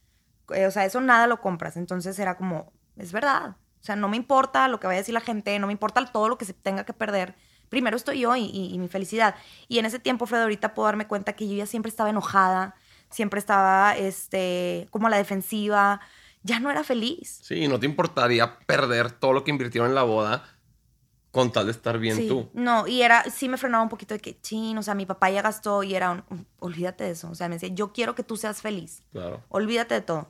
Eh, 0.53 0.65
o 0.65 0.71
sea, 0.71 0.85
eso 0.85 1.01
nada 1.01 1.27
lo 1.27 1.41
compras. 1.41 1.77
Entonces 1.77 2.17
era 2.19 2.37
como, 2.37 2.71
es 2.97 3.11
verdad. 3.11 3.57
O 3.81 3.85
sea, 3.85 3.95
no 3.95 4.07
me 4.07 4.17
importa 4.17 4.67
lo 4.67 4.79
que 4.79 4.87
vaya 4.87 4.97
a 4.97 5.01
decir 5.01 5.13
la 5.13 5.21
gente, 5.21 5.57
no 5.59 5.67
me 5.67 5.73
importa 5.73 6.05
todo 6.05 6.29
lo 6.29 6.37
que 6.37 6.45
se 6.45 6.53
tenga 6.53 6.85
que 6.85 6.93
perder. 6.93 7.35
Primero 7.69 7.97
estoy 7.97 8.19
yo 8.19 8.35
y, 8.35 8.77
mi 8.79 8.87
felicidad. 8.87 9.35
Y 9.67 9.79
en 9.79 9.85
ese 9.85 9.99
tiempo, 9.99 10.25
Fred, 10.25 10.41
ahorita 10.41 10.73
puedo 10.73 10.85
darme 10.85 11.07
cuenta 11.07 11.33
que 11.33 11.47
yo 11.47 11.55
ya 11.55 11.65
siempre 11.65 11.89
estaba 11.89 12.09
enojada, 12.09 12.75
siempre 13.09 13.39
estaba 13.39 13.97
este, 13.97 14.87
como 14.91 15.07
a 15.07 15.09
la 15.09 15.17
defensiva, 15.17 15.99
ya 16.43 16.59
no 16.59 16.69
era 16.69 16.83
feliz. 16.83 17.39
Sí, 17.41 17.67
no 17.67 17.79
te 17.79 17.85
importaría 17.85 18.59
perder 18.59 19.11
todo 19.11 19.33
lo 19.33 19.43
que 19.43 19.51
invirtieron 19.51 19.89
en 19.89 19.95
la 19.95 20.03
boda 20.03 20.43
con 21.33 21.51
tal 21.51 21.65
de 21.65 21.71
estar 21.71 21.97
bien 21.97 22.15
Sí, 22.15 22.27
tú. 22.29 22.49
No, 22.53 22.87
y 22.87 23.01
era, 23.01 23.23
sí 23.23 23.49
me 23.49 23.57
frenaba 23.57 23.83
un 23.83 23.89
poquito 23.89 24.13
de 24.13 24.19
que, 24.21 24.39
chin, 24.39 24.77
o 24.77 24.83
sea, 24.83 24.93
mi 24.93 25.05
papá 25.05 25.29
ya 25.31 25.41
gastó 25.41 25.81
y 25.83 25.95
era 25.95 26.11
un, 26.11 26.23
"Mm, 26.29 26.45
olvídate 26.59 27.03
de 27.05 27.09
eso. 27.09 27.29
O 27.29 27.35
sea, 27.35 27.49
me 27.49 27.55
decía, 27.55 27.69
yo 27.73 27.91
quiero 27.91 28.13
que 28.15 28.21
tú 28.23 28.37
seas 28.37 28.61
feliz. 28.61 29.01
Claro. 29.11 29.43
Olvídate 29.49 29.95
de 29.95 30.01
todo. 30.01 30.29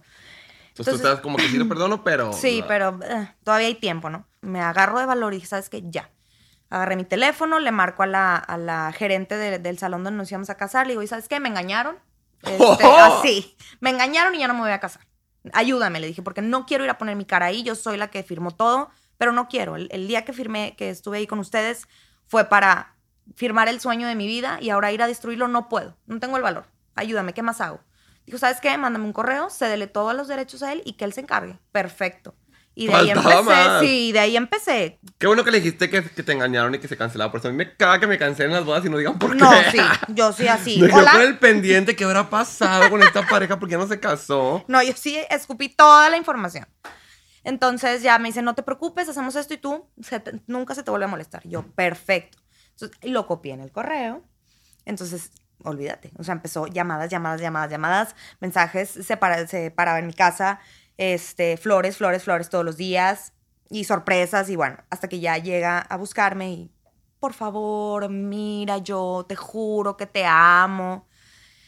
Entonces, 0.69 0.93
Entonces- 0.93 1.01
tú 1.01 1.07
estás 1.07 1.19
como 1.21 1.37
que 1.37 1.47
sí 1.49 1.57
lo 1.57 1.67
perdono, 1.69 2.03
pero. 2.03 2.31
Sí, 2.33 2.63
pero 2.67 2.97
eh, 3.03 3.35
todavía 3.43 3.67
hay 3.67 3.75
tiempo, 3.75 4.09
¿no? 4.09 4.25
Me 4.41 4.61
agarro 4.61 4.97
de 4.97 5.05
valor 5.05 5.33
y 5.33 5.37
dije, 5.37 5.47
¿sabes 5.47 5.69
qué? 5.69 5.83
Ya. 5.85 6.09
Agarré 6.69 6.95
mi 6.95 7.03
teléfono, 7.03 7.59
le 7.59 7.71
marco 7.71 8.01
a 8.01 8.07
la, 8.07 8.35
a 8.37 8.57
la 8.57 8.91
gerente 8.93 9.35
de- 9.37 9.59
del 9.59 9.77
salón 9.77 10.03
donde 10.03 10.17
nos 10.17 10.31
íbamos 10.31 10.49
a 10.49 10.55
casar, 10.55 10.87
le 10.87 10.93
digo, 10.93 11.03
¿y 11.03 11.07
sabes 11.07 11.27
qué? 11.27 11.39
Me 11.39 11.49
engañaron. 11.49 11.97
Este, 12.41 12.85
¡Oh! 12.85 12.97
Así. 13.21 13.55
Me 13.81 13.89
engañaron 13.89 14.33
y 14.35 14.39
ya 14.39 14.47
no 14.47 14.53
me 14.53 14.61
voy 14.61 14.71
a 14.71 14.79
casar. 14.79 15.05
Ayúdame, 15.53 15.99
le 15.99 16.07
dije, 16.07 16.21
porque 16.23 16.41
no 16.41 16.65
quiero 16.65 16.85
ir 16.85 16.89
a 16.89 16.97
poner 16.97 17.15
mi 17.17 17.25
cara 17.25 17.47
ahí. 17.47 17.61
Yo 17.63 17.75
soy 17.75 17.97
la 17.97 18.09
que 18.09 18.23
firmó 18.23 18.51
todo, 18.51 18.89
pero 19.17 19.31
no 19.31 19.47
quiero. 19.47 19.75
El, 19.75 19.87
el 19.91 20.07
día 20.07 20.25
que 20.25 20.33
firmé, 20.33 20.75
que 20.77 20.89
estuve 20.89 21.17
ahí 21.17 21.27
con 21.27 21.39
ustedes, 21.39 21.87
fue 22.27 22.45
para 22.45 22.95
firmar 23.35 23.67
el 23.67 23.79
sueño 23.79 24.07
de 24.07 24.15
mi 24.15 24.27
vida 24.27 24.57
y 24.61 24.69
ahora 24.69 24.91
ir 24.91 25.01
a 25.01 25.07
destruirlo 25.07 25.47
no 25.47 25.69
puedo. 25.69 25.97
No 26.05 26.19
tengo 26.19 26.37
el 26.37 26.43
valor. 26.43 26.65
Ayúdame, 26.95 27.33
¿qué 27.33 27.41
más 27.41 27.61
hago? 27.61 27.81
Dijo, 28.25 28.37
¿sabes 28.37 28.59
qué? 28.61 28.77
Mándame 28.77 29.05
un 29.05 29.13
correo, 29.13 29.49
cédele 29.49 29.87
todos 29.87 30.15
los 30.15 30.27
derechos 30.27 30.63
a 30.63 30.71
él 30.71 30.81
y 30.85 30.93
que 30.93 31.05
él 31.05 31.13
se 31.13 31.21
encargue. 31.21 31.59
Perfecto. 31.71 32.35
Y 32.75 32.87
de 32.87 32.95
ahí 32.95 33.11
empecé, 33.11 33.43
más. 33.43 33.81
sí, 33.81 34.11
de 34.11 34.19
ahí 34.19 34.35
empecé. 34.35 34.99
Qué 35.19 35.27
bueno 35.27 35.43
que 35.43 35.51
le 35.51 35.59
dijiste 35.59 35.91
que, 35.91 36.03
que 36.03 36.23
te 36.23 36.31
engañaron 36.31 36.73
y 36.73 36.79
que 36.79 36.87
se 36.87 36.97
cancelaba. 36.97 37.31
Por 37.31 37.39
eso 37.39 37.49
a 37.49 37.51
mí 37.51 37.57
me 37.57 37.75
caga 37.75 37.99
que 37.99 38.07
me 38.07 38.17
cancelen 38.17 38.51
las 38.51 38.65
bodas 38.65 38.83
y 38.83 38.89
no 38.89 38.97
digan 38.97 39.19
por 39.19 39.31
qué. 39.31 39.37
No, 39.37 39.51
sí, 39.71 39.77
yo 40.07 40.33
sí 40.33 40.47
así. 40.47 40.77
Me 40.81 40.87
quedo 40.87 41.05
con 41.05 41.21
el 41.21 41.37
pendiente 41.37 41.95
que 41.95 42.03
habrá 42.03 42.29
pasado 42.31 42.89
con 42.89 43.03
esta 43.03 43.27
pareja 43.27 43.59
porque 43.59 43.77
no 43.77 43.87
se 43.87 43.99
casó. 43.99 44.65
No, 44.67 44.81
yo 44.81 44.93
sí 44.95 45.19
escupí 45.29 45.69
toda 45.69 46.09
la 46.09 46.17
información. 46.17 46.65
Entonces 47.43 48.01
ya 48.01 48.17
me 48.19 48.29
dice, 48.29 48.41
no 48.41 48.55
te 48.55 48.63
preocupes, 48.63 49.09
hacemos 49.09 49.35
esto 49.35 49.53
y 49.53 49.57
tú 49.57 49.85
nunca 50.47 50.75
se 50.75 50.83
te 50.83 50.91
vuelve 50.91 51.05
a 51.05 51.09
molestar. 51.09 51.45
Yo, 51.47 51.63
perfecto. 51.63 52.37
Entonces, 52.71 52.97
lo 53.03 53.27
copié 53.27 53.53
en 53.53 53.61
el 53.61 53.71
correo. 53.71 54.23
Entonces, 54.85 55.31
olvídate. 55.63 56.11
O 56.17 56.23
sea, 56.23 56.33
empezó 56.33 56.67
llamadas, 56.67 57.09
llamadas, 57.09 57.41
llamadas, 57.41 57.71
llamadas, 57.71 58.15
mensajes, 58.39 58.89
se, 58.89 59.17
para- 59.17 59.47
se 59.47 59.71
paraba 59.71 59.99
en 59.99 60.07
mi 60.07 60.13
casa, 60.13 60.59
este, 60.97 61.57
flores, 61.57 61.97
flores, 61.97 62.23
flores 62.23 62.49
todos 62.49 62.65
los 62.65 62.77
días 62.77 63.33
y 63.69 63.85
sorpresas 63.85 64.49
y 64.49 64.55
bueno, 64.55 64.77
hasta 64.89 65.07
que 65.07 65.19
ya 65.19 65.37
llega 65.37 65.79
a 65.79 65.97
buscarme 65.97 66.51
y, 66.51 66.71
por 67.19 67.33
favor, 67.33 68.09
mira, 68.09 68.77
yo 68.79 69.25
te 69.27 69.35
juro 69.35 69.95
que 69.97 70.05
te 70.05 70.25
amo. 70.25 71.07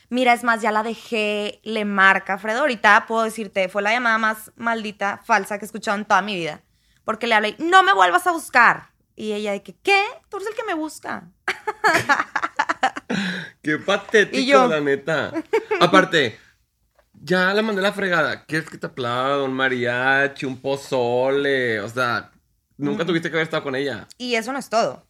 Mira, 0.10 0.34
es 0.34 0.44
más, 0.44 0.62
ya 0.62 0.72
la 0.72 0.84
dejé, 0.84 1.60
le 1.64 1.86
marca 1.86 2.38
Fredo. 2.38 2.62
Ahorita 2.62 3.06
puedo 3.08 3.24
decirte, 3.24 3.70
fue 3.70 3.82
la 3.82 3.92
llamada 3.92 4.18
más 4.18 4.52
maldita, 4.56 5.20
falsa 5.26 5.58
que 5.58 5.66
he 5.66 5.68
escuchado 5.68 5.98
en 5.98 6.06
toda 6.06 6.22
mi 6.22 6.36
vida. 6.36 6.62
Porque 7.04 7.28
le 7.28 7.36
hablé, 7.36 7.56
no 7.60 7.84
me 7.84 7.94
vuelvas 7.94 8.26
a 8.28 8.32
buscar. 8.32 8.90
Y 9.16 9.32
ella 9.34 9.52
de 9.54 9.64
que, 9.64 9.76
¿qué? 9.82 10.02
Tú 10.30 10.38
eres 10.38 10.50
el 10.50 10.56
que 10.56 10.64
me 10.64 10.74
busca. 10.74 11.24
Qué 13.62 13.78
patético, 13.78 14.38
Y 14.38 14.46
yo. 14.46 14.68
la 14.68 14.80
neta. 14.82 15.32
Aparte, 15.80 16.38
ya 17.14 17.54
la 17.54 17.62
mandé 17.62 17.80
a 17.82 17.84
la 17.84 17.94
fregada. 17.94 18.46
¿Quieres 18.46 18.70
que 18.70 18.78
te 18.78 18.88
aplauda 18.88 19.44
un 19.44 19.54
mariachi, 19.54 20.46
un 20.46 20.60
pozole? 20.62 21.80
O 21.80 21.90
sea, 21.90 22.32
nunca 22.78 23.04
Mm. 23.04 23.08
tuviste 23.08 23.30
que 23.30 23.36
haber 23.38 23.46
estado 23.46 23.64
con 23.64 23.76
ella. 23.76 24.08
Y 24.18 24.36
eso 24.36 24.52
no 24.52 24.60
es 24.60 24.70
todo. 24.70 25.06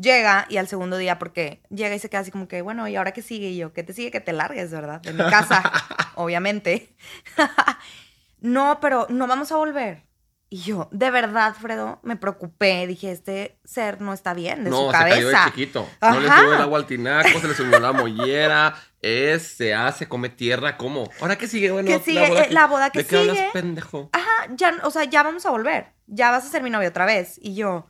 Llega 0.00 0.46
y 0.48 0.58
al 0.58 0.68
segundo 0.68 0.96
día, 0.96 1.18
porque 1.18 1.60
llega 1.70 1.94
y 1.94 1.98
se 1.98 2.08
queda 2.08 2.20
así 2.20 2.30
como 2.30 2.46
que, 2.46 2.62
bueno, 2.62 2.86
¿y 2.86 2.94
ahora 2.94 3.12
qué 3.12 3.20
sigue? 3.20 3.48
Y 3.48 3.56
yo, 3.56 3.72
¿qué 3.72 3.82
te 3.82 3.92
sigue? 3.92 4.12
Que 4.12 4.20
te 4.20 4.32
largues, 4.32 4.70
¿verdad? 4.70 5.00
De 5.00 5.12
mi 5.12 5.28
casa, 5.28 5.62
obviamente. 6.14 6.94
no, 8.40 8.78
pero 8.80 9.06
no 9.10 9.26
vamos 9.26 9.50
a 9.52 9.56
volver. 9.56 10.06
Y 10.50 10.60
yo, 10.60 10.88
de 10.92 11.10
verdad, 11.10 11.54
Fredo, 11.60 12.00
me 12.02 12.16
preocupé. 12.16 12.86
Dije, 12.86 13.10
este 13.10 13.58
ser 13.64 14.00
no 14.00 14.14
está 14.14 14.32
bien 14.32 14.64
de 14.64 14.70
no, 14.70 14.86
su 14.86 14.92
se 14.92 14.92
cayó 14.92 15.26
de 15.26 15.32
cabeza. 15.32 15.50
chiquito. 15.50 15.88
No 16.00 16.20
le 16.20 16.28
subió 16.28 16.54
el 16.54 16.62
agua 16.62 16.78
al 16.78 16.86
tinaco, 16.86 17.40
se 17.40 17.48
le 17.48 17.54
subió 17.54 17.78
la 17.80 17.92
mollera. 17.92 18.74
Es, 19.02 19.42
se 19.42 19.74
hace, 19.74 20.08
come 20.08 20.30
tierra. 20.30 20.76
¿Cómo? 20.78 21.10
¿Ahora 21.20 21.36
qué 21.36 21.48
sigue? 21.48 21.70
Bueno, 21.70 21.88
¿Qué 21.88 21.98
sigue? 21.98 22.24
Eh, 22.24 22.46
la 22.50 22.66
boda 22.66 22.90
que 22.90 23.00
¿De 23.00 23.04
qué 23.06 23.18
hablas, 23.18 23.36
sigue. 23.36 23.50
pendejo? 23.52 24.08
Ajá, 24.12 24.48
ya, 24.54 24.74
o 24.84 24.90
sea, 24.90 25.04
ya 25.04 25.22
vamos 25.22 25.44
a 25.44 25.50
volver. 25.50 25.92
Ya 26.06 26.30
vas 26.30 26.46
a 26.46 26.48
ser 26.48 26.62
mi 26.62 26.70
novio 26.70 26.88
otra 26.88 27.04
vez. 27.04 27.38
Y 27.42 27.54
yo, 27.54 27.86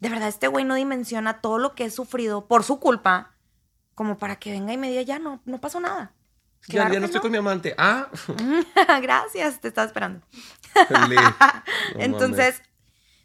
de 0.00 0.08
verdad, 0.08 0.28
este 0.28 0.48
güey 0.48 0.64
no 0.64 0.74
dimensiona 0.74 1.40
todo 1.40 1.58
lo 1.58 1.74
que 1.74 1.84
he 1.84 1.90
sufrido 1.90 2.46
por 2.46 2.64
su 2.64 2.80
culpa, 2.80 3.34
como 3.94 4.16
para 4.18 4.36
que 4.36 4.50
venga 4.50 4.72
y 4.72 4.78
me 4.78 4.88
diga, 4.88 5.02
ya 5.02 5.18
no, 5.18 5.40
no 5.44 5.60
pasó 5.60 5.78
nada. 5.78 6.12
Ya, 6.66 6.72
Claro 6.72 6.94
ya 6.94 7.00
no 7.00 7.06
estoy 7.06 7.20
con 7.20 7.30
mi 7.30 7.38
amante. 7.38 7.74
Ah, 7.78 8.08
Gracias, 9.02 9.60
te 9.60 9.68
estaba 9.68 9.86
esperando. 9.86 10.26
No 10.90 12.00
Entonces, 12.00 12.62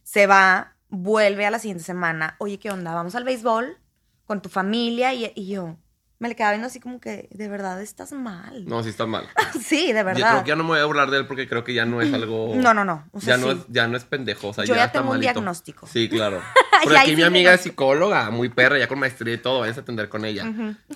se 0.03 0.27
va, 0.27 0.75
vuelve 0.89 1.45
a 1.45 1.51
la 1.51 1.59
siguiente 1.59 1.83
semana. 1.83 2.35
Oye, 2.39 2.59
¿qué 2.59 2.71
onda? 2.71 2.93
Vamos 2.93 3.15
al 3.15 3.23
béisbol 3.23 3.77
con 4.25 4.41
tu 4.41 4.49
familia. 4.49 5.13
Y, 5.13 5.31
y 5.35 5.47
yo 5.47 5.77
me 6.25 6.29
le 6.29 6.35
quedaba 6.35 6.53
viendo 6.53 6.67
así 6.67 6.79
como 6.79 6.99
que, 6.99 7.27
de 7.31 7.47
verdad, 7.47 7.81
estás 7.81 8.11
mal. 8.11 8.65
No, 8.65 8.81
sí 8.83 8.89
está 8.89 9.05
mal. 9.05 9.27
sí, 9.61 9.93
de 9.93 9.99
Yo 9.99 10.03
creo 10.03 10.05
verdad. 10.05 10.43
que 10.43 10.49
ya 10.49 10.55
no 10.55 10.63
me 10.63 10.69
voy 10.69 10.79
a 10.79 10.85
burlar 10.85 11.09
de 11.11 11.19
él 11.19 11.27
porque 11.27 11.47
creo 11.47 11.63
que 11.63 11.73
ya 11.73 11.85
no 11.85 12.01
es 12.01 12.13
algo. 12.13 12.53
No, 12.55 12.73
no, 12.73 12.83
no. 12.83 13.07
O 13.11 13.21
sea, 13.21 13.38
ya, 13.38 13.41
no 13.45 13.51
es, 13.51 13.57
ya 13.69 13.88
no 13.88 13.95
es 13.97 14.03
pendejo. 14.05 14.47
O 14.49 14.53
sea, 14.53 14.63
Yo 14.65 14.73
ya, 14.73 14.81
ya 14.81 14.85
está 14.85 14.99
tengo 14.99 15.11
un 15.11 15.17
malito. 15.17 15.33
diagnóstico. 15.33 15.88
Sí, 15.88 16.09
claro. 16.09 16.41
Porque 16.83 16.97
aquí 16.97 17.15
mi 17.15 17.23
amiga 17.23 17.53
es 17.53 17.61
psicóloga, 17.61 18.29
muy 18.31 18.49
perra, 18.49 18.77
ya 18.79 18.88
con 18.88 18.99
maestría 18.99 19.33
y 19.35 19.38
todo. 19.38 19.59
Vayas 19.61 19.77
a 19.77 19.81
atender 19.81 20.09
con 20.09 20.25
ella. 20.25 20.45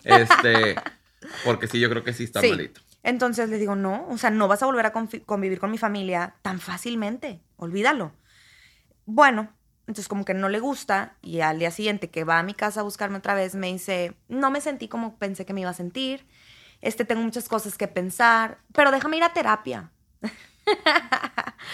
Este. 0.04 0.76
Porque 1.46 1.68
sí, 1.68 1.80
yo 1.80 1.90
creo 1.90 2.04
que 2.04 2.14
sí 2.14 2.24
está 2.24 2.42
Sí. 2.42 2.50
malito. 2.50 2.82
Entonces 3.04 3.50
le 3.50 3.58
digo, 3.58 3.76
no, 3.76 4.08
o 4.10 4.18
sea, 4.18 4.30
no 4.30 4.48
vas 4.48 4.62
a 4.64 4.66
volver 4.66 4.86
a 4.86 4.92
convivir 4.92 5.60
con 5.60 5.72
mi 5.72 5.78
familia 5.78 6.36
tan 6.42 6.60
fácilmente, 6.60 7.40
olvídalo. 7.56 8.12
Bueno, 9.06 9.54
entonces 9.90 10.08
como 10.08 10.24
que 10.24 10.36
no 10.36 10.50
le 10.50 10.60
gusta 10.60 11.16
y 11.24 11.40
al 11.40 11.58
día 11.58 11.72
siguiente 11.72 12.12
que 12.12 12.24
va 12.24 12.38
a 12.38 12.44
mi 12.44 12.54
casa 12.54 12.82
a 12.82 12.84
buscarme 12.84 13.18
otra 13.18 13.34
vez 13.34 13.56
me 13.56 13.68
dice, 13.68 14.14
no 14.28 14.52
me 14.52 14.62
sentí 14.62 14.88
como 14.88 15.18
pensé 15.18 15.48
que 15.48 15.54
me 15.54 15.62
iba 15.62 15.72
a 15.72 15.74
sentir, 15.74 16.28
este, 16.80 17.06
tengo 17.06 17.24
muchas 17.24 17.50
cosas 17.50 17.76
que 17.76 17.88
pensar, 17.88 18.60
pero 18.72 18.92
déjame 18.92 19.18
ir 19.18 19.24
a 19.24 19.34
terapia. 19.34 19.90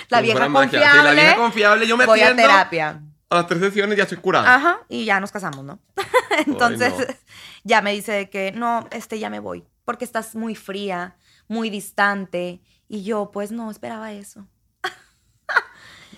la 0.07 0.21
Como 0.21 0.21
vieja 0.21 0.49
confiable. 0.49 0.99
Sí, 0.99 1.03
la 1.03 1.11
vieja 1.11 1.35
confiable. 1.35 1.87
Yo 1.87 1.97
me 1.97 2.05
voy 2.05 2.21
a 2.21 2.33
terapia. 2.33 3.01
A 3.29 3.35
las 3.35 3.47
tres 3.47 3.59
sesiones 3.59 3.97
ya 3.97 4.03
estoy 4.03 4.19
curada. 4.19 4.55
Ajá, 4.55 4.79
y 4.87 5.03
ya 5.03 5.19
nos 5.19 5.33
casamos, 5.33 5.65
¿no? 5.65 5.79
Entonces, 6.47 6.93
no. 6.97 7.05
ya 7.65 7.81
me 7.81 7.91
dice 7.91 8.13
de 8.13 8.29
que 8.29 8.53
no, 8.53 8.87
este 8.91 9.19
ya 9.19 9.29
me 9.29 9.41
voy, 9.41 9.65
porque 9.83 10.05
estás 10.05 10.35
muy 10.35 10.55
fría, 10.55 11.17
muy 11.49 11.69
distante. 11.69 12.61
Y 12.87 13.03
yo, 13.03 13.31
pues 13.33 13.51
no 13.51 13.69
esperaba 13.69 14.13
eso. 14.13 14.47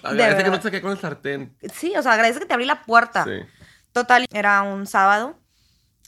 Agradece 0.08 0.44
que 0.44 0.50
no 0.50 0.58
te 0.58 0.64
saqué 0.64 0.82
con 0.82 0.92
el 0.92 0.98
sartén. 1.00 1.56
Sí, 1.74 1.94
o 1.98 2.02
sea, 2.04 2.14
agradece 2.14 2.40
que 2.40 2.46
te 2.46 2.54
abrí 2.54 2.66
la 2.66 2.84
puerta. 2.84 3.24
Sí. 3.26 3.40
Total, 3.94 4.26
era 4.32 4.62
un 4.64 4.86
sábado. 4.88 5.40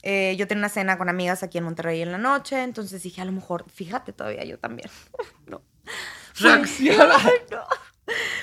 eh, 0.02 0.34
yo 0.38 0.46
tenía 0.46 0.60
una 0.62 0.68
cena 0.70 0.96
con 0.96 1.08
amigas 1.08 1.42
aquí 1.42 1.58
en 1.58 1.64
Monterrey 1.64 2.00
en 2.02 2.10
la 2.12 2.18
noche, 2.18 2.62
entonces 2.62 3.02
dije, 3.02 3.20
a 3.20 3.24
lo 3.26 3.32
mejor, 3.32 3.66
fíjate 3.70 4.12
todavía 4.12 4.44
yo 4.44 4.58
también. 4.58 4.88
no. 5.46 5.62
Reacciona. 6.38 7.18
No. 7.50 7.64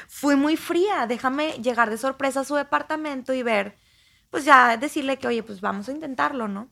Fui 0.07 0.35
muy 0.35 0.55
fría. 0.57 1.07
Déjame 1.07 1.53
llegar 1.61 1.89
de 1.89 1.97
sorpresa 1.97 2.41
a 2.41 2.43
su 2.45 2.55
departamento 2.55 3.33
y 3.33 3.43
ver, 3.43 3.75
pues 4.29 4.45
ya 4.45 4.77
decirle 4.77 5.17
que, 5.17 5.27
oye, 5.27 5.43
pues 5.43 5.61
vamos 5.61 5.87
a 5.89 5.91
intentarlo, 5.91 6.47
¿no? 6.47 6.69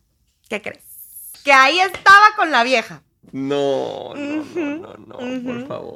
¿Qué 0.49 0.61
crees? 0.61 0.83
Que 1.43 1.51
ahí 1.51 1.79
estaba 1.79 2.25
con 2.35 2.51
la 2.51 2.63
vieja. 2.63 3.01
No, 3.31 4.13
no, 4.15 4.45
no, 4.55 4.93
no, 4.97 4.97
no, 4.97 5.43
por 5.43 5.67
favor. 5.67 5.95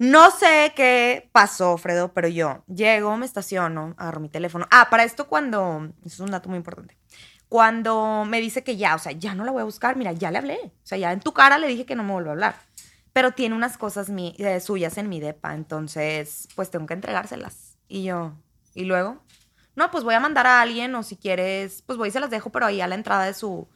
No 0.00 0.30
sé 0.30 0.72
qué 0.74 1.28
pasó, 1.30 1.76
Fredo, 1.76 2.14
pero 2.14 2.26
yo 2.26 2.64
llego, 2.68 3.14
me 3.18 3.26
estaciono, 3.26 3.94
agarro 3.98 4.18
mi 4.20 4.30
teléfono. 4.30 4.66
Ah, 4.70 4.88
para 4.88 5.04
esto 5.04 5.26
cuando, 5.28 5.90
eso 6.06 6.14
es 6.14 6.20
un 6.20 6.30
dato 6.30 6.48
muy 6.48 6.56
importante. 6.56 6.96
Cuando 7.50 8.24
me 8.26 8.40
dice 8.40 8.64
que 8.64 8.78
ya, 8.78 8.94
o 8.94 8.98
sea, 8.98 9.12
ya 9.12 9.34
no 9.34 9.44
la 9.44 9.52
voy 9.52 9.60
a 9.60 9.64
buscar, 9.66 9.96
mira, 9.96 10.12
ya 10.12 10.30
le 10.30 10.38
hablé. 10.38 10.58
O 10.64 10.86
sea, 10.86 10.96
ya 10.96 11.12
en 11.12 11.20
tu 11.20 11.34
cara 11.34 11.58
le 11.58 11.66
dije 11.66 11.84
que 11.84 11.96
no 11.96 12.02
me 12.02 12.12
vuelva 12.12 12.30
a 12.30 12.32
hablar. 12.32 12.54
Pero 13.12 13.32
tiene 13.32 13.54
unas 13.54 13.76
cosas 13.76 14.08
mi- 14.08 14.34
eh, 14.38 14.60
suyas 14.60 14.96
en 14.96 15.10
mi 15.10 15.20
depa, 15.20 15.52
entonces, 15.54 16.48
pues 16.56 16.70
tengo 16.70 16.86
que 16.86 16.94
entregárselas. 16.94 17.76
Y 17.86 18.04
yo, 18.04 18.32
¿y 18.74 18.84
luego? 18.84 19.22
No, 19.76 19.90
pues 19.90 20.02
voy 20.02 20.14
a 20.14 20.20
mandar 20.20 20.46
a 20.46 20.62
alguien 20.62 20.94
o 20.94 21.02
si 21.02 21.16
quieres, 21.16 21.82
pues 21.82 21.98
voy 21.98 22.08
y 22.08 22.12
se 22.12 22.20
las 22.20 22.30
dejo, 22.30 22.48
pero 22.50 22.64
ahí 22.64 22.80
a 22.80 22.86
la 22.86 22.94
entrada 22.94 23.24
de 23.24 23.34
su, 23.34 23.68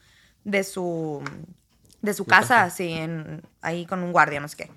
de 0.44 0.64
su, 0.64 1.22
de 2.00 2.14
su 2.14 2.24
casa. 2.24 2.62
así, 2.62 2.92
en, 2.92 3.42
ahí 3.60 3.84
con 3.84 4.02
un 4.02 4.12
guardia, 4.12 4.40
no 4.40 4.48
sé 4.48 4.56
qué. 4.56 4.70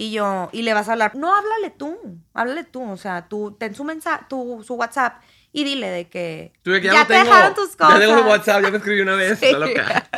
Y 0.00 0.12
yo, 0.12 0.48
y 0.52 0.62
le 0.62 0.74
vas 0.74 0.88
a 0.88 0.92
hablar, 0.92 1.16
no, 1.16 1.34
háblale 1.34 1.70
tú, 1.70 1.98
háblale 2.32 2.62
tú, 2.62 2.88
o 2.88 2.96
sea, 2.96 3.26
tú 3.28 3.56
ten 3.58 3.74
su 3.74 3.82
mensaje, 3.82 4.26
tu, 4.28 4.62
su 4.64 4.74
WhatsApp 4.74 5.20
y 5.50 5.64
dile 5.64 5.88
de 5.90 6.08
que 6.08 6.52
Tú 6.62 6.70
ya, 6.76 6.92
ya 6.92 7.00
no 7.00 7.06
te 7.08 7.14
tengo. 7.14 7.24
dejaron 7.24 7.54
tus 7.56 7.74
cosas. 7.74 7.94
Ya 7.94 8.06
tengo 8.06 8.22
mi 8.22 8.28
WhatsApp, 8.30 8.62
ya 8.62 8.70
me 8.70 8.76
escribí 8.76 9.00
una 9.00 9.16
vez. 9.16 9.38
Sí. 9.40 9.52
loca. 9.52 10.08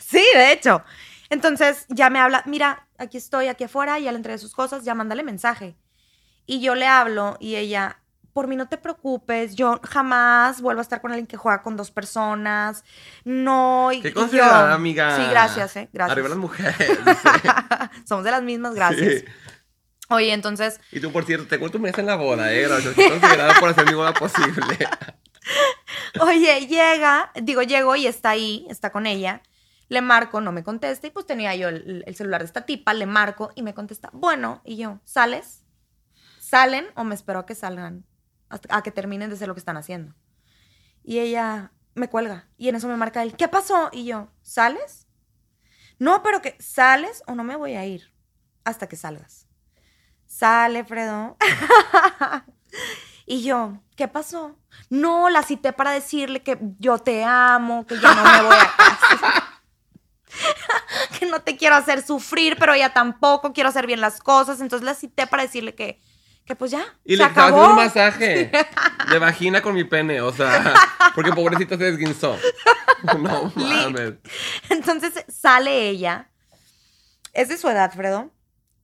Sí, 0.00 0.26
de 0.34 0.50
hecho. 0.50 0.82
Entonces 1.30 1.86
ya 1.88 2.10
me 2.10 2.18
habla, 2.18 2.42
mira, 2.46 2.88
aquí 2.98 3.16
estoy, 3.16 3.46
aquí 3.46 3.62
afuera, 3.62 3.96
ya 4.00 4.10
le 4.10 4.16
entregué 4.16 4.38
sus 4.38 4.54
cosas, 4.56 4.82
ya 4.84 4.96
mándale 4.96 5.22
mensaje. 5.22 5.76
Y 6.44 6.60
yo 6.60 6.74
le 6.74 6.88
hablo 6.88 7.36
y 7.38 7.54
ella, 7.54 8.00
por 8.38 8.46
mí 8.46 8.54
no 8.54 8.68
te 8.68 8.76
preocupes, 8.76 9.56
yo 9.56 9.80
jamás 9.82 10.60
vuelvo 10.60 10.78
a 10.78 10.82
estar 10.82 11.00
con 11.00 11.10
alguien 11.10 11.26
que 11.26 11.36
juega 11.36 11.60
con 11.60 11.76
dos 11.76 11.90
personas. 11.90 12.84
No, 13.24 13.90
y, 13.90 14.00
Qué 14.00 14.12
amiga. 14.40 15.16
Sí, 15.16 15.22
gracias, 15.28 15.74
eh, 15.74 15.88
gracias. 15.92 16.12
Arriba 16.12 16.28
las 16.28 16.38
mujeres. 16.38 16.76
Somos 18.08 18.22
de 18.22 18.30
las 18.30 18.44
mismas, 18.44 18.76
gracias. 18.76 19.12
Sí. 19.12 19.24
Oye, 20.10 20.32
entonces, 20.32 20.80
Y 20.92 21.00
tú, 21.00 21.10
por 21.10 21.24
cierto, 21.24 21.48
te 21.48 21.58
cuento 21.58 21.78
un 21.78 21.82
mes 21.82 21.98
en 21.98 22.06
la 22.06 22.14
boda, 22.14 22.52
eh. 22.52 22.62
Gracias. 22.62 22.94
Considerada 22.94 23.54
por 23.58 23.70
hacer 23.70 23.86
mi 23.86 23.94
boda 23.94 24.14
posible. 24.14 24.78
oye, 26.20 26.68
llega, 26.68 27.32
digo, 27.42 27.62
llego 27.62 27.96
y 27.96 28.06
está 28.06 28.30
ahí, 28.30 28.68
está 28.70 28.92
con 28.92 29.06
ella. 29.06 29.42
Le 29.88 30.00
marco, 30.00 30.40
no 30.40 30.52
me 30.52 30.62
contesta. 30.62 31.08
Y 31.08 31.10
pues 31.10 31.26
tenía 31.26 31.56
yo 31.56 31.70
el, 31.70 32.04
el 32.06 32.14
celular 32.14 32.42
de 32.42 32.46
esta 32.46 32.64
tipa, 32.64 32.94
le 32.94 33.06
marco 33.06 33.50
y 33.56 33.62
me 33.62 33.74
contesta, 33.74 34.10
bueno, 34.12 34.62
y 34.64 34.76
yo, 34.76 35.00
¿sales? 35.02 35.64
¿Salen 36.38 36.86
o 36.94 37.02
me 37.02 37.16
espero 37.16 37.40
a 37.40 37.46
que 37.46 37.56
salgan? 37.56 38.07
A 38.48 38.82
que 38.82 38.90
terminen 38.90 39.28
de 39.28 39.36
hacer 39.36 39.48
lo 39.48 39.54
que 39.54 39.60
están 39.60 39.76
haciendo. 39.76 40.14
Y 41.02 41.18
ella 41.18 41.72
me 41.94 42.08
cuelga. 42.08 42.48
Y 42.56 42.68
en 42.68 42.76
eso 42.76 42.88
me 42.88 42.96
marca 42.96 43.22
él, 43.22 43.36
¿qué 43.36 43.48
pasó? 43.48 43.90
Y 43.92 44.04
yo, 44.04 44.28
¿sales? 44.42 45.06
No, 45.98 46.22
pero 46.22 46.40
que 46.40 46.56
sales 46.60 47.22
o 47.26 47.34
no 47.34 47.44
me 47.44 47.56
voy 47.56 47.74
a 47.74 47.84
ir 47.84 48.12
hasta 48.64 48.88
que 48.88 48.96
salgas. 48.96 49.46
Sale, 50.26 50.84
Fredo. 50.84 51.36
y 53.26 53.42
yo, 53.42 53.82
¿qué 53.96 54.06
pasó? 54.08 54.56
No, 54.90 55.28
la 55.30 55.42
cité 55.42 55.72
para 55.72 55.90
decirle 55.90 56.42
que 56.42 56.58
yo 56.78 56.98
te 56.98 57.24
amo, 57.24 57.86
que 57.86 57.98
ya 57.98 58.14
no 58.14 58.22
me 58.22 58.42
voy 58.42 58.56
a 58.56 59.60
que 61.18 61.26
no 61.26 61.40
te 61.40 61.56
quiero 61.56 61.74
hacer 61.74 62.02
sufrir, 62.04 62.56
pero 62.58 62.74
ella 62.74 62.92
tampoco 62.92 63.52
quiero 63.52 63.70
hacer 63.70 63.86
bien 63.86 64.00
las 64.00 64.20
cosas. 64.20 64.60
Entonces 64.60 64.84
la 64.84 64.94
cité 64.94 65.26
para 65.26 65.42
decirle 65.42 65.74
que, 65.74 66.00
que 66.48 66.56
pues 66.56 66.70
ya. 66.72 66.82
Y 67.04 67.12
se 67.12 67.18
le 67.18 67.24
acabó. 67.24 67.68
un 67.68 67.76
masaje 67.76 68.50
de 69.10 69.18
vagina 69.18 69.60
con 69.60 69.74
mi 69.74 69.84
pene, 69.84 70.20
o 70.22 70.32
sea, 70.32 70.74
porque 71.14 71.30
pobrecito 71.32 71.76
se 71.76 71.84
desguinzó. 71.84 72.36
No 73.04 73.52
mames. 73.54 74.14
Entonces 74.70 75.24
sale 75.28 75.88
ella. 75.88 76.30
Es 77.32 77.48
de 77.48 77.56
su 77.56 77.68
edad, 77.68 77.92
Fredo. 77.92 78.32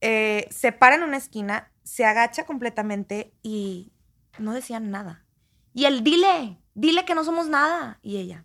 eh, 0.01 0.47
se 0.51 0.71
para 0.71 0.95
en 0.95 1.03
una 1.03 1.17
esquina, 1.17 1.73
se 1.83 2.05
agacha 2.05 2.47
completamente 2.47 3.35
y 3.43 3.91
no 4.39 4.53
decía 4.53 4.79
nada. 4.79 5.25
Y 5.73 5.87
él, 5.87 6.05
dile, 6.05 6.61
dile 6.75 7.05
que 7.05 7.17
no 7.17 7.25
somos 7.25 7.49
nada. 7.49 7.99
Y 8.03 8.19
ella. 8.19 8.45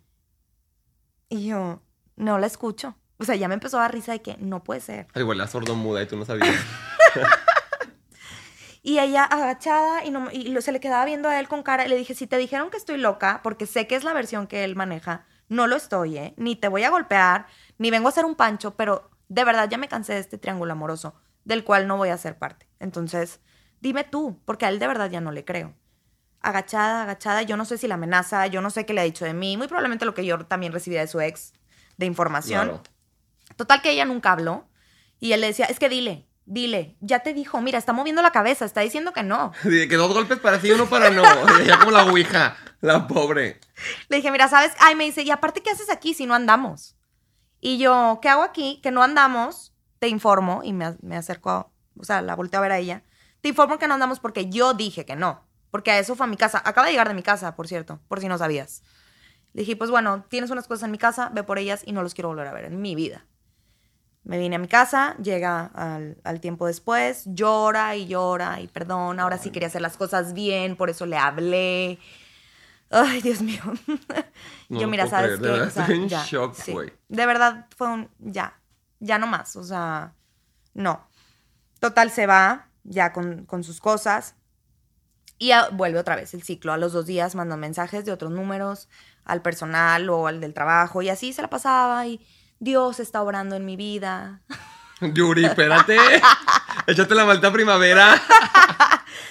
Y 1.28 1.46
yo, 1.46 1.84
no 2.16 2.40
la 2.40 2.48
escucho. 2.48 2.96
O 3.18 3.24
sea, 3.24 3.36
ya 3.36 3.46
me 3.46 3.54
empezó 3.54 3.78
a 3.78 3.82
dar 3.82 3.92
risa 3.94 4.10
de 4.10 4.22
que 4.22 4.36
no 4.40 4.64
puede 4.64 4.80
ser. 4.80 5.06
Al 5.14 5.22
igual 5.22 5.38
la 5.38 5.46
sordomuda 5.46 6.02
y 6.02 6.06
tú 6.06 6.16
no 6.16 6.24
sabías. 6.24 6.56
Y 8.82 8.98
ella 8.98 9.24
agachada 9.24 10.04
y, 10.04 10.10
no, 10.10 10.30
y 10.30 10.60
se 10.62 10.72
le 10.72 10.80
quedaba 10.80 11.04
viendo 11.04 11.28
a 11.28 11.38
él 11.38 11.48
con 11.48 11.62
cara. 11.62 11.86
Le 11.86 11.96
dije, 11.96 12.14
si 12.14 12.26
te 12.26 12.38
dijeron 12.38 12.70
que 12.70 12.78
estoy 12.78 12.96
loca, 12.96 13.40
porque 13.42 13.66
sé 13.66 13.86
que 13.86 13.96
es 13.96 14.04
la 14.04 14.14
versión 14.14 14.46
que 14.46 14.64
él 14.64 14.76
maneja, 14.76 15.26
no 15.48 15.66
lo 15.66 15.76
estoy, 15.76 16.16
¿eh? 16.16 16.34
Ni 16.36 16.56
te 16.56 16.68
voy 16.68 16.84
a 16.84 16.90
golpear, 16.90 17.46
ni 17.76 17.90
vengo 17.90 18.08
a 18.08 18.10
hacer 18.10 18.24
un 18.24 18.36
pancho, 18.36 18.76
pero 18.76 19.10
de 19.28 19.44
verdad 19.44 19.68
ya 19.68 19.78
me 19.78 19.88
cansé 19.88 20.14
de 20.14 20.20
este 20.20 20.38
triángulo 20.38 20.72
amoroso, 20.72 21.14
del 21.44 21.64
cual 21.64 21.86
no 21.86 21.96
voy 21.96 22.08
a 22.08 22.16
ser 22.16 22.38
parte. 22.38 22.68
Entonces, 22.78 23.40
dime 23.80 24.04
tú, 24.04 24.40
porque 24.44 24.64
a 24.64 24.68
él 24.68 24.78
de 24.78 24.86
verdad 24.86 25.10
ya 25.10 25.20
no 25.20 25.32
le 25.32 25.44
creo. 25.44 25.74
Agachada, 26.40 27.02
agachada, 27.02 27.42
yo 27.42 27.56
no 27.58 27.66
sé 27.66 27.76
si 27.76 27.86
la 27.86 27.96
amenaza, 27.96 28.46
yo 28.46 28.62
no 28.62 28.70
sé 28.70 28.86
qué 28.86 28.94
le 28.94 29.02
ha 29.02 29.04
dicho 29.04 29.26
de 29.26 29.34
mí, 29.34 29.56
muy 29.56 29.66
probablemente 29.66 30.06
lo 30.06 30.14
que 30.14 30.24
yo 30.24 30.46
también 30.46 30.72
recibía 30.72 31.00
de 31.00 31.06
su 31.06 31.20
ex, 31.20 31.52
de 31.98 32.06
información. 32.06 32.68
Claro. 32.68 32.82
Total 33.56 33.82
que 33.82 33.90
ella 33.90 34.06
nunca 34.06 34.32
habló. 34.32 34.66
Y 35.18 35.32
él 35.32 35.42
le 35.42 35.48
decía, 35.48 35.66
es 35.66 35.78
que 35.78 35.90
dile, 35.90 36.26
dile, 36.46 36.96
ya 37.00 37.20
te 37.20 37.34
dijo, 37.34 37.60
mira, 37.60 37.78
está 37.78 37.92
moviendo 37.92 38.22
la 38.22 38.32
cabeza, 38.32 38.64
está 38.64 38.80
diciendo 38.80 39.12
que 39.12 39.22
no. 39.22 39.52
Sí, 39.62 39.88
que 39.88 39.96
dos 39.96 40.12
golpes 40.12 40.38
para 40.38 40.60
sí 40.60 40.68
y 40.68 40.72
uno 40.72 40.88
para 40.88 41.10
no. 41.10 41.22
Ya 41.64 41.78
como 41.78 41.90
la 41.90 42.04
ouija, 42.04 42.56
la 42.80 43.06
pobre. 43.06 43.60
Le 44.08 44.16
dije, 44.16 44.30
mira, 44.30 44.48
¿sabes? 44.48 44.72
Ay, 44.78 44.94
me 44.94 45.04
dice, 45.04 45.22
y 45.22 45.30
aparte, 45.30 45.62
¿qué 45.62 45.70
haces 45.70 45.90
aquí 45.90 46.14
si 46.14 46.26
no 46.26 46.34
andamos? 46.34 46.96
Y 47.60 47.78
yo, 47.78 48.18
¿qué 48.22 48.28
hago 48.28 48.42
aquí? 48.42 48.80
Que 48.82 48.90
no 48.90 49.02
andamos, 49.02 49.74
te 49.98 50.08
informo, 50.08 50.62
y 50.64 50.72
me, 50.72 50.96
me 51.02 51.16
acerco, 51.16 51.72
o 51.98 52.04
sea, 52.04 52.22
la 52.22 52.34
volteo 52.36 52.58
a 52.58 52.62
ver 52.62 52.72
a 52.72 52.78
ella. 52.78 53.02
Te 53.40 53.48
informo 53.48 53.78
que 53.78 53.88
no 53.88 53.94
andamos 53.94 54.20
porque 54.20 54.48
yo 54.50 54.74
dije 54.74 55.04
que 55.04 55.16
no. 55.16 55.46
Porque 55.70 55.90
a 55.90 55.98
eso 55.98 56.16
fue 56.16 56.26
a 56.26 56.28
mi 56.28 56.36
casa. 56.36 56.60
Acaba 56.64 56.86
de 56.86 56.92
llegar 56.92 57.08
de 57.08 57.14
mi 57.14 57.22
casa, 57.22 57.54
por 57.54 57.68
cierto, 57.68 58.00
por 58.08 58.20
si 58.20 58.28
no 58.28 58.38
sabías. 58.38 58.82
Le 59.52 59.62
dije, 59.62 59.76
pues 59.76 59.90
bueno, 59.90 60.24
tienes 60.28 60.50
unas 60.50 60.68
cosas 60.68 60.84
en 60.84 60.90
mi 60.90 60.98
casa, 60.98 61.30
ve 61.32 61.42
por 61.42 61.58
ellas 61.58 61.82
y 61.84 61.92
no 61.92 62.02
los 62.02 62.14
quiero 62.14 62.28
volver 62.28 62.46
a 62.46 62.52
ver 62.52 62.66
en 62.66 62.80
mi 62.80 62.94
vida. 62.94 63.26
Me 64.22 64.38
vine 64.38 64.56
a 64.56 64.58
mi 64.58 64.68
casa, 64.68 65.16
llega 65.22 65.66
al, 65.74 66.18
al 66.24 66.40
tiempo 66.40 66.66
después, 66.66 67.24
llora 67.26 67.96
y 67.96 68.06
llora 68.06 68.60
y 68.60 68.68
perdón, 68.68 69.18
ahora 69.18 69.38
sí 69.38 69.50
quería 69.50 69.68
hacer 69.68 69.80
las 69.80 69.96
cosas 69.96 70.34
bien, 70.34 70.76
por 70.76 70.90
eso 70.90 71.06
le 71.06 71.16
hablé. 71.16 71.98
Ay, 72.90 73.22
Dios 73.22 73.40
mío. 73.40 73.62
No 74.68 74.80
Yo, 74.80 74.88
mira, 74.88 75.06
¿sabes 75.06 75.38
qué? 75.38 75.46
de 75.46 75.50
verdad 75.52 75.68
O 75.68 75.70
sea, 75.70 75.82
estoy 75.82 75.96
en 75.96 76.08
ya, 76.08 76.24
shock, 76.24 76.54
sí. 76.54 76.72
güey. 76.72 76.92
De 77.08 77.24
verdad 77.26 77.66
fue 77.76 77.88
un 77.88 78.10
ya, 78.18 78.60
ya 78.98 79.18
no 79.18 79.26
más, 79.26 79.56
o 79.56 79.64
sea, 79.64 80.14
no. 80.74 81.08
Total, 81.78 82.10
se 82.10 82.26
va 82.26 82.68
ya 82.84 83.12
con, 83.12 83.46
con 83.46 83.64
sus 83.64 83.80
cosas 83.80 84.34
y 85.38 85.48
ya 85.48 85.70
vuelve 85.70 85.98
otra 85.98 86.16
vez 86.16 86.34
el 86.34 86.42
ciclo. 86.42 86.72
A 86.72 86.76
los 86.78 86.92
dos 86.92 87.06
días 87.06 87.34
mandan 87.34 87.60
mensajes 87.60 88.04
de 88.04 88.12
otros 88.12 88.30
números 88.32 88.88
al 89.24 89.40
personal 89.42 90.08
o 90.10 90.26
al 90.26 90.40
del 90.40 90.52
trabajo 90.54 91.00
y 91.02 91.08
así 91.08 91.32
se 91.32 91.42
la 91.42 91.48
pasaba 91.48 92.06
y 92.06 92.20
Dios 92.60 93.00
está 93.00 93.22
obrando 93.22 93.56
en 93.56 93.64
mi 93.64 93.76
vida. 93.76 94.42
Yuri, 95.00 95.46
espérate. 95.46 95.96
Échate 96.86 97.14
la 97.14 97.24
malta 97.24 97.50
primavera. 97.52 98.20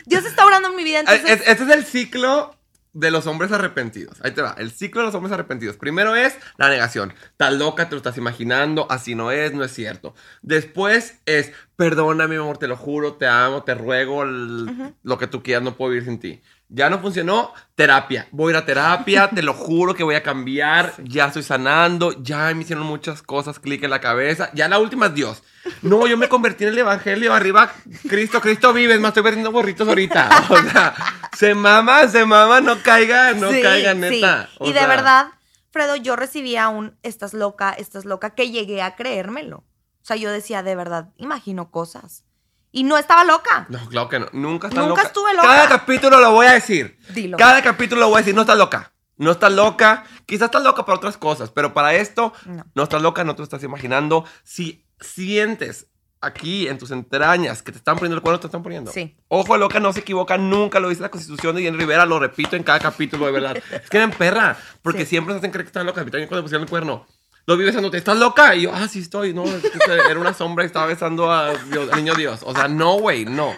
Dios 0.06 0.26
está 0.26 0.46
obrando 0.46 0.70
en 0.70 0.76
mi 0.76 0.84
vida, 0.84 1.00
entonces... 1.02 1.30
Es- 1.42 1.48
Este 1.48 1.64
es 1.64 1.70
el 1.70 1.86
ciclo 1.86 2.56
de 2.94 3.12
los 3.12 3.28
hombres 3.28 3.52
arrepentidos. 3.52 4.18
Ahí 4.24 4.32
te 4.32 4.42
va. 4.42 4.56
El 4.58 4.72
ciclo 4.72 5.02
de 5.02 5.06
los 5.08 5.16
hombres 5.16 5.32
arrepentidos. 5.32 5.78
Primero 5.78 6.16
es 6.16 6.36
la 6.58 6.70
negación. 6.70 7.14
Estás 7.32 7.54
loca, 7.54 7.86
te 7.88 7.92
lo 7.92 7.98
estás 7.98 8.18
imaginando, 8.18 8.88
así 8.90 9.14
no 9.14 9.30
es, 9.32 9.54
no 9.54 9.64
es 9.64 9.72
cierto. 9.72 10.16
Después 10.42 11.20
es, 11.28 11.52
perdóname, 11.76 12.36
mi 12.36 12.42
amor, 12.42 12.58
te 12.58 12.68
lo 12.68 12.76
juro, 12.76 13.14
te 13.14 13.28
amo, 13.28 13.64
te 13.64 13.76
ruego, 13.76 14.24
el- 14.24 14.96
lo 15.04 15.18
que 15.20 15.28
tú 15.28 15.44
quieras, 15.44 15.64
no 15.64 15.76
puedo 15.78 15.92
vivir 15.92 16.06
sin 16.06 16.20
ti. 16.20 16.42
Ya 16.72 16.90
no 16.90 17.00
funcionó, 17.00 17.52
terapia. 17.74 18.28
Voy 18.32 18.54
a 18.54 18.58
ir 18.58 18.62
a 18.62 18.66
terapia, 18.66 19.28
te 19.30 19.42
lo 19.42 19.56
juro 19.56 19.96
que 19.96 20.04
voy 20.04 20.14
a 20.14 20.22
cambiar, 20.22 20.94
ya 21.04 21.26
estoy 21.26 21.42
sanando, 21.42 22.14
ya 22.22 22.54
me 22.54 22.62
hicieron 22.62 22.86
muchas 22.86 23.24
cosas, 23.24 23.60
clic 23.60 23.84
en 23.84 23.90
la 23.90 24.00
cabeza. 24.00 24.52
Ya 24.54 24.68
la 24.68 24.78
última 24.78 25.08
es 25.08 25.16
Dios. 25.16 25.44
No, 25.82 26.06
yo 26.06 26.16
me 26.16 26.30
convertí 26.30 26.66
en 26.66 26.70
el 26.70 26.78
evangelio, 26.78 27.34
arriba, 27.34 27.72
Cristo, 28.08 28.40
Cristo 28.40 28.72
vives, 28.72 29.00
más 29.00 29.10
estoy 29.10 29.24
vendiendo 29.24 29.52
gorritos 29.52 29.88
ahorita. 29.88 30.30
O 30.50 30.58
sea, 30.58 30.94
se 31.36 31.56
mama, 31.56 32.08
se 32.08 32.24
mama, 32.26 32.62
no 32.62 32.82
caiga, 32.84 33.34
no 33.34 33.52
Sí, 33.52 33.62
caiga, 33.62 33.94
sí. 33.94 33.98
neta. 33.98 34.50
O 34.60 34.68
Y 34.68 34.74
de 34.74 34.86
verdad, 34.86 35.28
Fredo, 35.72 35.96
yo 35.96 36.16
recibía 36.16 36.70
un 36.70 36.98
estás 37.04 37.34
loca, 37.34 37.72
estás 37.72 38.06
loca, 38.06 38.32
que 38.32 38.52
llegué 38.52 38.82
a 38.82 38.96
creérmelo. 38.96 39.58
O 39.58 40.06
sea, 40.06 40.16
yo 40.16 40.32
decía, 40.32 40.64
de 40.64 40.76
verdad, 40.76 41.10
imagino 41.18 41.72
cosas. 41.72 42.26
Y 42.72 42.84
no 42.84 42.98
estaba 42.98 43.24
loca. 43.24 43.66
No, 43.70 43.88
claro 43.90 44.10
que 44.10 44.20
no. 44.20 44.28
Nunca 44.32 44.68
estás 44.68 44.84
Nunca 44.84 45.02
loca. 45.02 45.08
estuve 45.08 45.34
loca. 45.34 45.48
Cada 45.48 45.70
capítulo 45.70 46.20
lo 46.20 46.32
voy 46.34 46.46
a 46.48 46.54
decir. 46.54 47.00
Dilo. 47.14 47.38
Cada 47.38 47.62
capítulo 47.64 48.02
lo 48.02 48.08
voy 48.10 48.18
a 48.18 48.20
decir. 48.20 48.36
No 48.36 48.42
estás 48.42 48.58
loca. 48.58 48.92
No 49.18 49.32
estás 49.32 49.52
loca. 49.52 50.04
Quizás 50.26 50.46
estás 50.46 50.64
loca 50.64 50.86
para 50.86 50.98
otras 50.98 51.18
cosas, 51.18 51.50
pero 51.50 51.74
para 51.74 51.94
esto 51.96 52.32
No. 52.46 52.64
no, 52.76 52.84
estás 52.84 53.02
loca, 53.02 53.24
no 53.24 53.34
te 53.36 53.40
lo 53.40 53.44
estás 53.46 53.64
imaginando. 53.64 54.24
Si 54.44 54.86
sientes 55.00 55.88
aquí 56.22 56.68
en 56.68 56.78
tus 56.78 56.92
entrañas 56.92 57.64
que 57.64 57.72
te 57.72 57.78
están 57.78 57.96
poniendo 57.96 58.18
el 58.18 58.22
cuerno, 58.22 58.40
te 58.40 58.48
están 58.48 58.62
poniendo. 58.62 58.92
Sí. 58.92 59.18
Ojo 59.30 59.58
loca, 59.58 59.80
no 59.80 59.92
se 59.94 60.02
equivoca, 60.02 60.38
nunca 60.38 60.80
lo 60.80 60.90
dice 60.90 61.02
la 61.02 61.10
constitución 61.10 61.56
de 61.56 61.64
Jenny 61.64 61.78
Rivera, 61.78 62.06
lo 62.06 62.20
repito 62.20 62.56
en 62.56 62.64
cada 62.64 62.80
capítulo, 62.80 63.26
de 63.26 63.32
verdad. 63.32 63.58
es 63.72 63.90
que 63.90 63.98
eran 63.98 64.12
perra, 64.12 64.58
porque 64.82 65.04
Sí. 65.06 65.12
siempre 65.12 65.34
se 65.34 65.40
hacen 65.40 65.52
creer 65.52 65.66
que 65.66 65.70
están 65.70 65.86
locas. 65.86 66.02
A 66.02 66.06
mí 66.06 66.12
también 66.12 66.28
cuando 66.28 66.44
pusieron 66.44 66.64
el 66.64 66.70
cuerno. 66.70 67.06
Lo 67.50 67.58
vi 67.58 67.66
besándote, 67.66 67.98
¿estás 67.98 68.16
loca? 68.18 68.54
Y 68.54 68.62
yo, 68.62 68.72
ah, 68.76 68.88
sí 68.88 69.00
estoy. 69.00 69.34
No, 69.34 69.44
era 69.44 70.20
una 70.20 70.36
sombra 70.36 70.64
y 70.64 70.68
estaba 70.68 70.86
besando 70.86 71.32
a 71.32 71.56
Dios- 71.56 71.96
niño 71.96 72.14
Dios. 72.14 72.42
O 72.44 72.54
sea, 72.54 72.68
no, 72.68 73.00
güey, 73.00 73.26
no. 73.26 73.56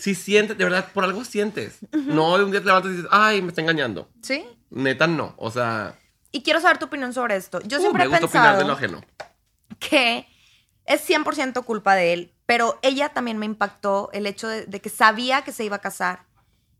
Sí. 0.00 0.14
sientes, 0.14 0.56
de 0.56 0.62
verdad, 0.62 0.88
por 0.94 1.02
algo 1.02 1.24
sientes. 1.24 1.78
No 1.90 2.38
de 2.38 2.44
un 2.44 2.52
día 2.52 2.60
te 2.60 2.66
levantas 2.66 2.92
y 2.92 2.94
dices, 2.94 3.10
ay, 3.10 3.42
me 3.42 3.48
está 3.48 3.60
engañando. 3.60 4.08
¿Sí? 4.22 4.46
Neta, 4.70 5.08
no. 5.08 5.34
O 5.36 5.50
sea, 5.50 5.98
Y 6.30 6.44
quiero 6.44 6.60
saber 6.60 6.78
tu 6.78 6.84
opinión 6.86 7.12
sobre 7.12 7.34
esto. 7.34 7.58
Yo 7.64 7.78
uh, 7.78 7.80
siempre 7.80 8.04
me 8.04 8.16
he 8.16 8.20
gusta 8.20 8.26
opinar 8.26 8.56
de 8.56 8.64
pensado 8.64 8.68
lo 8.68 8.74
ajeno. 8.74 9.04
que 9.80 10.28
es 10.86 11.08
100% 11.10 11.64
culpa 11.64 11.96
de 11.96 12.12
él, 12.12 12.32
pero 12.46 12.78
ella 12.82 13.08
también 13.08 13.38
me 13.38 13.46
impactó 13.46 14.10
el 14.12 14.26
hecho 14.28 14.46
de, 14.46 14.64
de 14.66 14.80
que 14.80 14.90
sabía 14.90 15.42
que 15.42 15.50
se 15.50 15.64
iba 15.64 15.74
a 15.74 15.80
casar 15.80 16.22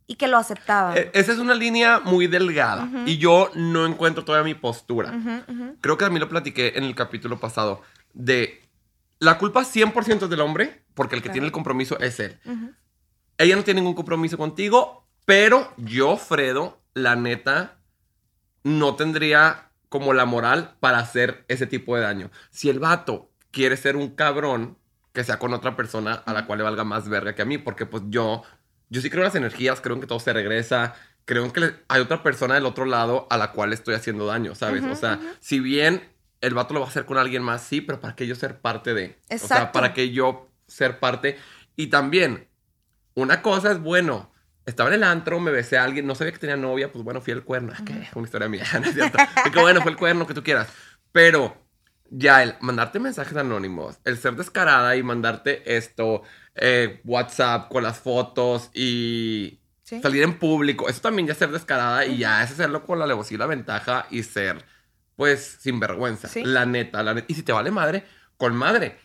y 0.06 0.16
que 0.16 0.28
lo 0.28 0.36
aceptaba. 0.36 0.96
Eh, 0.96 1.10
Esa 1.14 1.32
es 1.32 1.38
una 1.38 1.54
línea 1.54 2.00
muy 2.00 2.26
delgada 2.26 2.88
y 3.06 3.18
yo 3.18 3.50
no 3.54 3.86
encuentro 3.86 4.24
todavía 4.24 4.44
mi 4.54 4.58
postura. 4.60 5.12
Creo 5.80 5.96
que 5.98 6.04
a 6.04 6.10
mí 6.10 6.18
lo 6.18 6.28
platiqué 6.28 6.74
en 6.76 6.84
el 6.84 6.94
capítulo 6.94 7.40
pasado 7.40 7.82
de 8.12 8.62
la 9.18 9.38
culpa 9.38 9.62
100% 9.64 10.24
es 10.24 10.30
del 10.30 10.40
hombre 10.40 10.82
porque 10.94 11.14
el 11.16 11.22
que 11.22 11.26
Claro. 11.28 11.32
tiene 11.34 11.46
el 11.46 11.52
compromiso 11.52 11.98
es 12.00 12.20
él. 12.20 12.38
Ella 13.38 13.56
no 13.56 13.64
tiene 13.64 13.80
ningún 13.80 13.94
compromiso 13.94 14.36
contigo, 14.38 15.06
pero 15.24 15.72
yo, 15.76 16.16
Fredo, 16.16 16.80
la 16.94 17.16
neta, 17.16 17.78
no 18.62 18.94
tendría 18.94 19.70
como 19.88 20.12
la 20.12 20.24
moral 20.24 20.74
para 20.80 20.98
hacer 20.98 21.44
ese 21.48 21.66
tipo 21.66 21.96
de 21.96 22.02
daño. 22.02 22.30
Si 22.50 22.68
el 22.68 22.78
vato 22.78 23.30
quiere 23.50 23.76
ser 23.76 23.96
un 23.96 24.10
cabrón, 24.10 24.76
que 25.12 25.22
sea 25.24 25.38
con 25.38 25.52
otra 25.54 25.76
persona 25.76 26.14
a 26.14 26.32
la 26.32 26.44
cual 26.46 26.58
le 26.58 26.64
valga 26.64 26.82
más 26.84 27.08
verga 27.08 27.34
que 27.34 27.42
a 27.42 27.44
mí, 27.44 27.56
porque 27.58 27.86
pues 27.86 28.02
yo, 28.08 28.42
yo 28.88 29.00
sí 29.00 29.10
creo 29.10 29.22
en 29.22 29.26
las 29.26 29.34
energías, 29.34 29.80
creo 29.80 29.94
en 29.94 30.00
que 30.00 30.06
todo 30.06 30.20
se 30.20 30.32
regresa, 30.32 30.94
creo 31.24 31.44
en 31.44 31.50
que 31.50 31.74
hay 31.88 32.00
otra 32.00 32.22
persona 32.22 32.54
del 32.54 32.66
otro 32.66 32.84
lado 32.84 33.26
a 33.30 33.38
la 33.38 33.52
cual 33.52 33.72
estoy 33.72 33.94
haciendo 33.94 34.26
daño, 34.26 34.54
¿sabes? 34.54 34.82
Ujú, 34.82 34.92
o 34.92 34.96
sea, 34.96 35.18
ujú. 35.20 35.28
si 35.40 35.60
bien 35.60 36.02
el 36.40 36.54
vato 36.54 36.74
lo 36.74 36.80
va 36.80 36.86
a 36.86 36.88
hacer 36.90 37.06
con 37.06 37.18
alguien 37.18 37.42
más, 37.42 37.62
sí, 37.62 37.80
pero 37.80 38.00
para 38.00 38.14
que 38.14 38.26
yo 38.26 38.34
ser 38.34 38.60
parte 38.60 38.94
de. 38.94 39.18
O 39.26 39.28
sea, 39.28 39.36
Exacto. 39.36 39.72
para 39.72 39.94
que 39.94 40.10
yo 40.10 40.50
ser 40.66 40.98
parte. 41.00 41.38
Y 41.76 41.88
también, 41.88 42.48
una 43.14 43.42
cosa 43.42 43.72
es 43.72 43.80
bueno. 43.80 44.30
Estaba 44.66 44.88
en 44.88 44.94
el 44.94 45.04
antro, 45.04 45.40
me 45.40 45.50
besé 45.50 45.76
a 45.76 45.84
alguien, 45.84 46.06
no 46.06 46.14
sabía 46.14 46.32
que 46.32 46.38
tenía 46.38 46.56
novia, 46.56 46.90
pues 46.90 47.04
bueno, 47.04 47.20
fui 47.20 47.34
el 47.34 47.44
cuerno. 47.44 47.72
Ah, 47.76 47.82
¿Qué? 47.84 48.08
Una 48.14 48.24
historia 48.24 48.48
mía, 48.48 48.64
¿no 48.80 48.86
es 48.86 48.94
cierto? 48.94 49.18
Es 49.44 49.52
que 49.52 49.60
bueno, 49.60 49.82
fue 49.82 49.90
el 49.90 49.98
cuerno 49.98 50.26
que 50.26 50.32
tú 50.32 50.42
quieras. 50.42 50.68
Pero 51.12 51.54
ya 52.10 52.42
el 52.42 52.54
mandarte 52.60 52.98
mensajes 52.98 53.36
anónimos, 53.36 53.98
el 54.04 54.16
ser 54.16 54.36
descarada 54.36 54.96
y 54.96 55.02
mandarte 55.02 55.76
esto, 55.76 56.22
eh, 56.56 57.00
WhatsApp 57.04 57.68
con 57.70 57.82
las 57.82 57.98
fotos 57.98 58.70
y 58.74 59.60
Sí. 59.82 60.00
salir 60.00 60.22
en 60.22 60.38
público, 60.38 60.88
eso 60.88 61.02
también 61.02 61.26
ya 61.26 61.32
es 61.32 61.38
ser 61.38 61.50
descarada 61.50 62.06
y 62.06 62.16
ya 62.16 62.42
es 62.42 62.50
hacerlo 62.52 62.84
con 62.86 62.98
la 62.98 63.04
alevosía 63.04 63.34
y 63.34 63.38
la 63.38 63.46
ventaja 63.46 64.06
y 64.10 64.22
ser, 64.22 64.64
pues, 65.14 65.58
sinvergüenza. 65.60 66.26
Sí. 66.28 66.42
La 66.42 66.64
neta, 66.64 67.02
la 67.02 67.12
neta. 67.12 67.26
Y 67.28 67.34
si 67.34 67.42
te 67.42 67.52
vale 67.52 67.70
madre, 67.70 68.04
con 68.38 68.56
madre. 68.56 68.96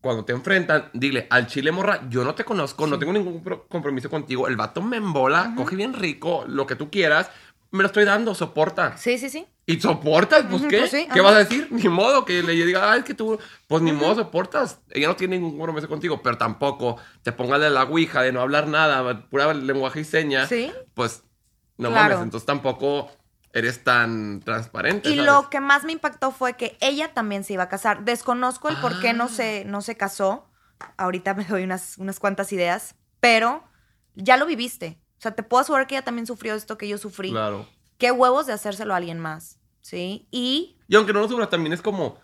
Cuando 0.00 0.24
te 0.24 0.32
enfrentan, 0.32 0.88
dile, 0.94 1.26
al 1.30 1.46
chile 1.48 1.70
morra, 1.70 2.08
yo 2.08 2.24
no 2.24 2.34
te 2.34 2.44
conozco, 2.44 2.86
no 2.86 2.98
tengo 2.98 3.12
ningún 3.12 3.42
pro- 3.42 3.68
compromiso 3.68 4.08
contigo, 4.10 4.48
el 4.48 4.56
vato 4.56 4.80
me 4.82 4.96
embola, 4.96 5.52
coge 5.56 5.76
bien 5.76 5.92
rico, 5.94 6.44
lo 6.48 6.66
que 6.66 6.74
tú 6.76 6.90
quieras, 6.90 7.30
me 7.70 7.82
lo 7.82 7.86
estoy 7.86 8.04
dando, 8.04 8.34
soporta. 8.34 8.96
Sí, 8.96 9.18
sí, 9.18 9.28
sí. 9.28 9.46
¿Y 9.64 9.80
soportas? 9.80 10.44
Pues, 10.50 10.62
¿qué? 10.62 10.78
pues 10.78 10.90
sí, 10.90 11.06
¿Qué 11.12 11.20
ajá. 11.20 11.22
vas 11.22 11.34
a 11.34 11.38
decir? 11.38 11.68
Ni 11.70 11.88
modo 11.88 12.24
que 12.24 12.42
le 12.42 12.52
diga, 12.52 12.92
ah, 12.92 12.96
es 12.96 13.04
que 13.04 13.14
tú, 13.14 13.38
pues 13.68 13.80
ni 13.82 13.92
modo 13.92 14.16
soportas. 14.16 14.80
Ella 14.90 15.06
no 15.08 15.16
tiene 15.16 15.36
ningún 15.38 15.56
compromiso 15.56 15.88
contigo, 15.88 16.20
pero 16.22 16.36
tampoco 16.36 16.96
te 17.22 17.30
pongas 17.32 17.60
de 17.60 17.70
la 17.70 17.84
ouija, 17.84 18.22
de 18.22 18.32
no 18.32 18.40
hablar 18.40 18.66
nada, 18.66 19.28
pura 19.28 19.54
lenguaje 19.54 20.00
y 20.00 20.04
seña. 20.04 20.46
Sí. 20.48 20.72
Pues, 20.94 21.22
no 21.78 21.90
Claro. 21.90 22.14
mames, 22.14 22.24
entonces 22.24 22.44
tampoco 22.46 23.10
eres 23.52 23.84
tan 23.84 24.40
transparente. 24.40 25.10
Y 25.10 25.16
¿sabes? 25.16 25.26
lo 25.30 25.48
que 25.48 25.60
más 25.60 25.84
me 25.84 25.92
impactó 25.92 26.32
fue 26.32 26.54
que 26.54 26.76
ella 26.80 27.12
también 27.14 27.44
se 27.44 27.52
iba 27.52 27.62
a 27.64 27.68
casar. 27.68 28.04
Desconozco 28.04 28.68
el 28.68 28.76
por 28.78 29.00
qué 29.00 29.12
no 29.12 29.24
Ah. 29.24 29.28
se, 29.28 29.64
no 29.64 29.80
se 29.80 29.96
casó. 29.96 30.48
Ahorita 30.96 31.34
me 31.34 31.44
doy 31.44 31.62
unas, 31.62 31.98
unas 31.98 32.18
cuantas 32.18 32.52
ideas, 32.52 32.96
pero 33.20 33.62
ya 34.16 34.36
lo 34.36 34.46
viviste. 34.46 34.98
O 35.18 35.22
sea, 35.22 35.36
te 35.36 35.44
puedo 35.44 35.60
asegurar 35.60 35.86
que 35.86 35.94
ella 35.94 36.04
también 36.04 36.26
sufrió 36.26 36.54
esto 36.56 36.76
que 36.76 36.88
yo 36.88 36.98
sufrí. 36.98 37.30
Claro. 37.30 37.68
Qué 38.02 38.10
huevos 38.10 38.48
de 38.48 38.52
hacérselo 38.52 38.94
a 38.94 38.96
alguien 38.96 39.20
más, 39.20 39.60
¿sí? 39.80 40.26
Y 40.32 40.76
Y 40.88 40.96
aunque 40.96 41.12
no 41.12 41.20
lo 41.20 41.28
subas, 41.28 41.48
también 41.48 41.72
es 41.72 41.80
como, 41.80 42.20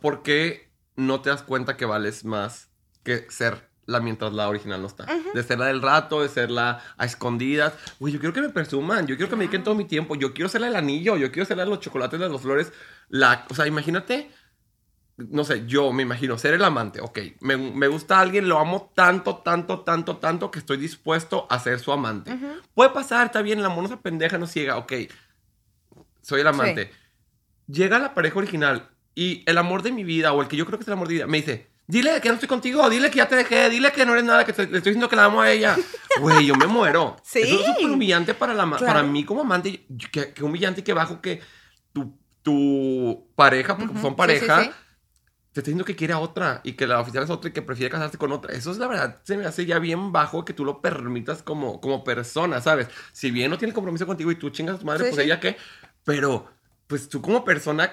¿por 0.00 0.22
qué 0.22 0.72
no 0.96 1.20
te 1.20 1.28
das 1.28 1.42
cuenta 1.42 1.76
que 1.76 1.84
vales 1.84 2.24
más 2.24 2.70
que 3.02 3.30
ser 3.30 3.68
la 3.84 4.00
mientras 4.00 4.32
la 4.32 4.48
original 4.48 4.80
no 4.80 4.86
está? 4.86 5.04
De 5.34 5.42
ser 5.42 5.58
la 5.58 5.66
del 5.66 5.82
rato, 5.82 6.22
de 6.22 6.30
ser 6.30 6.50
la 6.50 6.82
a 6.96 7.04
escondidas. 7.04 7.74
Güey, 8.00 8.14
yo 8.14 8.18
quiero 8.18 8.32
que 8.32 8.40
me 8.40 8.48
presuman, 8.48 9.06
yo 9.06 9.16
quiero 9.16 9.28
que 9.28 9.36
me 9.36 9.44
dediquen 9.44 9.62
todo 9.62 9.74
mi 9.74 9.84
tiempo, 9.84 10.14
yo 10.14 10.32
quiero 10.32 10.48
ser 10.48 10.62
la 10.62 10.68
del 10.68 10.76
anillo, 10.76 11.18
yo 11.18 11.30
quiero 11.30 11.44
ser 11.44 11.58
la 11.58 11.64
de 11.64 11.68
los 11.68 11.80
chocolates, 11.80 12.18
de 12.18 12.30
las 12.30 12.40
flores. 12.40 12.72
La, 13.10 13.44
o 13.50 13.54
sea, 13.54 13.66
imagínate, 13.66 14.30
no 15.16 15.44
sé, 15.44 15.66
yo 15.66 15.92
me 15.92 16.02
imagino 16.02 16.38
ser 16.38 16.54
el 16.54 16.64
amante, 16.64 17.00
ok, 17.00 17.18
me, 17.40 17.56
me 17.56 17.86
gusta 17.88 18.18
alguien, 18.20 18.48
lo 18.48 18.58
amo 18.58 18.90
tanto, 18.94 19.36
tanto, 19.36 19.80
tanto, 19.80 20.16
tanto 20.16 20.50
que 20.50 20.58
estoy 20.58 20.78
dispuesto 20.78 21.46
a 21.50 21.58
ser 21.58 21.78
su 21.80 21.92
amante. 21.92 22.36
Puede 22.74 22.90
pasar, 22.90 23.26
está 23.26 23.42
bien, 23.42 23.58
el 23.58 23.64
amor 23.66 23.82
no 23.84 23.88
se 23.88 23.96
pendeja, 23.98 24.38
no 24.38 24.46
ciega, 24.46 24.78
ok, 24.78 24.92
soy 26.22 26.40
el 26.40 26.46
amante. 26.46 26.90
Llega 27.66 27.98
la 27.98 28.14
pareja 28.14 28.38
original 28.38 28.88
y 29.14 29.42
el 29.46 29.58
amor 29.58 29.82
de 29.82 29.92
mi 29.92 30.04
vida, 30.04 30.32
o 30.32 30.42
el 30.42 30.48
que 30.48 30.56
yo 30.56 30.66
creo 30.66 30.78
que 30.78 30.82
es 30.82 30.88
el 30.88 30.94
amor 30.94 31.08
de 31.08 31.12
mi 31.14 31.18
vida, 31.18 31.26
me 31.26 31.38
dice, 31.38 31.68
dile 31.86 32.20
que 32.20 32.28
no 32.28 32.34
estoy 32.34 32.48
contigo, 32.48 32.88
dile 32.90 33.10
que 33.10 33.18
ya 33.18 33.28
te 33.28 33.36
dejé, 33.36 33.68
dile 33.70 33.92
que 33.92 34.04
no 34.06 34.12
eres 34.12 34.24
nada, 34.24 34.44
que 34.44 34.52
te- 34.52 34.62
le 34.66 34.78
estoy 34.78 34.92
diciendo 34.92 35.08
que 35.08 35.16
la 35.16 35.26
amo 35.26 35.40
a 35.42 35.50
ella. 35.50 35.76
Güey, 36.20 36.44
yo 36.44 36.54
me 36.56 36.66
muero. 36.66 37.16
Sí. 37.22 37.40
Eso 37.40 37.58
es 37.58 37.64
súper 37.66 37.86
humillante 37.90 38.34
para, 38.34 38.52
la, 38.52 38.64
Claro. 38.66 38.84
para 38.86 39.02
mí 39.02 39.24
como 39.24 39.40
amante, 39.40 39.86
que 40.10 40.34
humillante 40.42 40.82
y 40.82 40.84
que 40.84 40.92
bajo 40.92 41.22
que 41.22 41.40
tu, 41.94 42.18
tu 42.42 43.28
pareja, 43.34 43.78
porque 43.78 43.92
Ujú, 43.94 44.02
son 44.02 44.10
sí, 44.10 44.16
pareja, 44.16 44.58
sí, 44.60 44.66
sí. 44.66 44.72
Te 45.52 45.60
está 45.60 45.68
diciendo 45.68 45.84
que 45.84 45.96
quiere 45.96 46.14
a 46.14 46.18
otra 46.18 46.60
y 46.64 46.72
que 46.72 46.86
la 46.86 47.00
oficial 47.00 47.24
es 47.24 47.30
otra 47.30 47.50
y 47.50 47.52
que 47.52 47.62
prefiere 47.62 47.90
casarse 47.90 48.16
con 48.18 48.32
otra. 48.32 48.54
Eso 48.54 48.70
es 48.70 48.78
la 48.78 48.86
verdad, 48.88 49.20
se 49.24 49.36
me 49.36 49.44
hace 49.44 49.66
ya 49.66 49.78
bien 49.78 50.10
bajo 50.12 50.44
que 50.44 50.54
tú 50.54 50.64
lo 50.64 50.80
permitas 50.80 51.42
como, 51.42 51.80
como 51.80 52.04
persona, 52.04 52.60
¿sabes? 52.60 52.88
Si 53.12 53.30
bien 53.30 53.50
no 53.50 53.58
tiene 53.58 53.74
compromiso 53.74 54.06
contigo 54.06 54.30
y 54.30 54.36
tú 54.36 54.50
chingas 54.50 54.76
a 54.76 54.78
tu 54.78 54.86
madre, 54.86 55.04
Sí, 55.04 55.10
pues 55.10 55.16
sí. 55.16 55.26
ella 55.26 55.40
qué. 55.40 55.56
Pero, 56.04 56.50
pues 56.86 57.08
tú 57.08 57.20
como 57.22 57.44
persona, 57.44 57.92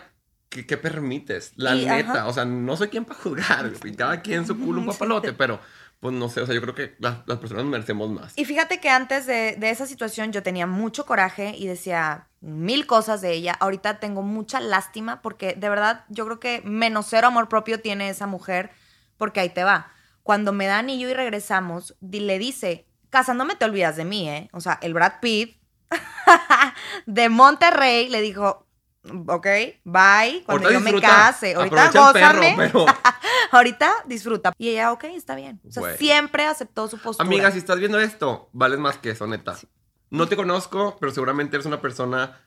¿qué, 0.49 0.65
qué 0.65 0.77
permites? 0.77 1.51
La 1.57 1.75
Y, 1.75 1.85
neta, 1.85 2.11
ajá. 2.21 2.27
o 2.27 2.33
sea, 2.33 2.45
no 2.45 2.75
soy 2.77 2.87
quien 2.87 3.05
para 3.05 3.19
juzgar. 3.19 3.71
cada 3.97 4.21
quien 4.21 4.47
su 4.47 4.57
culo 4.57 4.79
un 4.81 4.87
papalote, 4.87 5.33
pero 5.33 5.59
pues 5.99 6.13
no 6.13 6.29
sé, 6.29 6.41
o 6.41 6.45
sea, 6.45 6.55
yo 6.55 6.61
creo 6.61 6.75
que 6.75 6.95
las, 6.99 7.17
las 7.25 7.39
personas 7.39 7.65
merecemos 7.65 8.09
más. 8.09 8.33
Y 8.37 8.45
fíjate 8.45 8.79
que 8.79 8.89
antes 8.89 9.25
de, 9.25 9.55
de 9.57 9.69
esa 9.69 9.85
situación 9.85 10.31
yo 10.31 10.41
tenía 10.43 10.65
mucho 10.65 11.05
coraje 11.05 11.53
y 11.57 11.67
decía 11.67 12.27
mil 12.41 12.87
cosas 12.87 13.19
de 13.21 13.33
ella. 13.33 13.55
Ahorita 13.59 13.99
tengo 13.99 14.21
mucha 14.21 14.59
lástima 14.61 15.21
porque 15.21 15.53
de 15.55 15.69
verdad 15.69 16.05
yo 16.07 16.25
creo 16.25 16.39
que 16.39 16.61
menos 16.63 17.07
cero 17.09 17.27
amor 17.27 17.49
propio 17.49 17.81
tiene 17.81 18.09
esa 18.09 18.27
mujer 18.27 18.71
porque 19.17 19.41
ahí 19.41 19.49
te 19.49 19.63
va. 19.65 19.91
Cuando 20.23 20.53
me 20.53 20.67
da 20.67 20.77
anillo 20.77 21.09
y 21.09 21.13
regresamos, 21.13 21.95
le 22.01 22.39
dice, 22.39 22.87
casándome 23.09 23.55
te 23.55 23.65
olvidas 23.65 23.95
de 23.97 24.05
mí, 24.05 24.29
¿eh? 24.29 24.49
O 24.53 24.61
sea, 24.61 24.79
el 24.81 24.93
Brad 24.93 25.13
Pitt 25.21 25.59
de 27.05 27.29
Monterrey 27.29 28.09
le 28.09 28.21
dijo, 28.21 28.67
ok, 29.27 29.47
bye, 29.83 30.43
cuando 30.45 30.67
Ahorita 30.67 30.71
yo 30.71 30.79
me 30.79 31.01
case. 31.01 31.55
Ahorita 31.55 31.85
el 31.87 31.91
perro, 31.91 32.03
gózame. 32.13 32.53
pero- 32.57 32.85
Ahorita 33.51 33.91
disfruta. 34.05 34.53
Y 34.57 34.69
ella, 34.69 34.91
ok, 34.91 35.05
está 35.05 35.35
bien. 35.35 35.59
O 35.67 35.71
sea, 35.71 35.81
Güey. 35.81 35.97
siempre 35.97 36.45
aceptó 36.45 36.87
su 36.87 36.97
postura. 36.97 37.27
Amiga, 37.27 37.51
si 37.51 37.57
estás 37.57 37.79
viendo 37.79 37.99
esto, 37.99 38.49
vales 38.53 38.79
más 38.79 38.97
que 38.97 39.11
eso, 39.11 39.27
neta. 39.27 39.57
No 40.09 40.27
te 40.27 40.35
conozco, 40.35 40.97
pero 40.99 41.11
seguramente 41.11 41.55
eres 41.55 41.65
una 41.65 41.81
persona. 41.81 42.41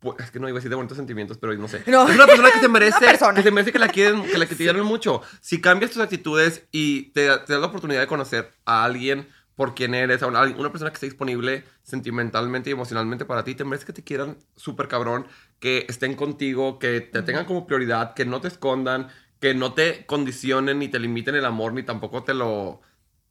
pues, 0.00 0.16
es 0.20 0.30
que 0.30 0.38
no 0.38 0.48
iba 0.48 0.56
a 0.56 0.60
decir 0.60 0.70
de 0.70 0.76
bonitos 0.76 0.96
sentimientos, 0.96 1.38
pero 1.38 1.52
no 1.54 1.66
sé. 1.66 1.82
No. 1.86 2.08
Es 2.08 2.14
una 2.14 2.26
persona 2.26 2.50
que 2.52 2.60
se 2.60 2.68
merece, 2.68 3.00
persona. 3.00 3.34
que 3.34 3.42
se 3.42 3.50
merece 3.50 3.72
que 3.72 3.78
la 3.80 3.88
quieren, 3.88 4.22
que 4.22 4.38
la 4.38 4.46
que 4.48 4.54
te 4.54 4.72
mucho. 4.74 5.22
Si 5.40 5.60
cambias 5.60 5.90
tus 5.90 6.02
actitudes 6.02 6.64
y 6.70 7.10
te, 7.10 7.26
te 7.38 7.52
das 7.52 7.60
la 7.60 7.66
oportunidad 7.66 8.00
de 8.00 8.06
conocer 8.06 8.52
a 8.64 8.84
alguien 8.84 9.28
por 9.58 9.74
quien 9.74 9.92
eres, 9.92 10.22
a 10.22 10.28
una, 10.28 10.42
una 10.42 10.70
persona 10.70 10.92
que 10.92 10.94
esté 10.94 11.06
disponible 11.06 11.64
sentimentalmente 11.82 12.70
y 12.70 12.74
emocionalmente 12.74 13.24
para 13.24 13.42
ti, 13.42 13.56
te 13.56 13.64
mereces 13.64 13.86
que 13.86 13.92
te 13.92 14.04
quieran 14.04 14.38
súper 14.54 14.86
cabrón, 14.86 15.26
que 15.58 15.84
estén 15.88 16.14
contigo, 16.14 16.78
que 16.78 17.00
te 17.00 17.22
tengan 17.22 17.44
como 17.44 17.66
prioridad, 17.66 18.14
que 18.14 18.24
no 18.24 18.40
te 18.40 18.46
escondan, 18.46 19.08
que 19.40 19.54
no 19.54 19.72
te 19.74 20.04
condicionen 20.06 20.78
ni 20.80 20.88
te 20.88 20.98
limiten 20.98 21.34
el 21.34 21.44
amor, 21.44 21.72
ni 21.72 21.82
tampoco 21.82 22.24
te 22.24 22.34
lo 22.34 22.80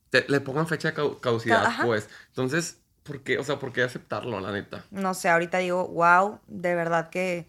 te- 0.10 0.26
le 0.30 0.40
pongan 0.40 0.68
fecha 0.68 0.92
de 0.92 1.12
caducidad, 1.22 1.66
Ajá. 1.66 1.84
pues. 1.84 2.10
Entonces, 2.30 2.80
¿por 3.04 3.22
qué? 3.24 3.38
O 3.40 3.44
sea, 3.44 3.58
¿por 3.60 3.74
qué 3.74 3.84
aceptarlo, 3.84 4.40
la 4.40 4.52
neta? 4.52 4.86
no 4.92 5.14
sé, 5.14 5.30
ahorita 5.30 5.58
digo, 5.58 5.88
wow, 5.90 6.40
de 6.48 6.76
verdad 6.76 7.10
que 7.10 7.48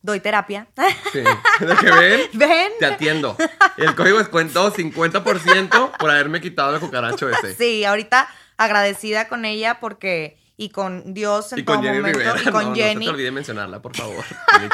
doy 0.00 0.20
terapia. 0.20 0.68
Sí. 1.12 1.20
¿De 1.20 1.76
que 1.80 1.90
ven? 1.90 2.20
Ven. 2.34 2.72
Te 2.78 2.86
atiendo. 2.86 3.36
El 3.76 3.94
código 3.94 4.16
de 4.16 4.22
descuento 4.24 4.72
50% 4.72 5.96
por 5.98 6.10
haberme 6.10 6.40
quitado 6.40 6.74
el 6.74 6.80
cucaracho 6.80 7.28
ese. 7.30 7.54
Sí, 7.54 7.84
ahorita 7.84 8.28
agradecida 8.56 9.28
con 9.28 9.44
ella 9.44 9.80
porque 9.80 10.38
y 10.56 10.70
con 10.70 11.14
Dios 11.14 11.52
en 11.52 11.58
Y 11.60 11.64
con 11.64 11.76
todo 11.76 11.84
Jenny 11.84 11.98
momento 11.98 12.18
Rivera. 12.20 12.40
y 12.42 12.50
con 12.50 12.64
no, 12.70 12.74
Jenny 12.74 12.94
No 12.94 13.00
se 13.00 13.04
te 13.04 13.10
olvide 13.10 13.30
mencionarla, 13.30 13.82
por 13.82 13.94
favor. 13.96 14.24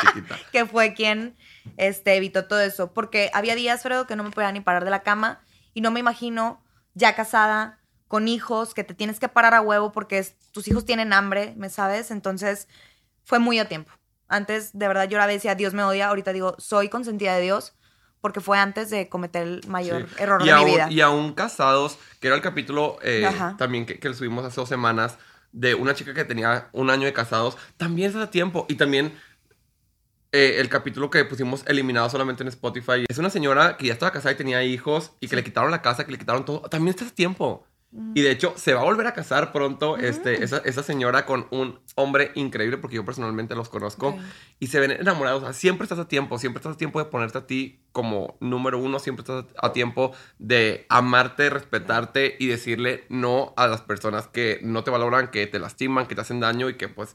Chiquita. 0.01 0.39
que 0.53 0.67
fue 0.67 0.95
quien 0.95 1.37
este 1.77 2.15
evitó 2.17 2.45
todo 2.47 2.61
eso, 2.61 2.93
porque 2.93 3.31
había 3.35 3.55
días, 3.55 3.83
Fredo, 3.83 4.07
que 4.07 4.17
no 4.17 4.23
me 4.25 4.31
podía 4.31 4.53
ni 4.53 4.61
parar 4.61 4.85
de 4.85 4.91
la 4.91 5.03
cama 5.03 5.41
y 5.73 5.81
no 5.81 5.91
me 5.91 6.01
imagino 6.01 6.63
ya 6.95 7.15
casada 7.15 7.79
con 8.09 8.29
hijos 8.29 8.75
que 8.75 8.85
te 8.85 8.95
tienes 8.95 9.19
que 9.19 9.29
parar 9.29 9.55
a 9.55 9.61
huevo 9.61 9.91
porque 9.93 10.19
es- 10.19 10.37
tus 10.53 10.69
hijos 10.69 10.85
tienen 10.85 11.13
hambre, 11.13 11.55
¿me 11.57 11.69
sabes? 11.69 12.11
Entonces 12.11 12.69
fue 13.25 13.39
muy 13.39 13.59
a 13.59 13.69
tiempo. 13.69 13.91
Antes 14.29 14.71
de 14.79 14.89
verdad 14.89 15.09
lloraba 15.09 15.33
y 15.33 15.37
decía, 15.37 15.55
Dios 15.55 15.75
me 15.75 15.83
odia, 15.83 16.09
ahorita 16.09 16.33
digo, 16.33 16.55
soy 16.59 16.89
consentida 16.89 17.35
de 17.35 17.43
Dios 17.43 17.75
porque 18.21 18.41
fue 18.41 18.59
antes 18.59 18.89
de 18.89 19.09
cometer 19.09 19.43
el 19.43 19.61
mayor 19.69 20.09
Sí. 20.09 20.15
error 20.19 20.41
y 20.43 20.47
de 20.47 20.53
aún, 20.53 20.65
mi 20.65 20.73
vida. 20.73 20.87
Y 20.91 21.01
aún 21.01 21.35
casados, 21.35 21.99
que 22.21 22.29
era 22.29 22.37
el 22.37 22.43
capítulo 22.43 22.99
eh, 23.03 23.31
también 23.59 23.85
que, 23.85 23.99
que 23.99 24.09
lo 24.09 24.15
subimos 24.15 24.45
hace 24.45 24.61
dos 24.61 24.69
semanas, 24.69 25.19
de 25.53 25.75
una 25.75 25.95
chica 25.95 26.15
que 26.15 26.25
tenía 26.25 26.69
un 26.73 26.91
año 26.91 27.05
de 27.05 27.13
casados, 27.13 27.57
también 27.77 28.11
es 28.11 28.17
a 28.17 28.31
tiempo. 28.31 28.67
Y 28.69 28.75
también 28.77 29.15
eh, 30.35 30.59
el 30.59 30.69
capítulo 30.69 31.11
que 31.11 31.25
pusimos 31.25 31.63
eliminado 31.69 32.11
solamente 32.11 32.43
en 32.43 32.49
Spotify. 32.49 33.05
Es 33.07 33.19
una 33.19 33.31
señora 33.31 33.77
que 33.77 33.87
ya 33.87 33.93
estaba 33.93 34.11
casada 34.11 34.33
y 34.33 34.37
tenía 34.37 34.65
hijos 34.65 35.13
y 35.21 35.29
que 35.29 35.37
le 35.37 35.45
quitaron 35.45 35.71
la 35.71 35.81
casa, 35.81 36.05
que 36.05 36.11
le 36.11 36.19
quitaron 36.19 36.45
todo. 36.45 36.63
También 36.63 36.89
está 36.89 37.07
a 37.07 37.11
tiempo. 37.11 37.65
Y 38.17 38.23
de 38.23 38.33
hecho, 38.33 38.53
se 38.57 38.75
va 38.75 38.81
a 38.81 38.85
volver 38.85 39.07
a 39.07 39.15
casar 39.15 39.53
pronto 39.53 39.97
este, 39.97 40.43
esa, 40.43 40.59
esa 40.65 40.83
señora 40.83 41.25
con 41.25 41.47
un 41.53 41.79
hombre 41.95 42.33
increíble, 42.35 42.79
porque 42.79 42.97
yo 42.97 43.05
personalmente 43.05 43.55
los 43.55 43.69
conozco. 43.69 44.19
Y 44.59 44.67
se 44.67 44.81
ven 44.81 44.91
enamorados. 44.91 45.45
O 45.45 45.47
sea, 45.47 45.53
siempre 45.53 45.85
estás 45.85 46.01
a 46.01 46.09
tiempo, 46.09 46.37
siempre 46.41 46.59
estás 46.59 46.75
a 46.75 46.77
tiempo 46.77 46.99
de 46.99 47.05
ponerte 47.05 47.39
a 47.39 47.47
ti 47.47 47.85
como 47.93 48.37
número 48.41 48.81
uno, 48.81 48.99
siempre 48.99 49.21
estás 49.21 49.45
a 49.57 49.73
tiempo 49.73 50.11
de 50.41 50.85
amarte, 50.89 51.49
respetarte 51.49 52.35
y 52.41 52.49
decirle 52.49 53.05
no 53.09 53.55
a 53.57 53.69
las 53.69 53.83
personas 53.83 54.27
que 54.27 54.59
no 54.65 54.83
te 54.83 54.91
valoran, 54.91 55.31
que 55.31 55.47
te 55.47 55.61
lastiman, 55.61 56.09
que 56.09 56.17
te 56.17 56.23
hacen 56.23 56.41
daño 56.41 56.69
y 56.69 56.75
que 56.75 56.89
pues 56.89 57.15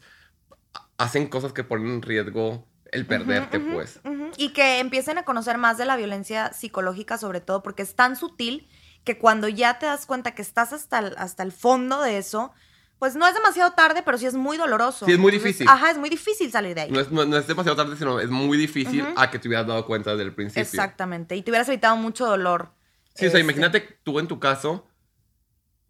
hacen 0.98 1.28
cosas 1.28 1.52
que 1.52 1.66
ponen 1.66 1.88
en 1.88 2.02
riesgo 2.02 2.69
el 2.92 3.06
perderte, 3.06 3.60
pues. 3.60 4.00
Y 4.38 4.50
que 4.50 4.80
empiecen 4.80 5.18
a 5.18 5.24
conocer 5.24 5.58
más 5.58 5.78
de 5.78 5.86
la 5.86 5.96
violencia 5.98 6.54
psicológica, 6.54 7.18
sobre 7.18 7.42
todo, 7.42 7.62
porque 7.64 7.84
es 7.84 7.96
tan 7.96 8.16
sutil 8.16 8.68
que 9.04 9.18
cuando 9.18 9.48
ya 9.48 9.80
te 9.80 9.86
das 9.86 10.06
cuenta 10.06 10.36
que 10.36 10.42
estás 10.42 10.74
hasta 10.74 11.00
el, 11.00 11.16
hasta 11.18 11.44
el 11.44 11.52
fondo 11.52 12.02
de 12.02 12.18
eso, 12.18 12.52
pues 13.00 13.16
no 13.16 13.26
es 13.28 13.34
demasiado 13.34 13.72
tarde, 13.72 14.02
pero 14.04 14.18
sí 14.18 14.26
es 14.26 14.34
muy 14.34 14.58
doloroso. 14.58 15.06
Sí, 15.06 15.14
es 15.14 15.20
muy 15.20 15.32
difícil. 15.32 15.68
Ajá, 15.70 15.92
es 15.92 15.98
muy 15.98 16.10
difícil 16.10 16.52
salir 16.52 16.76
de 16.76 16.82
ahí. 16.82 16.92
No 16.92 17.00
es, 17.00 17.10
no- 17.12 17.26
no 17.26 17.38
es 17.38 17.48
demasiado 17.48 17.78
tarde, 17.78 17.96
sino 17.96 18.20
es 18.20 18.30
muy 18.30 18.58
difícil 18.58 19.06
a 19.16 19.32
que 19.32 19.40
te 19.40 19.48
hubieras 19.48 19.66
dado 19.68 19.86
cuenta 19.86 20.12
desde 20.12 20.24
el 20.24 20.34
principio. 20.36 20.62
Exactamente. 20.64 21.36
Y 21.38 21.42
te 21.42 21.50
hubieras 21.52 21.70
evitado 21.70 21.96
mucho 21.96 22.26
dolor. 22.26 22.72
Sí, 23.16 23.26
o 23.28 23.30
sea, 23.32 23.40
Este, 23.40 23.40
imagínate 23.40 24.00
tú 24.04 24.20
en 24.20 24.28
tu 24.28 24.40
caso 24.40 24.86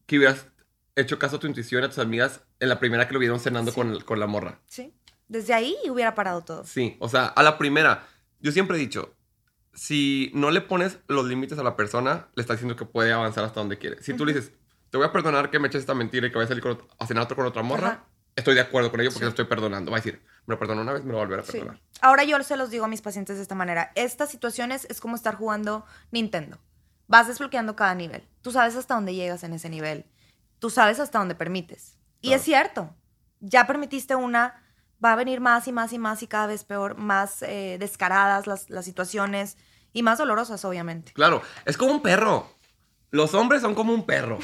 que 0.06 0.18
hubieras 0.18 0.46
hecho 0.96 1.18
caso 1.18 1.38
a 1.38 1.40
tu 1.40 1.48
intuición, 1.48 1.84
a 1.84 1.90
tus 1.90 2.00
amigas, 2.00 2.42
en 2.60 2.70
la 2.70 2.80
primera 2.80 3.08
que 3.08 3.14
lo 3.14 3.20
vieron 3.20 3.40
cenando 3.40 3.72
Sí. 3.72 3.76
con, 3.76 4.00
con 4.02 4.20
la 4.20 4.28
morra. 4.28 4.60
Sí. 4.68 4.94
Desde 5.30 5.54
ahí 5.54 5.76
hubiera 5.90 6.14
parado 6.16 6.42
todo. 6.42 6.66
Sí, 6.66 6.98
o 7.00 7.08
sea, 7.08 7.28
a 7.28 7.42
la 7.44 7.58
primera, 7.58 8.06
yo 8.42 8.52
siempre 8.52 8.76
he 8.78 8.80
dicho, 8.80 9.16
si 9.74 10.32
no 10.34 10.52
le 10.52 10.62
pones 10.62 11.00
los 11.08 11.26
límites 11.26 11.58
a 11.60 11.64
la 11.64 11.76
persona, 11.76 12.28
le 12.36 12.42
estás 12.42 12.58
diciendo 12.58 12.76
que 12.76 12.86
puede 12.86 13.14
avanzar 13.14 13.44
hasta 13.46 13.60
donde 13.60 13.78
quiere. 13.78 14.02
Si 14.04 14.14
tú 14.14 14.26
le 14.26 14.34
dices, 14.34 14.52
te 14.90 14.98
voy 14.98 15.06
a 15.08 15.12
perdonar 15.12 15.52
que 15.52 15.60
me 15.60 15.68
eches 15.68 15.82
esta 15.82 15.94
mentira 15.94 16.28
y 16.28 16.32
que 16.32 16.36
vayas 16.38 16.48
a 16.50 16.56
salir 16.56 16.64
con 16.64 16.78
ot- 16.78 16.88
a 16.98 17.06
cenar 17.08 17.24
otro 17.24 17.36
con 17.38 17.46
otra 17.46 17.62
morra, 17.62 17.88
Ajá. 17.88 18.04
estoy 18.36 18.56
de 18.56 18.62
acuerdo 18.62 18.90
con 18.92 19.00
ello 19.00 19.10
porque 19.12 19.20
Sí. 19.20 19.26
lo 19.26 19.30
estoy 19.30 19.46
perdonando. 19.46 19.92
Va 19.92 19.98
a 19.98 20.02
decir, 20.02 20.22
Me 20.48 20.56
lo 20.56 20.60
perdonó 20.60 20.82
una 20.82 20.94
vez, 20.94 21.04
me 21.04 21.12
lo 21.12 21.18
va 21.18 21.24
a 21.24 21.26
volver 21.28 21.42
a 21.42 21.44
Sí. 21.44 21.52
perdonar. 21.52 21.80
Ahora 22.02 22.24
yo 22.24 22.42
se 22.42 22.58
los 22.58 22.72
digo 22.72 22.84
a 22.86 22.88
mis 22.88 23.04
pacientes 23.04 23.36
de 23.36 23.44
esta 23.44 23.54
manera. 23.54 23.92
Estas 23.94 24.32
situaciones 24.32 24.88
es 24.90 25.00
como 25.00 25.16
estar 25.16 25.36
jugando 25.36 25.86
Nintendo. 26.10 26.58
Vas 27.06 27.28
desbloqueando 27.28 27.76
cada 27.76 27.94
nivel. 27.94 28.28
Tú 28.42 28.52
sabes 28.52 28.76
hasta 28.76 28.96
dónde 28.96 29.14
llegas 29.14 29.44
en 29.44 29.54
ese 29.54 29.70
nivel. 29.70 30.06
Tú 30.58 30.72
sabes 30.72 31.00
hasta 31.00 31.20
dónde 31.20 31.36
permites. 31.36 32.00
Y 32.22 32.30
Claro. 32.30 32.40
es 32.40 32.46
cierto. 32.46 32.96
Ya 33.42 33.68
permitiste 33.68 34.16
una, 34.16 34.64
va 35.04 35.14
a 35.14 35.16
venir 35.16 35.42
más 35.42 35.68
y 35.68 35.72
más 35.72 35.94
y 35.94 36.00
más 36.00 36.24
y 36.24 36.28
cada 36.28 36.48
vez 36.48 36.64
peor, 36.64 36.98
más 36.98 37.42
eh, 37.44 37.78
descaradas 37.80 38.48
las, 38.48 38.70
las 38.70 38.86
situaciones 38.86 39.58
y 39.94 40.04
más 40.04 40.18
dolorosas, 40.18 40.64
obviamente. 40.66 41.14
Claro, 41.14 41.42
es 41.66 41.78
como 41.78 41.92
un 41.92 42.02
perro. 42.02 42.50
Los 43.12 43.34
hombres 43.34 43.62
son 43.62 43.76
como 43.76 43.94
un 43.94 44.06
perro. 44.06 44.40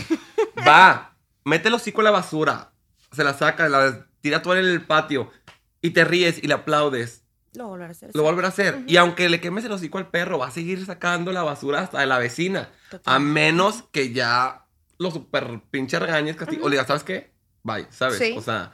Va, 0.67 1.15
mete 1.43 1.67
el 1.67 1.73
hocico 1.73 2.01
en 2.01 2.05
la 2.05 2.11
basura, 2.11 2.71
se 3.11 3.23
la 3.23 3.33
saca, 3.33 3.69
la 3.69 4.07
tira 4.21 4.41
tú 4.41 4.53
en 4.53 4.59
el 4.59 4.81
patio 4.85 5.31
y 5.81 5.91
te 5.91 6.03
ríes 6.03 6.43
y 6.43 6.47
le 6.47 6.55
aplaudes. 6.55 7.23
Lo 7.53 7.67
volveré 7.67 7.89
a 7.89 7.91
hacer. 7.91 8.11
Lo 8.13 8.23
volverá 8.23 8.47
a 8.47 8.51
hacer. 8.51 8.83
Y 8.87 8.97
aunque 8.97 9.29
le 9.29 9.39
quemes 9.39 9.63
el 9.65 9.71
hocico 9.71 9.97
al 9.97 10.09
perro, 10.09 10.39
va 10.39 10.47
a 10.47 10.51
seguir 10.51 10.85
sacando 10.85 11.31
la 11.31 11.43
basura 11.43 11.81
hasta 11.81 11.99
de 11.99 12.05
la 12.05 12.17
vecina. 12.17 12.69
A 13.05 13.19
menos 13.19 13.83
que 13.91 14.11
ya 14.11 14.65
lo 14.97 15.11
super 15.11 15.61
pinche 15.71 15.99
regañes, 15.99 16.35
casi. 16.35 16.59
O 16.61 16.67
le 16.67 16.75
digas, 16.75 16.87
¿sabes 16.87 17.03
qué? 17.03 17.33
Bye, 17.63 17.87
¿sabes? 17.91 18.17
Sí. 18.17 18.35
O 18.37 18.41
sea, 18.41 18.73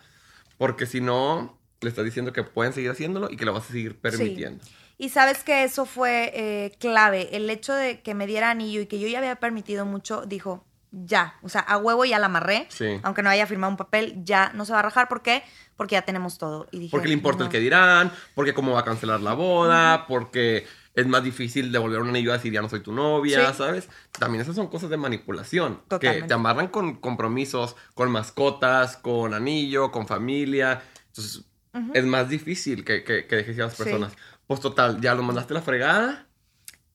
porque 0.57 0.85
si 0.85 1.01
no, 1.01 1.60
le 1.81 1.89
estás 1.89 2.05
diciendo 2.05 2.31
que 2.31 2.43
pueden 2.43 2.73
seguir 2.73 2.91
haciéndolo 2.91 3.29
y 3.29 3.37
que 3.37 3.45
lo 3.45 3.53
vas 3.53 3.65
a 3.69 3.71
seguir 3.71 3.99
permitiendo. 3.99 4.63
Y 4.97 5.09
sabes 5.09 5.43
que 5.43 5.63
eso 5.63 5.85
fue 5.85 6.31
eh, 6.35 6.75
clave. 6.79 7.35
El 7.35 7.49
hecho 7.49 7.73
de 7.73 8.01
que 8.01 8.13
me 8.13 8.27
diera 8.27 8.51
anillo 8.51 8.81
y 8.81 8.85
que 8.85 8.99
yo 8.99 9.07
ya 9.07 9.17
había 9.17 9.35
permitido 9.37 9.83
mucho, 9.85 10.25
dijo, 10.27 10.63
ya. 10.91 11.35
O 11.41 11.49
sea, 11.49 11.61
a 11.61 11.77
huevo 11.77 12.05
ya 12.05 12.19
la 12.19 12.27
amarré. 12.27 12.67
Sí. 12.69 12.99
Aunque 13.01 13.23
no 13.23 13.29
haya 13.31 13.47
firmado 13.47 13.71
un 13.71 13.77
papel, 13.77 14.23
ya 14.23 14.51
no 14.53 14.63
se 14.65 14.73
va 14.73 14.79
a 14.79 14.83
rajar. 14.83 15.07
¿Por 15.07 15.23
qué? 15.23 15.41
Porque 15.75 15.93
ya 15.93 16.03
tenemos 16.03 16.37
todo. 16.37 16.67
Y 16.71 16.77
dije, 16.77 16.91
Porque 16.91 17.07
le 17.07 17.15
importa 17.15 17.43
el 17.45 17.49
que 17.49 17.59
dirán, 17.59 18.11
porque 18.35 18.53
cómo 18.53 18.73
va 18.73 18.81
a 18.81 18.85
cancelar 18.85 19.21
la 19.21 19.33
boda, 19.33 20.05
porque 20.05 20.67
es 20.93 21.07
más 21.07 21.23
difícil 21.23 21.71
devolver 21.71 22.01
un 22.01 22.09
anillo 22.09 22.31
a 22.31 22.35
decir 22.37 22.51
ya 22.53 22.61
no 22.61 22.69
soy 22.69 22.81
tu 22.81 22.91
novia, 22.91 23.51
Sí. 23.53 23.57
¿sabes? 23.57 23.89
También 24.11 24.41
esas 24.41 24.55
son 24.55 24.67
cosas 24.67 24.91
de 24.91 24.97
manipulación. 24.97 25.77
Que 25.77 25.89
Totalmente. 25.89 26.27
te 26.27 26.33
amarran 26.35 26.67
con 26.67 26.97
compromisos, 26.97 27.75
con 27.95 28.11
mascotas, 28.11 28.97
con 28.97 29.33
anillo, 29.33 29.89
con 29.91 30.05
familia. 30.05 30.83
Entonces, 31.07 31.45
es 31.93 32.03
más 32.05 32.29
difícil 32.29 32.83
que, 32.83 33.03
que, 33.03 33.25
que 33.27 33.35
dejes 33.37 33.57
a 33.59 33.63
las 33.63 33.73
Sí. 33.75 33.83
personas. 33.83 34.13
Pues 34.47 34.59
total, 34.59 34.99
ya 35.01 35.15
lo 35.15 35.23
mandaste 35.23 35.53
a 35.53 35.55
la 35.55 35.61
fregada. 35.61 36.27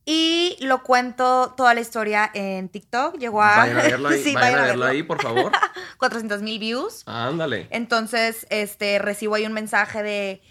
Y 0.05 0.57
lo 0.61 0.83
cuento 0.85 1.55
toda 1.57 1.75
la 1.75 1.81
historia 1.81 2.31
en 2.33 2.69
TikTok. 2.69 3.19
Llegó 3.19 3.43
a, 3.43 3.57
Vayan 3.57 3.79
a 3.79 3.83
verlo 3.83 4.09
ahí, 4.09 4.23
Sí, 4.25 4.35
vayan 4.35 4.59
a 4.61 4.63
verlo 4.63 4.85
ahí, 4.87 5.03
por 5.03 5.21
favor. 5.21 5.51
400 5.99 6.43
mil 6.43 6.59
views. 6.61 7.03
Ándale. 7.07 7.67
Entonces, 7.71 8.47
este, 8.51 8.99
recibo 9.01 9.35
ahí 9.35 9.47
un 9.47 9.53
mensaje 9.53 10.03
de 10.05 10.43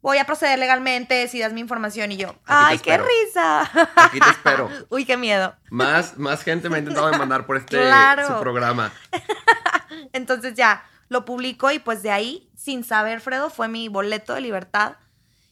voy 0.00 0.18
a 0.18 0.24
proceder 0.24 0.58
legalmente 0.58 1.28
si 1.28 1.38
das 1.40 1.52
mi 1.52 1.60
información 1.60 2.10
y 2.10 2.16
yo, 2.16 2.34
¡ay, 2.46 2.78
qué 2.78 2.98
risa! 2.98 3.62
Aquí 3.96 4.18
te 4.18 4.30
espero. 4.30 4.68
Uy, 4.88 5.04
qué 5.04 5.16
miedo. 5.16 5.54
Más, 5.70 6.16
más 6.18 6.42
gente 6.42 6.68
me 6.70 6.76
ha 6.76 6.78
intentado 6.78 7.10
demandar 7.10 7.44
por 7.46 7.56
este 7.56 7.76
Claro. 7.76 8.26
su 8.26 8.40
programa. 8.40 8.92
Entonces 10.12 10.54
ya 10.54 10.84
lo 11.12 11.24
publico 11.24 11.70
y 11.70 11.78
pues 11.78 12.02
de 12.02 12.10
ahí, 12.10 12.50
sin 12.56 12.82
saber, 12.84 13.20
Fredo, 13.20 13.50
fue 13.50 13.68
mi 13.68 13.88
boleto 13.88 14.34
de 14.34 14.40
libertad. 14.40 14.96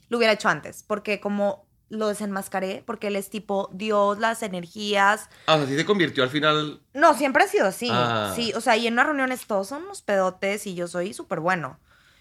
Lo 0.08 0.16
hubiera 0.16 0.32
hecho 0.32 0.48
antes, 0.48 0.82
porque 0.82 1.20
como 1.20 1.68
lo 1.90 2.08
desenmascaré, 2.08 2.82
porque 2.86 3.08
él 3.08 3.16
es 3.16 3.30
tipo 3.30 3.68
Dios, 3.72 4.18
las 4.18 4.42
energías. 4.42 5.28
Ah, 5.46 5.56
o 5.56 5.58
sea, 5.58 5.66
sí 5.66 5.76
se 5.76 5.84
convirtió 5.84 6.22
al 6.22 6.30
final. 6.30 6.80
No, 6.94 7.14
siempre 7.14 7.44
ha 7.44 7.48
sido 7.48 7.66
así. 7.66 7.88
Ah. 7.92 8.32
Sí, 8.34 8.52
o 8.56 8.60
sea, 8.60 8.76
y 8.76 8.86
en 8.86 8.94
unas 8.94 9.06
reuniones 9.06 9.46
todos 9.46 9.68
son 9.68 9.84
unos 9.84 10.02
pedotes 10.02 10.66
y 10.66 10.74
yo 10.74 10.88
soy 10.88 11.12
súper 11.12 11.40
bueno. 11.40 11.78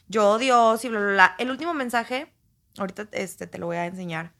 Yo, 0.08 0.38
Dios 0.38 0.84
y 0.84 0.90
bla, 0.90 1.00
bla, 1.00 1.12
bla. 1.12 1.36
El 1.38 1.52
último 1.52 1.74
mensaje, 1.74 2.34
ahorita 2.78 3.08
este, 3.12 3.48
te 3.48 3.58
lo 3.58 3.68
voy 3.68 3.78
a 3.78 3.86
enseñar. 3.86 4.34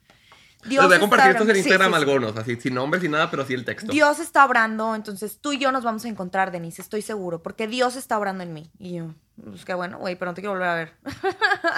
Dios 0.66 0.84
Les 0.84 0.88
voy 0.88 0.93
a 0.93 0.95
está 0.95 0.99
compartir 0.99 1.32
estos 1.32 1.47
en 1.47 1.55
sí, 1.55 1.60
Instagram 1.62 1.91
sí, 1.91 1.95
sí. 1.95 2.01
algunos, 2.03 2.38
así, 2.38 2.55
sin 2.57 2.74
nombres, 2.74 3.01
sin 3.01 3.12
nada, 3.12 3.32
pero 3.32 3.45
sí 3.45 3.53
el 3.53 3.64
texto. 3.64 3.91
Dios 3.91 4.20
está 4.20 4.45
obrando, 4.45 4.93
entonces 4.95 5.39
tú 5.39 5.53
y 5.53 5.57
yo 5.57 5.72
nos 5.72 5.84
vamos 5.84 6.03
a 6.05 6.10
encontrar, 6.10 6.51
Denise, 6.51 6.82
estoy 6.82 7.01
seguro, 7.01 7.41
porque 7.41 7.68
Dios 7.68 7.95
está 7.95 8.18
obrando 8.18 8.43
en 8.43 8.53
mí. 8.53 8.70
Y 8.78 8.95
yo, 8.97 9.14
pues 9.49 9.64
qué 9.64 9.74
bueno, 9.74 9.97
güey, 9.99 10.18
pero 10.18 10.32
no 10.32 10.36
te 10.36 10.41
quiero 10.41 10.51
volver 10.53 10.68
a 10.68 10.76
ver. 10.76 10.93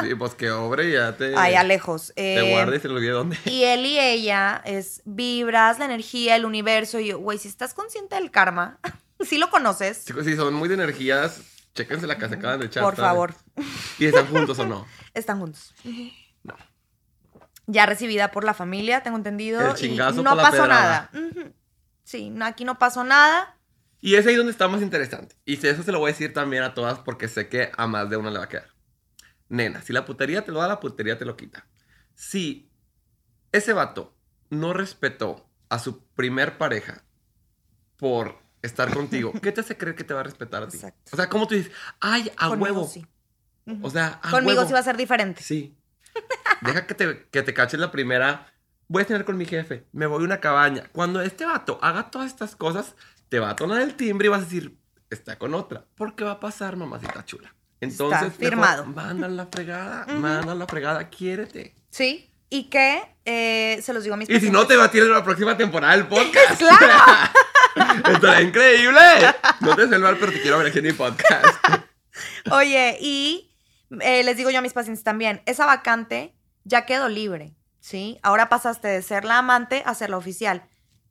Sí, 0.01 0.15
pues 0.15 0.33
que 0.33 0.49
obre 0.49 0.89
y 0.89 0.93
ya 0.93 1.15
te, 1.15 1.35
Allá 1.37 1.63
lejos. 1.63 2.11
te 2.15 2.39
Eh, 2.39 2.51
guarde 2.51 2.77
y 2.77 2.79
se 2.79 2.87
lo 2.87 2.95
olvide 2.95 3.11
dónde. 3.11 3.37
Y 3.45 3.63
él 3.65 3.85
y 3.85 3.99
ella 3.99 4.61
es 4.65 5.01
vibras, 5.05 5.77
la 5.77 5.85
energía, 5.85 6.35
el 6.35 6.45
universo. 6.45 6.99
Y 6.99 7.07
yo, 7.09 7.19
güey, 7.19 7.37
si 7.37 7.47
estás 7.49 7.75
consciente 7.75 8.15
del 8.15 8.31
karma, 8.31 8.79
si 9.19 9.37
lo 9.37 9.51
conoces, 9.51 10.05
Chicos, 10.05 10.25
si 10.25 10.35
son 10.35 10.55
muy 10.55 10.67
de 10.67 10.73
energías, 10.73 11.39
chéquense 11.75 12.07
la 12.07 12.17
que 12.17 12.27
se 12.27 12.33
acaban 12.35 12.59
de 12.59 12.65
echar. 12.65 12.83
por 12.83 12.95
favor, 12.95 13.35
¿Y 13.99 14.05
están 14.05 14.25
juntos 14.25 14.57
o 14.57 14.65
no? 14.65 14.87
están 15.13 15.39
juntos. 15.39 15.73
No. 17.67 17.73
Ya 17.73 17.85
recibida 17.85 18.31
por 18.31 18.43
la 18.43 18.53
familia, 18.53 19.03
tengo 19.03 19.17
entendido. 19.17 19.61
El 19.61 19.71
y 19.71 19.75
chingazo 19.75 20.23
no 20.23 20.31
por 20.31 20.37
la 20.37 20.43
pasó 20.43 20.67
nada. 20.67 21.11
Sí, 22.03 22.29
no, 22.29 22.45
aquí 22.45 22.65
no 22.65 22.77
pasó 22.77 23.03
nada. 23.03 23.57
Y 24.01 24.15
es 24.15 24.25
ahí 24.25 24.35
donde 24.35 24.51
está 24.51 24.67
más 24.67 24.81
interesante. 24.81 25.35
Y 25.45 25.65
eso 25.65 25.83
se 25.83 25.91
lo 25.91 25.99
voy 25.99 26.09
a 26.09 26.13
decir 26.13 26.33
también 26.33 26.63
a 26.63 26.73
todas 26.73 26.99
porque 26.99 27.27
sé 27.27 27.47
que 27.49 27.71
a 27.77 27.87
más 27.87 28.09
de 28.09 28.17
una 28.17 28.31
le 28.31 28.39
va 28.39 28.45
a 28.45 28.49
quedar. 28.49 28.71
Nena, 29.47 29.81
si 29.81 29.93
la 29.93 30.05
putería 30.05 30.43
te 30.43 30.51
lo 30.51 30.59
da, 30.59 30.67
la 30.67 30.79
putería 30.79 31.17
te 31.17 31.25
lo 31.25 31.37
quita. 31.37 31.67
Si 32.15 32.71
ese 33.51 33.73
vato 33.73 34.15
no 34.49 34.73
respetó 34.73 35.47
a 35.69 35.77
su 35.77 36.03
primer 36.15 36.57
pareja 36.57 37.03
por 37.97 38.39
estar 38.61 38.91
contigo, 38.93 39.33
¿qué 39.41 39.51
te 39.51 39.61
hace 39.61 39.77
creer 39.77 39.95
que 39.95 40.03
te 40.03 40.13
va 40.13 40.21
a 40.21 40.23
respetar 40.23 40.63
a 40.63 40.67
ti? 40.67 40.77
Exacto. 40.77 41.11
O 41.13 41.15
sea, 41.15 41.29
¿cómo 41.29 41.47
tú 41.47 41.55
dices, 41.55 41.71
ay, 41.99 42.31
a 42.37 42.47
Conmigo 42.49 42.73
huevo? 42.81 42.87
sí. 42.87 43.05
O 43.81 43.89
sea, 43.89 44.19
a 44.23 44.31
Conmigo 44.31 44.57
huevo. 44.57 44.67
sí 44.67 44.73
va 44.73 44.79
a 44.79 44.83
ser 44.83 44.97
diferente. 44.97 45.43
Sí. 45.43 45.77
Deja 46.61 46.85
que 46.85 46.93
te, 46.93 47.27
que 47.31 47.41
te 47.41 47.53
caches 47.53 47.79
la 47.79 47.91
primera. 47.91 48.53
Voy 48.87 49.03
a 49.03 49.05
tener 49.05 49.25
con 49.25 49.37
mi 49.37 49.45
jefe. 49.45 49.85
Me 49.91 50.05
voy 50.05 50.21
a 50.21 50.25
una 50.25 50.39
cabaña. 50.39 50.83
Cuando 50.91 51.21
este 51.21 51.45
vato 51.45 51.79
haga 51.81 52.11
todas 52.11 52.27
estas 52.27 52.55
cosas, 52.55 52.95
te 53.29 53.39
va 53.39 53.51
a 53.51 53.55
tonar 53.55 53.81
el 53.81 53.95
timbre 53.95 54.27
y 54.27 54.29
vas 54.29 54.41
a 54.41 54.45
decir, 54.45 54.77
está 55.09 55.37
con 55.37 55.53
otra. 55.53 55.85
¿Por 55.95 56.15
qué 56.15 56.23
va 56.23 56.31
a 56.31 56.39
pasar, 56.39 56.75
mamacita 56.75 57.25
chula? 57.25 57.53
Entonces, 57.79 58.21
Está 58.23 58.31
firmado. 58.37 58.85
mejor, 58.85 59.03
mándala 59.03 59.33
la 59.33 59.45
fregada, 59.47 60.05
mándala 60.13 60.55
la 60.55 60.67
fregada, 60.67 61.09
quiérete. 61.09 61.75
Sí. 61.89 62.27
Y 62.49 62.65
que 62.65 63.01
eh, 63.25 63.79
se 63.81 63.93
los 63.93 64.03
digo 64.03 64.15
a 64.15 64.17
mis 64.17 64.29
Y 64.29 64.39
si 64.39 64.51
no, 64.51 64.67
te 64.67 64.75
va 64.75 64.85
a 64.85 64.91
tirar 64.91 65.07
la 65.07 65.23
próxima 65.23 65.57
temporada 65.57 65.95
del 65.95 66.07
podcast. 66.07 66.57
¡Claro! 66.59 67.31
Estará 68.13 68.41
increíble. 68.41 68.99
No 69.61 69.75
te 69.75 69.87
mal, 69.87 70.17
pero 70.19 70.33
te 70.33 70.41
quiero 70.41 70.57
ver 70.57 70.67
aquí 70.67 70.79
en 70.79 70.85
mi 70.85 70.91
podcast. 70.91 71.45
Oye, 72.51 72.97
y 72.99 73.55
eh, 74.01 74.23
les 74.23 74.35
digo 74.35 74.49
yo 74.49 74.59
a 74.59 74.61
mis 74.61 74.73
pacientes 74.73 75.03
también, 75.03 75.41
esa 75.45 75.65
vacante 75.65 76.35
ya 76.63 76.85
quedó 76.85 77.09
libre, 77.09 77.55
¿sí? 77.79 78.19
Ahora 78.23 78.49
pasaste 78.49 78.87
de 78.87 79.01
ser 79.01 79.25
la 79.25 79.37
amante 79.39 79.83
a 79.85 79.93
ser 79.95 80.09
la 80.09 80.17
oficial. 80.17 80.63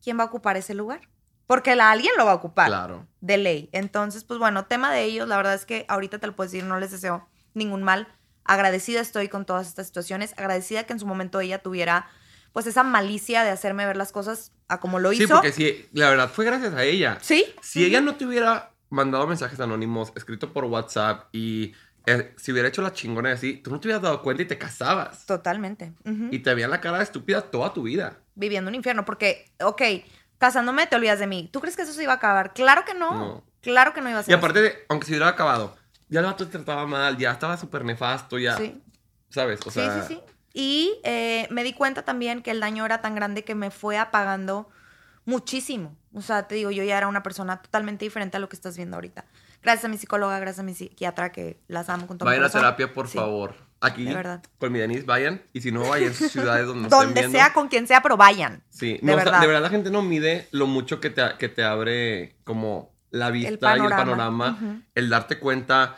¿Quién 0.03 0.19
va 0.19 0.25
a 0.25 0.27
ocupar 0.27 0.57
ese 0.57 0.75
lugar? 0.75 1.01
Porque 1.47 1.75
la 1.77 1.91
alguien 1.91 2.13
lo 2.17 2.25
va 2.25 2.33
a 2.33 2.37
ocupar. 2.37 2.69
Claro. 2.69 3.07
De 3.21 3.37
ley. 3.37 3.69
Entonces, 3.73 4.25
pues 4.25 4.39
bueno, 4.39 4.67
tema 4.67 4.93
de 4.93 5.03
ellos, 5.05 5.29
la 5.29 5.37
verdad 5.37 5.55
es 5.55 5.67
que 5.67 5.85
ahorita 5.89 6.19
te 6.19 6.27
lo 6.27 6.37
puedo 6.37 6.49
decir, 6.49 6.65
no 6.65 6.79
les 6.79 6.93
deseo 6.93 7.29
ningún 7.55 7.83
mal. 7.83 8.09
Agradecida 8.45 9.01
estoy 9.01 9.29
con 9.29 9.45
todas 9.45 9.67
estas 9.67 9.87
situaciones, 9.89 10.33
agradecida 10.37 10.85
que 10.85 10.93
en 10.93 11.01
su 11.01 11.07
momento 11.07 11.41
ella 11.41 11.59
tuviera 11.63 12.09
pues 12.53 12.67
esa 12.67 12.83
malicia 12.83 13.45
de 13.45 13.51
hacerme 13.51 13.87
ver 13.87 13.97
las 13.97 14.11
cosas 14.11 14.53
a 14.69 14.81
como 14.81 14.99
lo 14.99 15.13
Sí, 15.13 15.23
hizo. 15.25 15.35
porque 15.35 15.53
sí, 15.53 15.89
la 15.93 16.11
verdad 16.11 16.31
fue 16.31 16.45
gracias 16.45 16.75
a 16.75 16.83
ella. 16.85 17.19
Sí. 17.21 17.45
Si 17.63 17.85
ella 17.85 18.01
no 18.01 18.17
te 18.17 18.25
hubiera 18.27 18.73
mandado 18.89 19.27
mensajes 19.29 19.61
anónimos, 19.61 20.13
escrito 20.17 20.53
por 20.53 20.65
WhatsApp 20.65 21.29
y 21.33 21.75
eh, 22.11 22.35
si 22.37 22.53
hubiera 22.53 22.69
hecho 22.69 22.83
la 22.83 22.93
chingona 22.93 23.31
de 23.31 23.35
así, 23.35 23.57
tú 23.57 23.71
no 23.71 23.81
te 23.81 23.89
hubieras 23.89 24.03
dado 24.03 24.23
cuenta 24.23 24.43
y 24.43 24.47
te 24.47 24.59
casabas. 24.59 25.27
Totalmente. 25.27 25.93
Y 26.31 26.41
te 26.41 26.55
veían 26.55 26.71
la 26.71 26.81
cara 26.81 26.99
de 26.99 27.05
estúpida 27.05 27.43
toda 27.43 27.73
tu 27.73 27.83
vida. 27.83 28.19
viviendo 28.35 28.69
un 28.69 28.75
infierno, 28.75 29.05
porque, 29.05 29.51
ok, 29.63 29.83
casándome 30.39 30.87
te 30.87 30.97
olvidas 30.97 31.19
de 31.19 31.27
mí. 31.27 31.49
¿Tú 31.53 31.61
crees 31.61 31.77
que 31.77 31.83
eso 31.83 31.93
se 31.93 32.03
iba 32.03 32.13
a 32.13 32.17
acabar? 32.17 32.55
Claro 32.55 32.85
que 32.85 32.95
no. 32.95 33.15
No. 33.15 33.45
Claro 33.61 33.93
que 33.93 34.01
no 34.01 34.09
iba 34.09 34.21
a 34.21 34.23
ser. 34.23 34.33
Y 34.33 34.37
aparte, 34.37 34.63
de, 34.63 34.75
aunque 34.89 35.07
se 35.07 35.13
hubiera 35.13 35.29
acabado, 35.29 35.77
ya 36.09 36.21
el 36.21 36.27
vato 36.27 36.47
te 36.47 36.53
trataba 36.53 36.87
mal, 36.87 37.19
ya 37.19 37.31
estaba 37.33 37.57
súper 37.57 37.85
nefasto, 37.85 38.39
ya. 38.39 38.57
Sí, 38.57 38.81
¿Sabes? 39.29 39.61
O 39.67 39.71
sea, 39.71 40.03
sí, 40.03 40.09
sí, 40.09 40.15
sí. 40.15 40.21
Y 40.53 41.01
eh, 41.05 41.47
me 41.51 41.63
di 41.63 41.73
cuenta 41.73 42.05
también 42.05 42.43
que 42.43 42.51
el 42.51 42.61
daño 42.61 42.85
era 42.85 43.01
tan 43.01 43.15
grande 43.15 43.45
que 43.45 43.55
me 43.55 43.71
fue 43.71 43.99
apagando 43.99 44.69
muchísimo. 45.25 45.97
O 46.13 46.23
sea, 46.23 46.49
te 46.49 46.57
digo, 46.57 46.71
yo 46.71 46.83
ya 46.83 46.99
era 46.99 47.07
una 47.07 47.23
persona 47.23 47.63
totalmente 47.63 48.05
diferente 48.05 48.37
a 48.37 48.41
lo 48.41 48.49
que 48.49 48.57
estás 48.57 48.77
viendo 48.77 48.97
ahorita. 48.97 49.27
Gracias 49.63 49.85
a 49.85 49.89
mi 49.89 49.99
psicóloga, 49.99 50.39
gracias 50.39 50.61
a 50.61 50.63
mi 50.63 50.75
psiquiatra, 50.75 51.33
que 51.33 51.61
las 51.69 51.89
amo 51.89 52.07
con 52.07 52.17
todo 52.19 52.27
Vayan 52.29 52.45
a 52.45 52.51
terapia, 52.51 52.93
por 52.93 53.09
Sí. 53.09 53.19
favor. 53.19 53.55
Aquí, 53.83 54.05
de 54.05 54.15
verdad. 54.15 54.43
con 54.59 54.73
mi 54.73 54.79
Denise, 54.79 55.05
vayan. 55.07 55.41
Y 55.55 55.63
si 55.63 55.73
no, 55.73 55.89
vayan 55.89 56.11
a 56.11 56.15
ciudades 56.15 56.67
donde 56.67 56.83
estén 56.89 56.99
Donde 56.99 57.21
viendo. 57.23 57.39
sea, 57.39 57.53
con 57.55 57.69
quien 57.69 57.87
sea, 57.87 58.03
pero 58.03 58.17
vayan. 58.19 58.63
Sí, 58.69 58.99
De 59.01 59.01
no, 59.03 59.13
o 59.13 59.17
sea, 59.17 59.25
verdad. 59.25 59.41
de 59.41 59.47
verdad 59.47 59.63
la 59.63 59.69
gente 59.71 59.91
no 59.91 60.03
mide 60.03 60.49
lo 60.51 60.67
mucho 60.67 61.01
que 61.01 61.09
te, 61.09 61.23
que 61.39 61.49
te 61.49 61.65
abre 61.65 62.37
como 62.45 62.93
la 63.11 63.31
vista 63.31 63.77
y 63.77 63.81
el 63.81 63.89
panorama. 63.89 64.83
el 64.95 65.09
darte 65.09 65.39
cuenta 65.39 65.97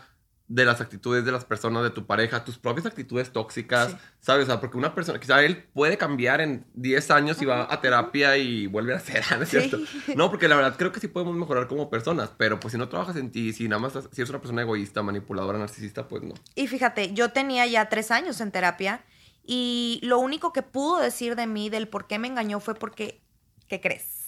de 0.53 0.67
las 0.67 0.83
actitudes 0.83 1.25
de 1.25 1.33
las 1.33 1.47
personas, 1.47 1.83
de 1.83 1.89
tu 1.89 2.05
pareja, 2.05 2.45
tus 2.45 2.59
propias 2.59 2.85
actitudes 2.85 3.33
tóxicas, 3.33 3.97
¿sabes? 4.21 4.45
O 4.45 4.47
sea, 4.47 4.61
porque 4.61 4.77
una 4.77 4.95
persona, 4.95 5.19
quizá 5.19 5.43
él 5.43 5.65
puede 5.73 5.97
cambiar 5.97 6.43
en 6.43 6.67
10 6.75 7.11
años 7.11 7.41
y 7.41 7.47
va 7.47 7.73
a 7.73 7.81
terapia 7.81 8.37
y 8.37 8.67
vuelve 8.67 8.95
a 8.95 9.01
ser, 9.01 9.25
¿no 9.39 9.45
es 9.45 9.49
cierto? 9.49 9.79
No, 10.15 10.31
porque 10.31 10.49
la 10.49 10.57
verdad 10.57 10.75
creo 10.77 10.93
que 10.93 11.01
sí 11.01 11.09
podemos 11.09 11.35
mejorar 11.37 11.69
como 11.69 11.89
personas, 11.89 12.31
pero 12.37 12.61
pues 12.61 12.73
si 12.73 12.79
no 12.79 12.91
trabajas 12.91 13.17
en 13.17 13.33
ti, 13.33 13.55
si 13.55 13.67
nada 13.67 13.81
más, 13.81 13.95
si 13.95 14.21
eres 14.21 14.29
una 14.29 14.41
persona 14.41 14.61
egoísta, 14.61 15.03
manipuladora, 15.03 15.59
narcisista, 15.59 16.07
pues 16.07 16.23
no. 16.23 16.35
Y 16.55 16.67
fíjate, 16.67 17.15
yo 17.15 17.33
tenía 17.33 17.67
ya 17.67 17.89
tres 17.89 18.11
años 18.11 18.39
en 18.43 18.53
terapia 18.53 19.03
y 19.47 20.01
lo 20.03 20.19
único 20.19 20.53
que 20.53 20.61
pudo 20.61 20.99
decir 20.99 21.35
de 21.35 21.47
mí, 21.47 21.71
del 21.71 21.89
por 21.89 22.07
qué 22.07 22.19
me 22.19 22.29
engañó, 22.29 22.61
fue 22.61 22.75
porque, 22.75 23.23
¿qué 23.69 23.81
crees? 23.81 24.22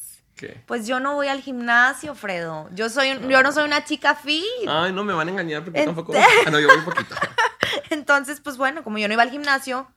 Pues 0.66 0.86
yo 0.86 1.00
no 1.00 1.14
voy 1.14 1.28
al 1.28 1.40
gimnasio, 1.40 2.14
Fredo. 2.14 2.68
Yo 2.72 2.88
soy 2.88 3.18
yo 3.28 3.42
no 3.42 3.52
soy 3.52 3.64
una 3.64 3.84
chica 3.84 4.14
fit. 4.14 4.42
Ay, 4.66 4.92
no 4.92 5.04
me 5.04 5.12
van 5.12 5.28
a 5.28 5.30
engañar 5.30 5.64
porque 5.64 5.84
tampoco. 5.84 6.12
Ah, 6.16 6.50
no, 6.50 6.58
yo 6.58 6.68
voy 6.68 6.78
un 6.78 6.84
poquito. 6.84 7.14
Entonces, 7.90 8.40
pues 8.40 8.56
bueno, 8.56 8.82
como 8.82 8.98
yo 8.98 9.08
no 9.08 9.14
iba 9.14 9.22
al 9.22 9.30
gimnasio, 9.30 9.88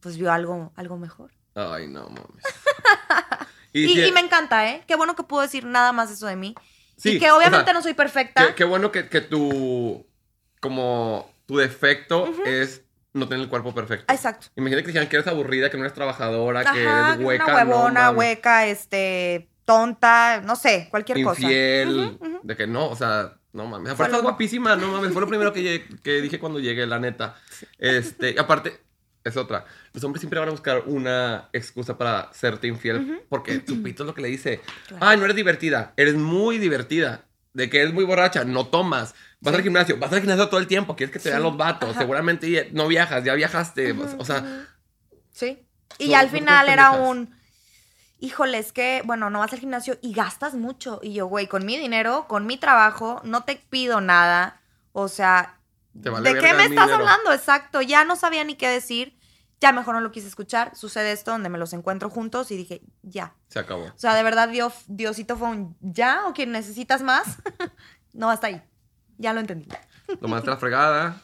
pues 0.00 0.16
vio 0.16 0.32
algo, 0.32 0.72
algo 0.76 0.96
mejor. 0.98 1.30
Ay, 1.54 1.86
no 1.88 2.08
mames. 2.08 2.44
y, 3.72 4.10
me 4.12 4.20
encanta, 4.20 4.68
¿eh? 4.68 4.82
Qué 4.86 4.96
bueno 4.96 5.14
que 5.14 5.22
puedo 5.22 5.42
decir 5.42 5.64
nada 5.64 5.92
más 5.92 6.10
eso 6.10 6.26
de 6.26 6.36
mí. 6.36 6.54
Sí, 6.96 7.16
y 7.16 7.18
que 7.18 7.30
obviamente 7.30 7.72
no 7.72 7.82
soy 7.82 7.94
perfecta. 7.94 8.54
Qué, 8.54 8.64
bueno 8.64 8.90
que, 8.90 9.08
que, 9.08 9.20
tu. 9.20 10.06
Como 10.60 11.30
tu 11.46 11.58
defecto 11.58 12.32
es 12.46 12.82
no 13.12 13.28
tener 13.28 13.44
el 13.44 13.50
cuerpo 13.50 13.74
perfecto. 13.74 14.12
Exacto. 14.12 14.46
Imagínate 14.56 14.82
que 14.82 14.88
dijeran 14.88 15.08
que 15.08 15.16
eres 15.16 15.28
aburrida, 15.28 15.70
que 15.70 15.76
no 15.76 15.84
eres 15.84 15.94
trabajadora, 15.94 16.64
que 16.72 16.82
eres 16.82 17.18
hueca. 17.18 17.44
Una 17.44 17.64
huevona, 17.64 18.10
hueca, 18.10 18.66
este 18.66 19.48
tonta, 19.64 20.40
no 20.42 20.56
sé, 20.56 20.88
cualquier 20.90 21.22
cosa. 21.22 21.40
Infiel, 21.40 22.18
de 22.42 22.56
que 22.56 22.66
no, 22.66 22.88
o 22.88 22.96
sea, 22.96 23.34
no 23.52 23.66
mames. 23.66 23.92
Aparte 23.92 24.12
estás 24.12 24.22
guapísima, 24.22 24.76
no 24.76 24.88
mames. 24.88 25.12
Fue 25.12 25.20
lo 25.20 25.28
primero 25.28 25.52
que, 25.52 25.86
que 26.02 26.20
dije 26.20 26.38
cuando 26.38 26.60
llegué, 26.60 26.86
la 26.86 26.98
neta. 26.98 27.36
Este, 27.78 28.34
aparte, 28.38 28.80
es 29.24 29.36
otra. 29.36 29.64
Los 29.92 30.04
hombres 30.04 30.20
siempre 30.20 30.38
van 30.38 30.48
a 30.48 30.52
buscar 30.52 30.84
una 30.86 31.48
excusa 31.52 31.96
para 31.96 32.32
serte 32.32 32.66
infiel, 32.66 33.22
porque 33.28 33.58
tu 33.58 33.82
pito 33.82 34.02
es 34.02 34.06
lo 34.06 34.14
que 34.14 34.22
le 34.22 34.28
dice. 34.28 34.60
Ay, 35.00 35.16
no 35.16 35.24
eres 35.24 35.36
divertida, 35.36 35.94
eres 35.96 36.14
muy 36.14 36.58
divertida. 36.58 37.24
De 37.54 37.70
que 37.70 37.80
eres 37.80 37.94
muy 37.94 38.02
borracha, 38.02 38.44
no 38.44 38.66
tomas. 38.66 39.14
Vas 39.38 39.54
al 39.54 39.62
gimnasio, 39.62 39.96
vas 39.96 40.12
al 40.12 40.18
gimnasio 40.18 40.48
todo 40.48 40.58
el 40.58 40.66
tiempo, 40.66 40.96
quieres 40.96 41.12
que 41.12 41.20
te 41.20 41.28
vean 41.28 41.44
los 41.44 41.56
vatos. 41.56 41.94
Seguramente 41.96 42.68
no 42.72 42.88
viajas, 42.88 43.22
ya 43.22 43.34
viajaste. 43.34 43.92
O 44.18 44.24
sea. 44.24 44.66
Sí. 45.30 45.64
Y 45.98 46.14
al 46.14 46.30
final 46.30 46.68
era 46.68 46.90
un 46.90 47.32
híjole, 48.24 48.58
es 48.58 48.72
que, 48.72 49.02
bueno, 49.04 49.30
no 49.30 49.40
vas 49.40 49.52
al 49.52 49.58
gimnasio 49.58 49.98
y 50.00 50.12
gastas 50.14 50.54
mucho. 50.54 51.00
Y 51.02 51.12
yo, 51.12 51.26
güey, 51.26 51.46
con 51.46 51.66
mi 51.66 51.76
dinero, 51.76 52.26
con 52.26 52.46
mi 52.46 52.56
trabajo, 52.56 53.20
no 53.24 53.44
te 53.44 53.56
pido 53.56 54.00
nada. 54.00 54.60
O 54.92 55.08
sea, 55.08 55.58
¿de 55.92 56.38
qué 56.38 56.54
me 56.54 56.64
estás 56.64 56.90
hablando? 56.90 57.32
Exacto, 57.32 57.82
ya 57.82 58.04
no 58.04 58.16
sabía 58.16 58.42
ni 58.44 58.54
qué 58.54 58.68
decir. 58.68 59.18
Ya 59.60 59.72
mejor 59.72 59.94
no 59.94 60.00
lo 60.00 60.10
quise 60.10 60.26
escuchar. 60.26 60.76
Sucede 60.76 61.12
esto 61.12 61.30
donde 61.30 61.48
me 61.48 61.58
los 61.58 61.72
encuentro 61.72 62.10
juntos 62.10 62.50
y 62.50 62.56
dije, 62.56 62.82
ya. 63.02 63.34
Se 63.48 63.58
acabó. 63.58 63.84
O 63.84 63.98
sea, 63.98 64.14
de 64.14 64.22
verdad, 64.22 64.48
Dios, 64.48 64.74
Diosito 64.88 65.36
fue 65.36 65.48
un 65.48 65.76
ya 65.80 66.26
o 66.26 66.34
que 66.34 66.46
necesitas 66.46 67.02
más. 67.02 67.38
no, 68.12 68.30
hasta 68.30 68.48
ahí. 68.48 68.62
Ya 69.16 69.32
lo 69.32 69.40
entendí. 69.40 69.68
Tomaste 70.20 70.50
la 70.50 70.56
fregada. 70.56 71.22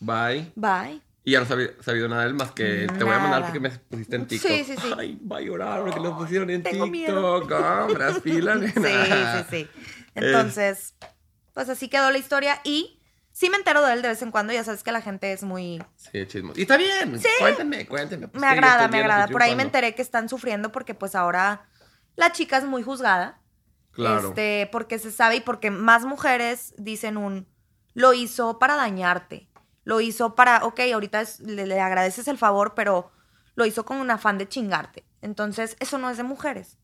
Bye. 0.00 0.52
Bye. 0.54 1.03
Y 1.26 1.32
ya 1.32 1.40
no 1.40 1.46
sabía 1.46 1.70
sabido 1.80 2.06
nada 2.06 2.22
de 2.22 2.28
él 2.28 2.34
más 2.34 2.52
que 2.52 2.86
te 2.86 3.02
voy 3.02 3.14
a 3.14 3.18
mandar 3.18 3.44
porque 3.44 3.58
me 3.58 3.70
pusiste 3.70 4.16
en 4.16 4.26
TikTok. 4.26 4.50
Sí, 4.50 4.64
sí, 4.64 4.76
sí. 4.76 4.92
Ay, 4.96 5.18
va 5.20 5.38
a 5.38 5.40
llorar 5.40 5.82
porque 5.82 5.98
lo 5.98 6.18
pusieron 6.18 6.50
en 6.50 6.62
Tengo 6.62 6.84
TikTok. 6.84 7.48
Compras, 7.48 8.20
fila, 8.22 8.58
Sí, 8.60 8.72
sí, 8.74 9.44
sí. 9.50 9.68
Entonces, 10.14 10.94
pues 11.54 11.70
así 11.70 11.88
quedó 11.88 12.10
la 12.10 12.18
historia 12.18 12.60
y 12.62 13.00
sí 13.32 13.48
me 13.48 13.56
entero 13.56 13.80
de 13.82 13.94
él 13.94 14.02
de 14.02 14.08
vez 14.08 14.20
en 14.20 14.30
cuando. 14.30 14.52
Ya 14.52 14.64
sabes 14.64 14.82
que 14.82 14.92
la 14.92 15.00
gente 15.00 15.32
es 15.32 15.42
muy. 15.42 15.82
Sí, 15.96 16.26
chismo. 16.26 16.52
Y 16.56 16.62
está 16.62 16.76
bien. 16.76 17.18
Sí. 17.18 17.28
Cuéntenme, 17.38 17.86
cuéntenme. 17.86 18.28
me 18.34 18.46
agrada, 18.46 18.88
me 18.88 18.98
agrada. 18.98 19.26
Por 19.28 19.42
ahí 19.42 19.56
me 19.56 19.62
enteré 19.62 19.94
que 19.94 20.02
están 20.02 20.28
sufriendo 20.28 20.72
porque, 20.72 20.92
pues 20.92 21.14
ahora 21.14 21.66
la 22.16 22.32
chica 22.32 22.58
es 22.58 22.64
muy 22.64 22.82
juzgada. 22.82 23.40
Claro. 23.92 24.28
Este, 24.28 24.68
porque 24.70 24.98
se 24.98 25.10
sabe 25.10 25.36
y 25.36 25.40
porque 25.40 25.70
más 25.70 26.04
mujeres 26.04 26.74
dicen 26.76 27.16
un. 27.16 27.48
Lo 27.94 28.12
hizo 28.12 28.58
para 28.58 28.76
dañarte 28.76 29.48
lo 29.84 30.00
hizo 30.00 30.34
para, 30.34 30.64
ok, 30.64 30.80
ahorita 30.92 31.22
le, 31.40 31.80
agradeces 31.80 32.28
el 32.28 32.38
favor, 32.38 32.74
pero 32.74 33.10
lo 33.54 33.66
hizo 33.66 33.84
con 33.84 33.98
un 33.98 34.10
afán 34.10 34.38
de 34.38 34.48
chingarte. 34.48 35.04
Entonces, 35.20 35.76
eso 35.80 35.98
no 35.98 36.10
es 36.10 36.16
de 36.16 36.22
mujeres. 36.22 36.78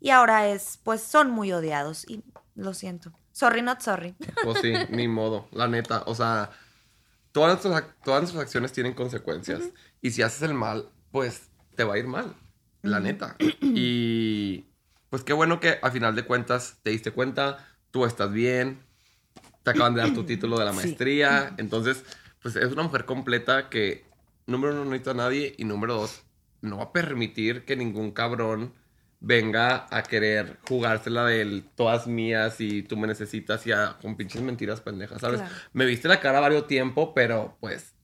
Y 0.00 0.10
ahora 0.10 0.48
es, 0.48 0.78
pues 0.82 1.02
son 1.02 1.30
muy 1.30 1.52
odiados 1.52 2.08
y 2.08 2.22
lo 2.54 2.74
siento. 2.74 3.12
Sorry, 3.32 3.62
not 3.62 3.80
sorry. 3.80 4.14
Pues 4.44 4.60
sí, 4.60 4.74
ni 4.90 5.08
modo, 5.08 5.48
la 5.52 5.68
neta. 5.68 6.02
O 6.06 6.14
sea, 6.14 6.50
todas 7.32 7.64
nuestras, 7.64 7.84
todas 8.04 8.34
acciones 8.36 8.72
tienen 8.72 8.94
consecuencias. 8.94 9.62
Y 10.00 10.10
si 10.10 10.22
haces 10.22 10.42
el 10.42 10.54
mal, 10.54 10.90
pues 11.10 11.48
te 11.74 11.84
va 11.84 11.94
a 11.94 11.98
ir 11.98 12.06
mal, 12.06 12.34
la 12.82 13.00
neta. 13.00 13.36
Y 13.38 14.66
pues 15.08 15.24
qué 15.24 15.32
bueno 15.32 15.60
que 15.60 15.78
al 15.82 15.92
final 15.92 16.14
de 16.14 16.24
cuentas 16.24 16.78
te 16.82 16.90
diste 16.90 17.12
cuenta, 17.12 17.66
tú 17.90 18.04
estás 18.04 18.32
bien, 18.32 18.82
te 19.62 19.70
acaban 19.70 19.94
de 19.94 20.02
dar 20.02 20.14
tu 20.14 20.24
título 20.26 20.58
de 20.58 20.64
la 20.64 20.72
maestría. 20.72 21.54
Entonces, 21.58 22.04
pues 22.42 22.56
es 22.56 22.72
una 22.72 22.82
mujer 22.82 23.04
completa 23.04 23.68
que, 23.70 24.04
número 24.46 24.74
uno, 24.74 24.84
no 24.84 24.90
necesita 24.90 25.12
a 25.12 25.14
nadie 25.14 25.54
y 25.56 25.64
número 25.64 25.94
dos, 25.94 26.22
no 26.60 26.78
va 26.78 26.84
a 26.84 26.92
permitir 26.92 27.64
que 27.64 27.76
ningún 27.76 28.12
cabrón 28.12 28.72
venga 29.20 29.86
a 29.90 30.02
querer 30.02 30.58
jugársela 30.68 31.24
de 31.24 31.62
todas 31.76 32.08
mías 32.08 32.60
y 32.60 32.82
tú 32.82 32.96
me 32.96 33.06
necesitas 33.06 33.64
y 33.66 33.72
a, 33.72 33.96
con 34.02 34.16
pinches 34.16 34.42
mentiras 34.42 34.80
pendejas, 34.80 35.20
¿sabes? 35.20 35.40
Me 35.72 35.86
viste 35.86 36.08
la 36.08 36.20
cara 36.20 36.40
varios 36.40 36.66
tiempo, 36.66 37.14
pero 37.14 37.56
pues 37.60 37.94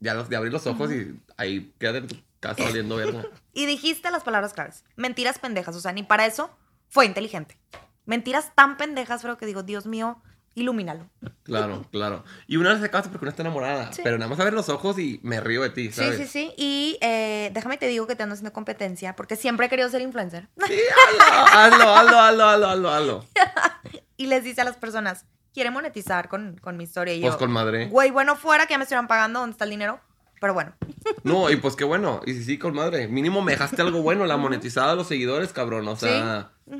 ya 0.00 0.14
los, 0.14 0.28
de 0.28 0.36
abrir 0.36 0.52
los 0.52 0.66
ojos 0.66 0.92
y 0.92 1.20
ahí 1.36 1.72
quédate 1.78 1.98
en 1.98 2.06
tu 2.08 2.16
casa 2.40 2.64
valiendo 2.64 2.96
verga. 2.96 3.24
y 3.52 3.66
dijiste 3.66 4.10
las 4.10 4.24
palabras 4.24 4.52
claves. 4.52 4.84
Mentiras 4.96 5.38
pendejas, 5.38 5.76
o 5.76 5.80
sea, 5.80 5.92
ni 5.92 6.02
para 6.02 6.26
eso 6.26 6.50
fue 6.88 7.06
inteligente. 7.06 7.56
Mentiras 8.04 8.54
tan 8.56 8.76
pendejas, 8.76 9.22
pero 9.22 9.38
que 9.38 9.46
digo, 9.46 9.62
Dios 9.62 9.86
mío, 9.86 10.20
ilumínalo. 10.54 11.06
Claro, 11.42 11.84
claro. 11.92 12.24
Y 12.46 12.56
una 12.56 12.72
vez 12.72 12.80
se 12.80 12.90
casa 12.90 13.10
porque 13.10 13.26
no 13.26 13.30
está 13.30 13.42
enamorada. 13.42 13.90
Pero 14.02 14.18
nada 14.18 14.28
más 14.28 14.40
a 14.40 14.44
ver 14.44 14.52
los 14.52 14.68
ojos 14.68 14.98
y 14.98 15.20
me 15.22 15.40
río 15.40 15.62
de 15.62 15.70
ti, 15.70 15.90
¿sabes? 15.92 16.16
Sí, 16.16 16.24
sí, 16.24 16.28
sí. 16.28 16.52
Y 16.56 16.98
eh, 17.00 17.50
déjame 17.54 17.78
te 17.78 17.86
digo 17.86 18.06
que 18.06 18.16
te 18.16 18.22
ando 18.22 18.34
haciendo 18.34 18.52
competencia 18.52 19.16
porque 19.16 19.36
siempre 19.36 19.66
he 19.66 19.68
querido 19.68 19.88
ser 19.88 20.02
influencer. 20.02 20.48
Sí, 20.66 20.80
hazlo, 21.52 21.88
hazlo, 21.94 22.18
hazlo, 22.18 22.44
hazlo, 22.44 22.68
hazlo, 22.68 22.90
hazlo. 22.90 23.24
y 24.16 24.26
les 24.26 24.44
dice 24.44 24.60
a 24.60 24.64
las 24.64 24.76
personas, 24.76 25.24
quiere 25.54 25.70
monetizar 25.70 26.28
con, 26.28 26.58
con 26.60 26.76
mi 26.76 26.84
historia. 26.84 27.14
Y 27.14 27.22
pues 27.22 27.36
con 27.36 27.50
madre. 27.50 27.88
Güey, 27.88 28.10
bueno, 28.10 28.36
fuera 28.36 28.66
que 28.66 28.74
ya 28.74 28.78
me 28.78 28.84
estuvieran 28.84 29.08
pagando, 29.08 29.40
¿dónde 29.40 29.52
está 29.52 29.64
el 29.64 29.70
dinero? 29.70 30.00
Pero 30.40 30.54
bueno. 30.54 30.72
No, 31.24 31.50
y 31.50 31.56
pues 31.56 31.74
qué 31.74 31.84
bueno. 31.84 32.20
Y 32.26 32.34
sí, 32.34 32.44
sí, 32.44 32.58
con 32.58 32.74
madre. 32.74 33.08
Mínimo 33.08 33.40
me 33.42 33.52
dejaste 33.52 33.80
algo 33.80 34.02
bueno, 34.02 34.26
la 34.26 34.36
monetizada 34.36 34.90
de 34.90 34.96
los 34.96 35.08
seguidores, 35.08 35.52
cabrón. 35.52 35.88
O 35.88 35.96
sea. 35.96 36.52
Sí. 36.70 36.76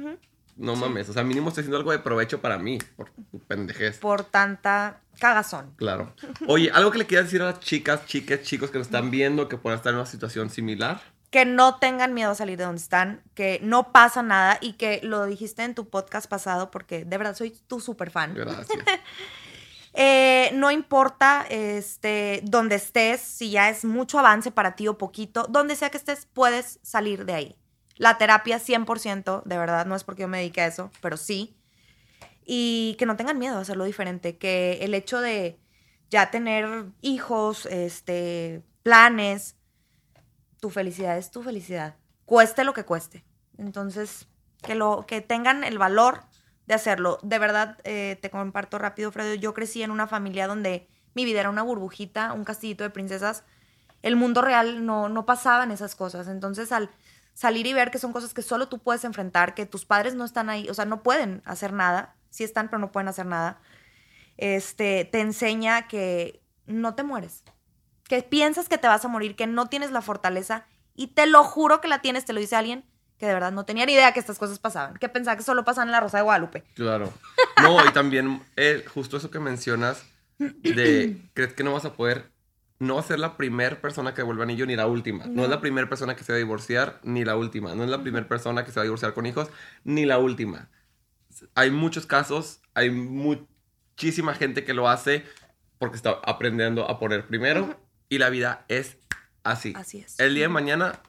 No 0.59 0.74
mames, 0.74 1.09
o 1.09 1.12
sea, 1.12 1.22
mínimo 1.22 1.48
estoy 1.48 1.62
haciendo 1.62 1.78
algo 1.78 1.92
de 1.92 2.00
provecho 2.00 2.40
para 2.40 2.59
mí, 2.59 2.78
por 2.96 3.11
tu 3.11 3.38
pendejez. 3.46 3.98
Por 3.98 4.24
tanta 4.24 5.00
cagazón. 5.20 5.72
Claro. 5.76 6.14
Oye, 6.48 6.70
¿algo 6.74 6.90
que 6.90 6.98
le 6.98 7.06
quieras 7.06 7.26
decir 7.26 7.42
a 7.42 7.46
las 7.46 7.61
chicas, 7.61 8.04
chicas, 8.06 8.42
chicos 8.42 8.70
que 8.70 8.78
nos 8.78 8.88
están 8.88 9.12
viendo 9.12 9.48
que 9.48 9.56
puedan 9.56 9.76
estar 9.76 9.92
en 9.92 9.98
una 9.98 10.06
situación 10.06 10.50
similar? 10.50 11.00
Que 11.30 11.44
no 11.44 11.76
tengan 11.76 12.12
miedo 12.12 12.32
a 12.32 12.34
salir 12.34 12.59
de 12.59 12.64
donde 12.64 12.80
están, 12.80 13.22
que 13.34 13.61
no 13.62 13.92
pasa 13.92 14.22
nada 14.22 14.59
y 14.61 14.72
que 14.72 14.98
lo 15.04 15.26
dijiste 15.26 15.62
en 15.62 15.76
tu 15.76 15.88
podcast 15.88 16.28
pasado 16.28 16.72
porque 16.72 17.04
de 17.04 17.18
verdad 17.18 17.36
soy 17.36 17.50
tu 17.68 17.78
súper 17.78 18.11
fan. 18.11 18.34
Gracias. 18.34 18.68
Eh, 20.00 20.50
no 20.54 20.70
importa 20.70 21.44
este, 21.48 22.40
donde 22.44 22.76
estés, 22.76 23.20
si 23.20 23.50
ya 23.50 23.68
es 23.68 23.84
mucho 23.84 24.20
avance 24.20 24.52
para 24.52 24.76
ti 24.76 24.86
o 24.86 24.96
poquito, 24.96 25.46
donde 25.48 25.74
sea 25.74 25.90
que 25.90 25.96
estés, 25.96 26.28
puedes 26.32 26.78
salir 26.82 27.24
de 27.24 27.32
ahí. 27.32 27.56
La 27.99 28.16
terapia 28.16 28.59
100%, 28.59 29.42
de 29.44 29.59
verdad, 29.59 29.84
no 29.84 29.94
es 29.94 30.05
porque 30.05 30.22
yo 30.22 30.28
me 30.28 30.38
dedique 30.38 30.61
a 30.61 30.66
eso, 30.66 30.90
pero 31.03 31.16
sí. 31.16 31.57
Y 32.44 32.96
que 32.99 33.07
no 33.07 33.16
tengan 33.16 33.38
miedo 33.38 33.59
a 33.59 33.61
hacerlo 33.61 33.84
diferente, 33.84 34.38
que 34.38 34.78
el 34.82 34.94
hecho 34.94 35.20
de 35.20 35.59
ya 36.09 36.30
tener 36.30 36.86
hijos, 37.03 37.66
este, 37.66 38.62
planes, 38.82 39.57
tu 40.61 40.70
felicidad 40.70 41.18
es 41.18 41.30
tu 41.30 41.42
felicidad, 41.42 41.96
cueste 42.24 42.64
lo 42.64 42.72
que 42.72 42.84
cueste. 42.84 43.24
Entonces, 43.59 44.28
que, 44.62 44.74
lo, 44.74 45.05
que 45.07 45.20
tengan 45.20 45.64
el 45.64 45.76
valor 45.76 46.22
de 46.66 46.74
hacerlo. 46.74 47.18
De 47.22 47.38
verdad, 47.38 47.78
eh, 47.84 48.18
te 48.20 48.30
comparto 48.30 48.78
rápido, 48.78 49.11
Fredo, 49.11 49.34
yo 49.34 49.55
crecí 49.55 49.82
en 49.82 49.90
una 49.90 50.07
familia 50.07 50.46
donde 50.46 50.88
mi 51.14 51.24
vida 51.24 51.40
era 51.40 51.51
una 51.51 51.62
burbujita, 51.62 52.32
un 52.32 52.44
castillito 52.44 52.84
de 52.84 52.90
princesas. 52.90 53.44
El 54.03 54.16
mundo 54.16 54.42
real 54.42 54.86
no, 54.86 55.09
no 55.09 55.26
pasaban 55.26 55.72
esas 55.72 55.96
cosas. 55.96 56.28
Entonces, 56.28 56.70
al 56.70 56.90
salir 57.39 57.68
y 57.68 57.72
ver 57.72 57.93
que 57.93 58.01
son 58.01 58.12
cosas 58.12 58.34
que 58.34 58.43
solo 58.43 58.66
tú 58.66 58.80
puedes 58.80 59.05
enfrentar, 59.05 59.55
que 59.55 59.64
tus 59.64 59.84
padres 59.84 60.16
no 60.16 60.24
están 60.24 60.51
ahí, 60.51 60.68
o 60.68 60.74
sea, 60.74 60.86
no 60.86 61.05
pueden 61.05 61.41
hacer 61.45 61.72
nada, 61.72 62.16
sí 62.30 62.43
están, 62.43 62.66
pero 62.66 62.80
no 62.80 62.91
pueden 62.91 63.07
hacer 63.07 63.26
nada, 63.26 63.61
este, 64.39 65.05
te 65.05 65.20
enseña 65.20 65.86
que 65.86 66.43
no 66.66 66.97
te 66.97 67.05
mueres, 67.05 67.45
que 68.09 68.24
piensas 68.24 68.68
que 68.68 68.76
te 68.76 68.89
vas 68.89 69.05
a 69.05 69.09
morir, 69.09 69.36
que 69.36 69.47
no 69.47 69.68
tienes 69.68 69.93
la 69.93 70.03
fortaleza 70.03 70.66
y 70.97 71.14
te 71.14 71.28
lo 71.28 71.45
juro 71.45 71.80
que 71.80 71.86
la 71.86 72.01
tienes, 72.01 72.24
te 72.24 72.32
lo 72.32 72.41
dice 72.41 72.57
alguien 72.57 72.84
que 73.18 73.26
de 73.26 73.34
verdad 73.34 73.53
no 73.53 73.64
tenía 73.64 73.86
ni 73.86 73.93
idea 73.93 74.12
que 74.12 74.18
estas 74.18 74.41
cosas 74.41 74.59
pasaban, 74.59 74.97
que 74.97 75.09
pensaba 75.09 75.36
que 75.36 75.45
solo 75.45 75.64
pasaban 75.64 75.89
en 75.89 75.93
la 75.93 76.01
Rosa 76.01 76.16
de 76.16 76.24
Guadalupe. 76.24 76.64
Claro. 76.74 77.12
No, 77.62 77.84
y 77.84 77.93
también 77.93 78.43
eh, 78.57 78.84
justo 78.93 79.16
eso 79.16 79.30
que 79.30 79.39
mencionas 79.39 80.03
de, 80.39 81.16
¿crees 81.34 81.53
que 81.53 81.62
no 81.62 81.72
vas 81.72 81.84
a 81.84 81.93
poder 81.93 82.32
no 82.79 82.95
va 82.95 83.01
a 83.01 83.05
ser 83.05 83.18
la 83.18 83.37
primera 83.37 83.81
persona 83.81 84.14
que 84.14 84.22
devuelve 84.22 84.43
anillo 84.43 84.66
ni 84.66 84.76
la 84.76 84.87
última. 84.87 85.26
No, 85.26 85.45
es 85.45 85.51
la 85.51 85.61
primera 85.61 85.89
persona 85.89 86.14
que 86.14 86.24
se 86.24 86.33
va 86.33 86.37
a 86.37 86.39
divorciar 86.39 87.01
ni 87.03 87.24
la 87.24 87.37
última. 87.37 87.74
No 87.74 87.85
es 87.85 87.91
la 87.91 88.03
primera 88.03 88.29
persona 88.29 88.64
que 88.64 88.70
se 88.70 88.76
va 88.76 88.83
a 88.83 88.85
divorciar 88.85 89.14
con 89.14 89.26
hijos 89.26 89.49
ni 89.85 90.07
la 90.07 90.18
última. 90.18 90.68
Hay 91.55 91.70
muchos 91.70 92.07
casos, 92.07 92.61
hay 92.74 92.91
muchísima 92.91 94.35
gente 94.35 94.64
que 94.64 94.74
lo 94.74 94.89
hace 94.89 95.24
porque 95.79 95.97
está 95.97 96.18
aprendiendo 96.24 96.89
a 96.89 96.99
poner 96.99 97.26
primero 97.26 97.81
y 98.09 98.18
la 98.18 98.31
vida 98.31 98.64
es 98.68 98.97
así. 99.43 99.72
Así 99.76 99.99
es. 99.99 100.18
El 100.20 100.35
día 100.35 100.45
de 100.45 100.49
mañana 100.49 101.01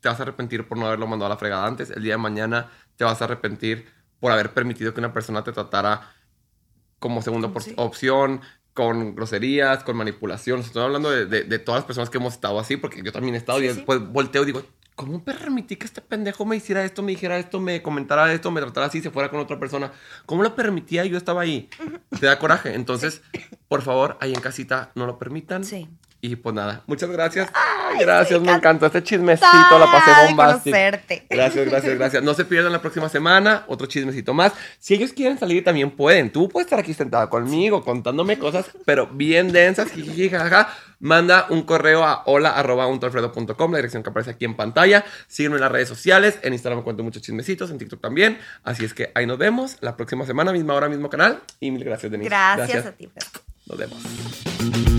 te 0.00 0.08
vas 0.08 0.20
a 0.20 0.22
arrepentir 0.24 0.68
por 0.68 0.76
no 0.76 0.86
haberlo 0.86 1.06
mandado 1.06 1.26
a 1.26 1.34
la 1.34 1.38
fregada 1.38 1.66
antes. 1.66 1.90
El 1.90 2.02
día 2.02 2.14
de 2.14 2.18
mañana 2.18 2.70
te 2.96 3.04
vas 3.04 3.20
a 3.22 3.24
arrepentir 3.24 3.86
por 4.20 4.30
haber 4.30 4.52
permitido 4.52 4.92
que 4.92 5.00
una 5.00 5.12
persona 5.12 5.42
te 5.42 5.52
tratara 5.52 6.12
como 6.98 7.22
segunda 7.22 7.50
opción, 7.76 8.40
con 8.74 9.14
groserías, 9.14 9.84
con 9.84 9.96
manipulación. 9.96 10.60
Estoy 10.60 10.82
hablando 10.82 11.10
de, 11.10 11.26
de, 11.26 11.58
todas 11.60 11.78
las 11.78 11.86
personas 11.86 12.10
que 12.10 12.18
hemos 12.18 12.34
estado 12.34 12.58
así, 12.58 12.76
porque 12.76 13.02
yo 13.02 13.12
también 13.12 13.36
he 13.36 13.38
estado 13.38 13.62
y 13.62 13.68
después 13.68 14.00
volteo 14.00 14.42
y 14.42 14.46
digo, 14.46 14.62
¿cómo 14.96 15.22
permití 15.22 15.76
que 15.76 15.86
este 15.86 16.00
pendejo 16.00 16.44
me 16.44 16.56
hiciera 16.56 16.84
esto, 16.84 17.02
me 17.02 17.12
dijera 17.12 17.38
esto, 17.38 17.60
me 17.60 17.82
comentara 17.82 18.32
esto, 18.32 18.50
me 18.50 18.60
tratara 18.60 18.86
así, 18.86 19.00
se 19.00 19.10
fuera 19.10 19.30
con 19.30 19.38
otra 19.38 19.58
persona? 19.58 19.92
¿Cómo 20.26 20.42
lo 20.42 20.56
permitía? 20.56 21.04
Yo 21.04 21.16
estaba 21.16 21.42
ahí. 21.42 21.70
Te 22.18 22.26
da 22.26 22.38
coraje. 22.38 22.74
Entonces, 22.74 23.22
por 23.68 23.82
favor, 23.82 24.18
ahí 24.20 24.34
en 24.34 24.40
casita, 24.40 24.90
no 24.96 25.06
lo 25.06 25.18
permitan. 25.18 25.64
Sí. 25.64 25.88
Y 26.24 26.36
pues 26.36 26.54
nada, 26.54 26.82
muchas 26.86 27.10
gracias. 27.10 27.50
gracias, 28.00 28.40
me 28.40 28.50
encantó 28.50 28.86
este 28.86 29.02
chismecito, 29.02 29.78
la 29.78 29.92
pasé 29.92 30.10
bombástico. 30.26 30.74
Gracias, 31.28 31.66
gracias, 31.66 31.98
gracias. 31.98 32.22
No 32.22 32.32
se 32.32 32.46
pierdan 32.46 32.72
la 32.72 32.80
próxima 32.80 33.10
semana, 33.10 33.64
otro 33.68 33.86
chismecito 33.86 34.32
más. 34.32 34.54
Si 34.78 34.94
ellos 34.94 35.12
quieren 35.12 35.36
salir, 35.36 35.62
también 35.62 35.90
pueden. 35.90 36.32
Tú 36.32 36.48
puedes 36.48 36.64
estar 36.64 36.78
aquí 36.78 36.94
sentada 36.94 37.28
conmigo, 37.28 37.84
contándome 37.84 38.38
cosas, 38.38 38.64
pero 38.86 39.06
bien 39.08 39.52
densas, 39.52 39.88
Manda 40.98 41.44
un 41.50 41.64
correo 41.64 42.04
a 42.04 42.22
hola 42.24 42.54
la 42.56 43.76
dirección 43.76 44.02
que 44.02 44.08
aparece 44.08 44.30
aquí 44.30 44.46
en 44.46 44.56
pantalla. 44.56 45.04
Sígueme 45.28 45.56
en 45.56 45.60
las 45.60 45.72
redes 45.72 45.90
sociales, 45.90 46.38
en 46.40 46.54
Instagram 46.54 46.78
me 46.78 46.84
cuento 46.84 47.02
muchos 47.02 47.20
chismecitos, 47.20 47.70
en 47.70 47.76
TikTok 47.76 48.00
también. 48.00 48.38
Así 48.62 48.86
es 48.86 48.94
que 48.94 49.12
ahí 49.14 49.26
nos 49.26 49.36
vemos 49.36 49.76
la 49.82 49.94
próxima 49.94 50.24
semana, 50.24 50.52
misma 50.52 50.72
hora, 50.72 50.88
mismo 50.88 51.10
canal. 51.10 51.42
Y 51.60 51.70
mil 51.70 51.84
gracias, 51.84 52.10
Denise. 52.10 52.30
Gracias, 52.30 52.70
gracias. 52.70 52.86
a 52.86 52.92
ti, 52.96 53.10
Nos 53.66 53.76
vemos. 53.76 54.93